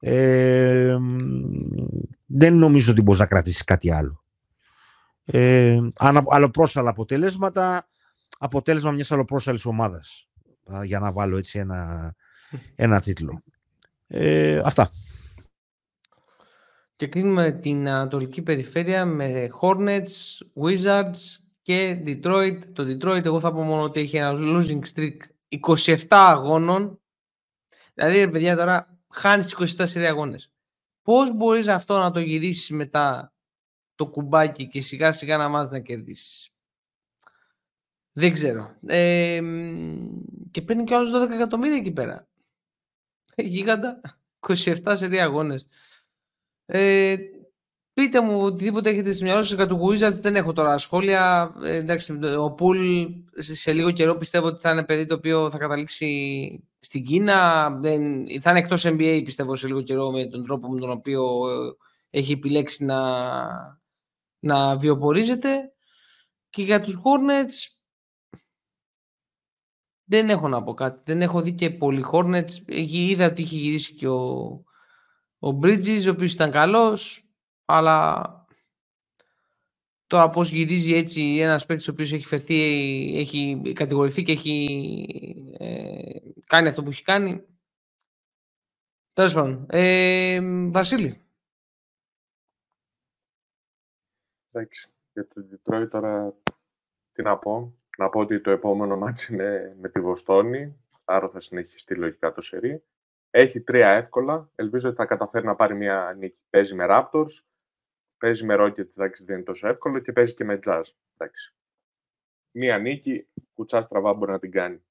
ε, 0.00 0.96
δεν 2.26 2.56
νομίζω 2.56 2.92
ότι 2.92 3.02
μπορείς 3.02 3.20
να 3.20 3.26
κρατήσεις 3.26 3.64
κάτι 3.64 3.92
άλλο. 3.92 4.24
Ε, 5.24 5.78
αλλοπρόσαλα 6.28 6.90
αποτελέσματα, 6.90 7.88
αποτέλεσμα 8.38 8.90
μιας 8.90 9.12
αλλοπρόσαλης 9.12 9.64
ομάδας 9.64 10.28
για 10.84 10.98
να 10.98 11.12
βάλω 11.12 11.36
έτσι 11.36 11.58
ένα, 11.58 12.14
ένα 12.74 13.00
τίτλο. 13.00 13.42
Ε, 14.06 14.60
αυτά. 14.64 14.90
Και 16.96 17.06
κλείνουμε 17.06 17.50
την 17.50 17.88
Ανατολική 17.88 18.42
Περιφέρεια 18.42 19.04
με 19.04 19.48
Hornets, 19.60 20.38
Wizards 20.62 21.18
και 21.62 22.02
Detroit. 22.06 22.58
Το 22.72 22.82
Detroit 22.82 23.24
εγώ 23.24 23.40
θα 23.40 23.52
πω 23.52 23.62
μόνο 23.62 23.82
ότι 23.82 24.00
έχει 24.00 24.16
ένα 24.16 24.32
losing 24.36 24.80
streak 24.94 25.16
27 25.84 25.96
αγώνων. 26.08 27.00
Δηλαδή, 27.94 28.30
παιδιά, 28.30 28.56
τώρα 28.56 28.89
χάνεις 29.10 29.52
24 29.52 30.04
αγώνες. 30.04 30.50
Πώς 31.02 31.32
μπορείς 31.32 31.68
αυτό 31.68 31.98
να 31.98 32.10
το 32.10 32.20
γυρίσεις 32.20 32.70
μετά 32.70 33.32
το 33.94 34.06
κουμπάκι 34.06 34.68
και 34.68 34.80
σιγά 34.80 35.12
σιγά 35.12 35.36
να 35.36 35.48
μάθεις 35.48 35.70
να 35.70 35.80
κερδίσεις; 35.80 36.50
Δεν 38.12 38.32
ξέρω. 38.32 38.76
Ε, 38.86 39.40
και 40.50 40.62
παίρνει 40.62 40.84
και 40.84 40.94
άλλους 40.94 41.10
12 41.10 41.30
εκατομμύρια 41.30 41.76
εκεί 41.76 41.92
πέρα. 41.92 42.28
Ε, 43.34 43.42
γίγαντα. 43.42 44.00
27 44.40 44.92
σε 44.96 45.08
δύο 45.08 45.22
αγώνες. 45.22 45.66
Ε, 46.66 47.16
πείτε 47.94 48.20
μου 48.20 48.40
οτιδήποτε 48.42 48.90
έχετε 48.90 49.12
στη 49.12 49.22
μυαλό 49.24 49.42
σας 49.42 49.56
για 49.56 49.66
το 49.66 49.80
Wizards. 49.86 50.20
Δεν 50.20 50.36
έχω 50.36 50.52
τώρα 50.52 50.78
σχόλια. 50.78 51.52
Ε, 51.64 51.76
εντάξει, 51.76 52.18
ο 52.38 52.50
Πουλ 52.52 53.04
σε, 53.36 53.72
λίγο 53.72 53.90
καιρό 53.90 54.16
πιστεύω 54.16 54.46
ότι 54.46 54.60
θα 54.60 54.70
είναι 54.70 54.84
παιδί 54.84 55.06
το 55.06 55.14
οποίο 55.14 55.50
θα 55.50 55.58
καταλήξει 55.58 56.68
στην 56.78 57.04
Κίνα. 57.04 57.70
Δεν, 57.80 58.26
θα 58.40 58.50
είναι 58.50 58.58
εκτός 58.58 58.86
NBA 58.86 59.22
πιστεύω 59.24 59.56
σε 59.56 59.66
λίγο 59.66 59.82
καιρό 59.82 60.10
με 60.10 60.26
τον 60.26 60.44
τρόπο 60.44 60.68
με 60.68 60.80
τον 60.80 60.90
οποίο 60.90 61.22
ε, 61.48 62.18
έχει 62.18 62.32
επιλέξει 62.32 62.84
να, 62.84 63.00
να 64.38 64.76
βιοπορίζεται. 64.76 65.72
Και 66.50 66.62
για 66.62 66.80
τους 66.80 66.98
Hornets 67.02 67.80
δεν 70.04 70.30
έχω 70.30 70.48
να 70.48 70.62
πω 70.62 70.74
κάτι. 70.74 71.00
Δεν 71.04 71.22
έχω 71.22 71.40
δει 71.40 71.52
και 71.52 71.70
πολύ 71.70 72.04
Hornets. 72.12 72.52
Είδα 72.66 73.26
ότι 73.26 73.42
είχε 73.42 73.56
γυρίσει 73.56 73.94
και 73.94 74.08
ο, 74.08 74.48
ο 75.38 75.58
Bridges, 75.62 76.04
ο 76.06 76.10
οποίος 76.10 76.32
ήταν 76.32 76.50
καλός, 76.50 77.29
αλλά 77.70 78.24
τώρα 80.06 80.30
πώς 80.30 80.50
γυρίζει 80.50 80.94
έτσι 80.94 81.38
ένας 81.40 81.66
παίκτης 81.66 81.88
ο 81.88 81.90
οποίος 81.90 82.12
έχει 82.12 82.26
φερθεί, 82.26 82.60
έχει 83.16 83.62
κατηγορηθεί 83.74 84.22
και 84.22 84.32
έχει 84.32 85.54
ε, 85.58 86.18
κάνει 86.46 86.68
αυτό 86.68 86.82
που 86.82 86.88
έχει 86.88 87.02
κάνει. 87.02 87.44
Τέλος 89.12 89.34
πάντων. 89.34 89.66
Ε, 89.68 90.40
Βασίλη. 90.70 91.24
Εντάξει. 94.52 94.88
Για 95.12 95.28
το 95.28 95.44
Detroit 95.50 95.88
τώρα 95.90 96.34
τι 97.12 97.22
να 97.22 97.38
πω. 97.38 97.74
Να 97.98 98.08
πω 98.08 98.20
ότι 98.20 98.40
το 98.40 98.50
επόμενο 98.50 98.96
μάτς 98.96 99.28
είναι 99.28 99.76
με 99.80 99.88
τη 99.88 100.00
Βοστόνη, 100.00 100.76
άρα 101.04 101.28
θα 101.28 101.40
συνεχιστεί 101.40 101.94
λογικά 101.94 102.32
το 102.32 102.42
σερί. 102.42 102.82
Έχει 103.30 103.60
τρία 103.60 103.88
εύκολα. 103.88 104.50
Ελπίζω 104.54 104.88
ότι 104.88 104.96
θα 104.96 105.06
καταφέρει 105.06 105.46
να 105.46 105.54
πάρει 105.54 105.74
μια 105.74 106.14
νίκη. 106.18 106.38
Παίζει 106.50 106.74
με 106.74 106.86
Raptors, 106.88 107.42
παίζει 108.20 108.44
με 108.44 108.56
Rockets, 108.58 108.96
εντάξει, 108.96 109.24
δεν 109.24 109.36
είναι 109.36 109.44
τόσο 109.44 109.68
εύκολο 109.68 109.98
και 109.98 110.12
παίζει 110.12 110.34
και 110.34 110.44
με 110.44 110.58
Jazz. 110.66 110.82
Εντάξει. 111.16 111.54
Μία 112.50 112.78
νίκη, 112.78 113.28
κουτσά 113.54 113.82
στραβά 113.82 114.12
μπορεί 114.12 114.30
να 114.30 114.38
την 114.38 114.50
κάνει. 114.50 114.82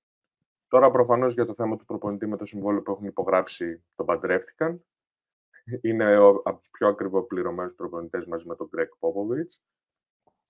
Τώρα 0.67 0.91
προφανώς 0.91 1.33
για 1.33 1.45
το 1.45 1.53
θέμα 1.53 1.77
του 1.77 1.85
προπονητή 1.85 2.27
με 2.27 2.37
το 2.37 2.45
συμβόλαιο 2.45 2.81
που 2.81 2.91
έχουν 2.91 3.05
υπογράψει 3.05 3.83
τον 3.95 4.05
παντρεύτηκαν. 4.05 4.83
Είναι 5.81 6.17
ο, 6.17 6.41
από 6.43 6.59
τους 6.59 6.69
πιο 6.69 6.87
ακριβό 6.87 7.21
πληρωμένου 7.21 7.75
προπονητές 7.75 8.25
μαζί 8.25 8.47
με 8.47 8.55
τον 8.55 8.69
Greg 8.77 8.89
Popovich. 8.99 9.59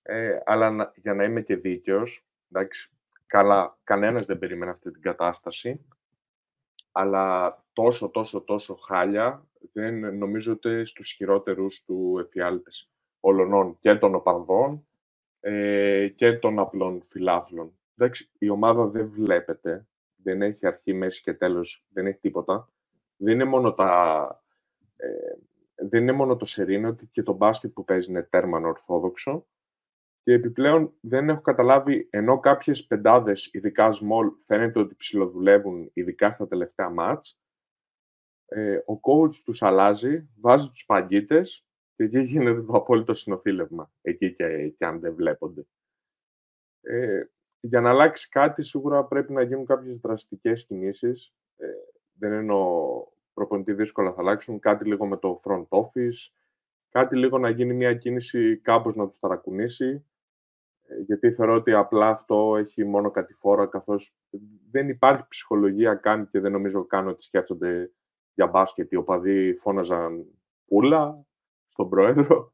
Ε, 0.01 0.39
αλλά 0.45 0.93
για 0.95 1.13
να 1.13 1.23
είμαι 1.23 1.41
και 1.41 1.55
δίκαιος, 1.55 2.25
εντάξει, 2.51 2.91
καλά, 3.25 3.79
κανένας 3.83 4.25
δεν 4.25 4.39
περίμενε 4.39 4.71
αυτή 4.71 4.91
την 4.91 5.01
κατάσταση, 5.01 5.85
αλλά 6.91 7.57
τόσο, 7.83 8.09
τόσο, 8.09 8.41
τόσο 8.41 8.75
χάλια 8.75 9.47
δεν 9.73 10.17
νομίζω 10.17 10.51
ότι 10.51 10.85
στους 10.85 11.11
χειρότερους 11.11 11.83
του 11.83 12.17
εφιάλτες 12.19 12.91
όλων 13.19 13.77
και 13.79 13.95
των 13.95 14.15
οπαρδών 14.15 14.87
ε, 15.39 16.07
και 16.15 16.33
των 16.33 16.59
απλών 16.59 17.03
φιλάθλων. 17.09 17.79
Εντάξει, 17.95 18.29
η 18.37 18.49
ομάδα 18.49 18.87
δεν 18.87 19.09
βλέπετε, 19.09 19.87
δεν 20.15 20.41
έχει 20.41 20.67
αρχή, 20.67 20.93
μέση 20.93 21.21
και 21.21 21.33
τέλος, 21.33 21.85
δεν 21.89 22.05
έχει 22.07 22.19
τίποτα. 22.19 22.69
Δεν 23.15 23.33
είναι 23.33 23.43
μόνο, 23.43 23.73
τα, 23.73 24.43
ε, 24.95 25.07
δεν 25.87 26.01
είναι 26.01 26.11
μόνο 26.11 26.35
το 26.35 26.45
σερίνο, 26.45 26.89
ότι 26.89 27.09
και 27.11 27.23
το 27.23 27.33
μπάσκετ 27.33 27.73
που 27.73 27.83
παίζει 27.85 28.09
είναι 28.09 28.23
τέρμανο 28.23 28.67
ορθόδοξο. 28.67 29.47
Και 30.23 30.33
επιπλέον 30.33 30.93
δεν 30.99 31.29
έχω 31.29 31.41
καταλάβει, 31.41 32.07
ενώ 32.09 32.39
κάποιες 32.39 32.85
πεντάδες, 32.85 33.49
ειδικά 33.53 33.89
small, 33.91 34.31
φαίνεται 34.45 34.79
ότι 34.79 34.95
ψηλοδουλεύουν, 34.95 35.89
ειδικά 35.93 36.31
στα 36.31 36.47
τελευταία 36.47 36.89
μάτς, 36.89 37.39
ε, 38.49 38.75
ο 38.75 38.99
coach 39.01 39.35
τους 39.35 39.61
αλλάζει, 39.63 40.29
βάζει 40.39 40.69
τους 40.69 40.85
παγκίτες 40.85 41.65
και 41.95 42.03
εκεί 42.03 42.19
γίνεται 42.19 42.61
το 42.61 42.73
απόλυτο 42.77 43.13
συνοθήλευμα, 43.13 43.91
εκεί 44.01 44.33
και, 44.33 44.67
και 44.67 44.85
αν 44.85 44.99
δεν 44.99 45.15
βλέπονται. 45.15 45.67
Ε, 46.81 47.23
για 47.59 47.81
να 47.81 47.89
αλλάξει 47.89 48.29
κάτι, 48.29 48.63
σίγουρα 48.63 49.05
πρέπει 49.05 49.33
να 49.33 49.41
γίνουν 49.41 49.65
κάποιες 49.65 49.99
δραστικές 49.99 50.65
κινήσεις. 50.65 51.33
Ε, 51.55 51.67
δεν 52.13 52.31
εννοώ 52.31 52.87
προπονητή 53.33 53.73
δύσκολα 53.73 54.13
θα 54.13 54.21
αλλάξουν, 54.21 54.59
κάτι 54.59 54.85
λίγο 54.85 55.05
με 55.05 55.17
το 55.17 55.41
front 55.43 55.67
office, 55.67 56.31
κάτι 56.89 57.17
λίγο 57.17 57.37
να 57.37 57.49
γίνει 57.49 57.73
μια 57.73 57.93
κίνηση 57.93 58.57
κάπως 58.57 58.95
να 58.95 59.07
τους 59.07 59.19
ταρακουνήσει, 59.19 60.05
ε, 60.87 60.99
γιατί 60.99 61.31
θεωρώ 61.31 61.55
ότι 61.55 61.73
απλά 61.73 62.09
αυτό 62.09 62.55
έχει 62.57 62.85
μόνο 62.85 63.11
κατηφόρα, 63.11 63.65
καθώς 63.67 64.15
δεν 64.71 64.89
υπάρχει 64.89 65.25
ψυχολογία 65.27 65.95
καν 65.95 66.27
και 66.27 66.39
δεν 66.39 66.51
νομίζω 66.51 66.85
καν 66.85 67.07
ότι 67.07 67.23
σκέφτονται 67.23 67.91
για 68.39 68.47
μπάσκετ 68.47 68.91
οι 68.91 68.95
οπαδοί 68.95 69.53
φώναζαν 69.53 70.25
πουλα 70.65 71.25
στον 71.67 71.89
πρόεδρο. 71.89 72.53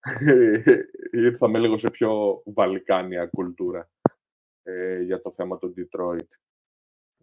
Ήρθαμε 1.12 1.58
λίγο 1.58 1.78
σε 1.78 1.90
πιο 1.90 2.42
βαλκάνια 2.44 3.26
κουλτούρα 3.26 3.90
ε, 4.62 5.00
για 5.00 5.20
το 5.20 5.32
θέμα 5.32 5.58
του 5.58 5.74
Detroit. 5.76 6.28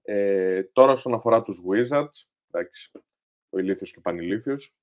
Ε, 0.02 0.64
τώρα, 0.64 0.92
όσον 0.92 1.14
αφορά 1.14 1.42
τους 1.42 1.62
Wizards, 1.68 2.28
εντάξει, 2.52 2.92
ο 3.50 3.60
ηλίθιος 3.60 3.92
και 3.92 4.00
ο 4.00 4.02
πανηλίθιος, 4.02 4.78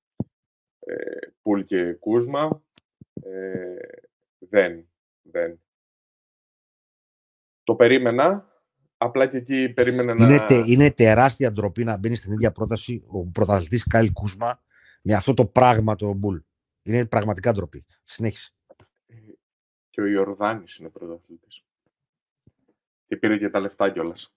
ε, 0.78 1.18
Πουλ 1.42 1.60
και 1.60 1.92
Κούσμα, 1.92 2.64
ε, 3.22 3.76
δεν, 4.38 4.88
δεν. 5.22 5.60
Το 7.62 7.74
περίμενα, 7.74 8.55
απλά 8.96 9.26
και 9.26 9.36
εκεί 9.36 9.72
περίμενα 9.74 10.14
είναι, 10.18 10.36
να... 10.36 10.44
τε, 10.44 10.62
είναι 10.66 10.90
τεράστια 10.90 11.52
ντροπή 11.52 11.84
να 11.84 11.98
μπαίνει 11.98 12.14
στην 12.14 12.32
ίδια 12.32 12.52
πρόταση 12.52 13.02
ο 13.06 13.26
πρωταθλητής 13.26 13.86
Κάιλ 13.86 14.12
Κούσμα 14.12 14.62
με 15.02 15.14
αυτό 15.14 15.34
το 15.34 15.46
πράγμα 15.46 15.94
το 15.94 16.12
Πουλ. 16.12 16.38
Είναι 16.82 17.06
πραγματικά 17.06 17.52
ντροπή. 17.52 17.86
Συνέχισε. 18.04 18.50
Και 19.90 20.00
ο 20.00 20.06
Ιορδάνης 20.06 20.76
είναι 20.76 20.88
πρωταθλητής. 20.88 21.64
Και 23.06 23.16
πήρε 23.16 23.38
και 23.38 23.48
τα 23.48 23.60
λεφτά 23.60 23.90
κιόλας. 23.90 24.34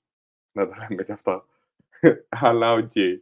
Να 0.52 0.68
τα 0.68 0.88
λέμε 0.90 1.04
κι 1.04 1.12
αυτά. 1.12 1.46
Αλλά 2.30 2.74
OK. 2.74 2.92
Okay. 2.96 3.18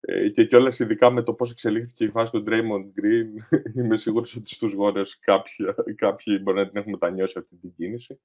Ε, 0.00 0.28
και 0.28 0.44
κιόλας, 0.44 0.78
ειδικά 0.78 1.10
με 1.10 1.22
το 1.22 1.34
πώς 1.34 1.50
εξελίχθηκε 1.50 2.04
η 2.04 2.10
φάση 2.10 2.32
του 2.32 2.44
Draymond 2.46 3.00
Green, 3.00 3.58
είμαι 3.76 3.96
σίγουρος 3.96 4.36
ότι 4.36 4.54
στους 4.54 4.72
γόνες 4.72 5.18
κάποιοι, 5.18 5.66
κάποιοι 5.94 6.40
μπορεί 6.42 6.56
να 6.56 6.68
την 6.68 6.76
έχουν 6.76 6.90
μετανιώσει 6.90 7.38
αυτή 7.38 7.56
την 7.56 7.72
κίνηση. 7.74 8.20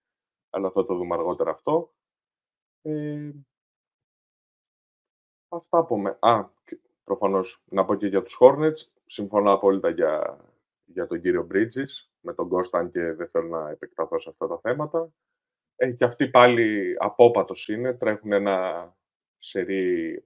Αλλά 0.50 0.72
θα 0.72 0.86
το 0.86 0.96
δούμε 0.96 1.16
αργότερα 1.16 1.52
αυτό. 1.52 1.94
Ε, 2.88 3.32
αυτά 5.50 5.78
από 5.78 6.00
με. 6.00 6.18
Α, 6.20 6.46
προφανώς 7.04 7.64
να 7.66 7.86
πω 7.86 7.96
και 7.96 8.08
για 8.08 8.24
τους 8.24 8.38
Hornets. 8.42 8.90
Συμφωνώ 9.06 9.52
απόλυτα 9.52 9.90
για, 9.90 10.38
για 10.86 11.08
τον 11.08 11.22
κύριο 11.22 11.48
Bridges 11.52 12.10
με 12.20 12.34
τον 12.34 12.50
Κώσταν 12.50 12.92
και 12.92 13.14
δεν 13.14 13.28
θέλω 13.28 13.48
να 13.48 13.70
επεκταθώ 13.70 14.20
σε 14.20 14.30
αυτά 14.30 14.48
τα 14.48 14.60
θέματα. 14.62 15.10
Ε, 15.76 15.92
και 15.92 16.06
αυτοί 16.06 16.28
πάλι 16.28 16.96
απόπατος 17.00 17.68
είναι, 17.68 17.94
τρέχουν 17.94 18.32
ένα 18.32 18.88
σερί 19.38 20.24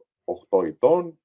8 0.49 0.65
ετών. 0.65 1.19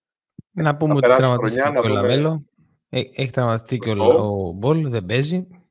Να 0.50 0.76
πούμε 0.76 0.94
ότι 0.94 1.00
τραυματίστηκε 1.00 1.70
και 1.80 1.86
ο 1.86 1.88
Λαβέλο. 1.88 2.44
Ε, 2.88 3.00
έχει 3.14 3.30
τραυματιστεί 3.30 3.78
και 3.78 3.90
ο 3.90 4.52
Μπολ, 4.52 4.88
δεν 4.88 5.04
παίζει. 5.04 5.65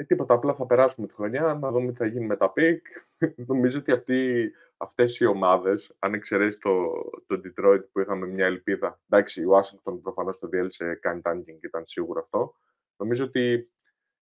Ε, 0.00 0.02
ε, 0.02 0.04
τίποτα, 0.04 0.34
απλά 0.34 0.54
θα 0.54 0.66
περάσουμε 0.66 1.06
τη 1.06 1.14
χρονιά, 1.14 1.58
να 1.60 1.70
δούμε 1.70 1.92
τι 1.92 1.98
θα 1.98 2.06
γίνει 2.06 2.26
με 2.26 2.36
τα 2.36 2.52
picks. 2.52 2.86
Νομίζω 3.46 3.78
ότι 3.78 3.92
αυτοί, 3.92 4.50
αυτές 4.76 5.20
οι 5.20 5.26
ομάδες, 5.26 5.96
αν 5.98 6.14
εξαιρέσεις 6.14 6.58
το, 6.60 6.92
το 7.26 7.40
Detroit 7.44 7.82
που 7.92 8.00
είχαμε 8.00 8.26
μια 8.26 8.46
ελπίδα, 8.46 9.00
εντάξει, 9.08 9.40
η 9.40 9.44
Washington 9.50 10.00
προφανώς 10.02 10.38
το 10.38 10.48
διέλυσε, 10.48 10.94
κάνει 10.94 11.20
tanking, 11.24 11.62
ήταν 11.62 11.86
σίγουρο 11.86 12.20
αυτό. 12.20 12.54
Νομίζω 12.96 13.24
ότι 13.24 13.70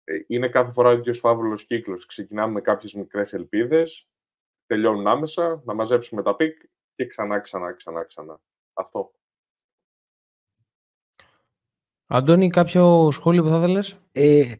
ε, 0.05 0.19
είναι 0.27 0.49
κάθε 0.49 0.73
φορά 0.73 0.89
ο 0.89 0.93
ίδιος 0.93 1.19
φαύλος 1.19 1.65
κύκλος. 1.65 2.07
Ξεκινάμε 2.07 2.53
με 2.53 2.61
κάποιες 2.61 2.93
μικρές 2.93 3.33
ελπίδες, 3.33 4.09
τελειώνουν 4.67 5.07
άμεσα, 5.07 5.63
να 5.65 5.75
μαζέψουμε 5.75 6.23
τα 6.23 6.37
picks 6.37 6.62
και 6.95 7.07
ξανά, 7.07 7.41
ξανά, 7.41 7.73
ξανά, 7.73 8.05
ξανά. 8.05 8.41
Αυτό. 8.73 9.13
Αντώνη, 12.07 12.51
κάποιο 12.51 13.09
σχόλιο 13.11 13.43
που 13.43 13.49
θα 13.49 13.57
ήθελες; 13.57 14.01
Ε, 14.13 14.53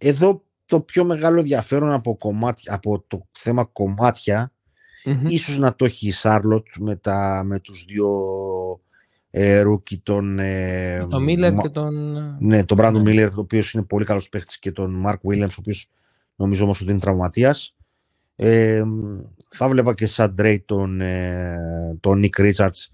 εδώ 0.00 0.44
το 0.64 0.80
πιο 0.80 1.04
μεγάλο 1.04 1.38
ενδιαφέρον 1.38 1.92
από, 1.92 2.16
κομμάτια, 2.16 2.74
από 2.74 3.04
το 3.06 3.28
θέμα 3.32 3.64
κομμάτια 3.64 4.52
mm-hmm. 5.04 5.28
ίσως 5.28 5.58
να 5.58 5.74
το 5.74 5.84
έχει 5.84 6.08
η 6.08 6.12
Σάρλοτ 6.12 6.66
με, 6.78 6.96
τα, 6.96 7.42
με 7.44 7.58
τους 7.60 7.84
δύο 7.84 8.08
ε, 9.30 9.60
rookie 9.60 9.98
τον... 9.98 10.38
Ε, 10.38 11.06
τον 11.10 11.22
Μίλλερ 11.22 11.54
και 11.54 11.68
τον... 11.68 11.94
Ναι, 12.38 12.64
τον 12.64 12.76
Μπράντον 12.76 13.02
ναι. 13.02 13.10
Μίλλερ, 13.10 13.28
ο 13.28 13.40
οποίος 13.40 13.72
είναι 13.72 13.82
πολύ 13.82 14.04
καλός 14.04 14.28
παίχτης 14.28 14.58
και 14.58 14.72
τον 14.72 14.94
Μάρκ 14.94 15.20
Βίλιαμς, 15.22 15.56
ο 15.56 15.60
οποίος 15.60 15.90
νομίζω 16.36 16.64
όμως 16.64 16.80
ότι 16.80 16.90
είναι 16.90 17.00
τραυματίας. 17.00 17.76
Ε, 18.36 18.82
θα 19.50 19.68
βλέπα 19.68 19.94
και 19.94 20.06
σαν 20.06 20.34
Ντρέι 20.34 20.60
τον, 20.60 21.00
ε, 21.00 21.96
τον 22.00 22.18
Νίκ 22.18 22.38
Ρίτσαρτς 22.38 22.92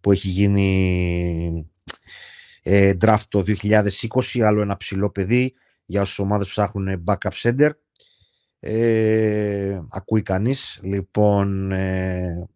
που 0.00 0.12
έχει 0.12 0.28
γίνει 0.28 1.70
ε, 2.62 2.92
draft 3.00 3.22
το 3.28 3.42
2020, 3.62 4.40
άλλο 4.40 4.60
ένα 4.60 4.76
ψηλό 4.76 5.10
παιδί 5.10 5.54
για 5.90 6.00
όσες 6.00 6.18
ομάδες 6.18 6.46
που 6.46 6.52
ψάχνουν 6.52 7.04
backup 7.06 7.32
center. 7.32 7.70
Ε, 8.60 9.80
ακούει 9.90 10.22
κανείς. 10.22 10.80
Λοιπόν, 10.82 11.72
ε, 11.72 12.48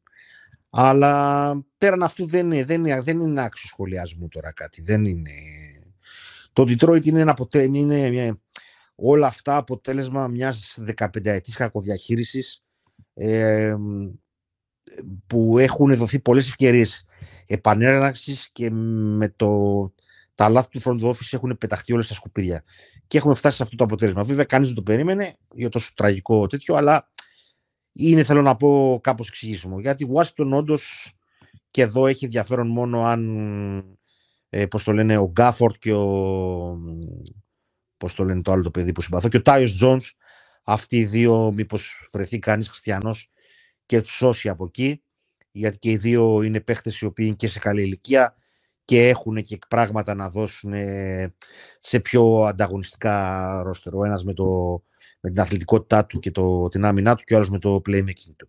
αλλά 0.70 1.54
πέραν 1.78 2.02
αυτού 2.02 2.26
δεν 2.26 2.50
είναι, 2.50 2.64
δεν 2.64 2.84
είναι, 2.84 3.00
δεν 3.00 3.20
είναι 3.20 3.42
άξιος 3.42 3.70
σχολιασμού 3.70 4.28
τώρα 4.28 4.52
κάτι. 4.52 4.82
Δεν 4.82 5.04
είναι... 5.04 5.30
Το 6.52 6.62
Detroit 6.62 7.06
είναι, 7.06 7.20
ένα 7.20 7.30
αποτε... 7.30 7.62
είναι 7.62 8.38
όλα 8.94 9.26
αυτά 9.26 9.56
αποτέλεσμα 9.56 10.28
μιας 10.28 10.78
15 10.96 11.06
ετής 11.22 11.56
κακοδιαχείρισης 11.56 12.64
ε, 13.14 13.74
που 15.26 15.58
έχουν 15.58 15.94
δοθεί 15.94 16.20
πολλές 16.20 16.48
ευκαιρίες 16.48 17.04
επανέραξης 17.46 18.48
και 18.52 18.70
με 18.70 19.28
το, 19.28 19.92
τα 20.34 20.48
λάθη 20.48 20.68
του 20.68 20.80
front 20.84 21.08
office 21.08 21.32
έχουν 21.32 21.58
πεταχτεί 21.58 21.92
όλες 21.92 22.04
στα 22.04 22.14
σκουπίδια. 22.14 22.64
Και 23.06 23.18
έχουμε 23.18 23.34
φτάσει 23.34 23.56
σε 23.56 23.62
αυτό 23.62 23.76
το 23.76 23.84
αποτέλεσμα. 23.84 24.22
Βέβαια, 24.24 24.44
κανείς 24.44 24.66
δεν 24.66 24.76
το 24.76 24.82
περίμενε 24.82 25.36
για 25.54 25.68
τόσο 25.68 25.90
τραγικό 25.94 26.46
τέτοιο, 26.46 26.74
αλλά 26.74 27.08
είναι, 27.92 28.24
θέλω 28.24 28.42
να 28.42 28.56
πω, 28.56 29.00
κάπως 29.02 29.28
εξηγήσιμο. 29.28 29.80
Γιατί 29.80 30.04
η 30.04 30.08
Washington 30.14 30.50
όντως 30.50 31.12
και 31.70 31.82
εδώ 31.82 32.06
έχει 32.06 32.24
ενδιαφέρον 32.24 32.68
μόνο 32.68 33.04
αν, 33.04 33.98
ε, 34.48 34.66
πώς 34.66 34.84
το 34.84 34.92
λένε, 34.92 35.16
ο 35.16 35.30
Γκάφορτ 35.30 35.74
και 35.78 35.92
ο, 35.92 36.78
πώς 37.96 38.14
το 38.14 38.24
λένε 38.24 38.42
το 38.42 38.52
άλλο 38.52 38.62
το 38.62 38.70
παιδί 38.70 38.92
που 38.92 39.02
συμπαθώ, 39.02 39.28
και 39.28 39.36
ο 39.36 39.42
Τάιος 39.42 39.74
Τζόνς, 39.74 40.12
αυτοί 40.64 40.96
οι 40.96 41.04
δύο 41.04 41.52
μήπως 41.52 42.08
βρεθεί 42.12 42.38
κανείς 42.38 42.68
χριστιανός 42.68 43.30
και 43.86 44.00
τους 44.00 44.12
σώσει 44.12 44.48
από 44.48 44.64
εκεί, 44.64 45.02
γιατί 45.50 45.78
και 45.78 45.90
οι 45.90 45.96
δύο 45.96 46.42
είναι 46.42 46.60
παίχτες 46.60 47.00
οι 47.00 47.04
οποίοι 47.04 47.24
είναι 47.28 47.36
και 47.36 47.48
σε 47.48 47.58
καλή 47.58 47.82
ηλικία 47.82 48.36
και 48.84 49.08
έχουν 49.08 49.42
και 49.42 49.58
πράγματα 49.68 50.14
να 50.14 50.30
δώσουν 50.30 50.72
σε 51.80 52.00
πιο 52.00 52.42
ανταγωνιστικά 52.42 53.62
ρόστερο. 53.62 53.98
Ο 53.98 54.04
ένας 54.04 54.24
με 54.24 54.32
το 54.34 54.82
με 55.26 55.30
την 55.30 55.40
αθλητικότητά 55.40 56.06
του 56.06 56.18
και 56.18 56.30
το, 56.30 56.68
την 56.68 56.84
άμυνά 56.84 57.14
του 57.14 57.24
και 57.24 57.36
ο 57.36 57.46
με 57.50 57.58
το 57.58 57.82
playmaking 57.86 58.34
του. 58.36 58.48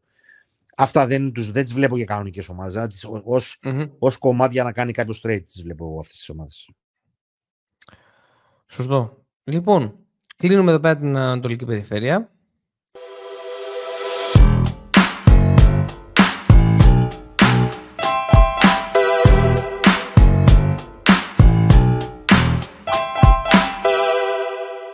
Αυτά 0.77 1.07
δεν, 1.07 1.31
τους, 1.31 1.51
δεν 1.51 1.63
τις 1.63 1.73
βλέπω 1.73 1.95
για 1.95 2.05
κανονικές 2.05 2.49
ομάδες. 2.49 3.07
Ως, 3.23 3.59
mm-hmm. 3.63 3.89
ως 3.99 4.17
κομμάτια 4.17 4.63
να 4.63 4.71
κάνει 4.71 4.91
κάποιος 4.91 5.21
trade 5.23 5.41
τις 5.45 5.61
βλέπω 5.61 5.97
αυτές 5.99 6.15
τις 6.15 6.29
ομάδες. 6.29 6.69
Σωστό. 8.67 9.25
Λοιπόν, 9.43 9.95
κλείνουμε 10.37 10.71
εδώ 10.71 10.79
πέρα 10.79 10.97
την 10.97 11.17
Ανατολική 11.17 11.65
Περιφέρεια. 11.65 12.34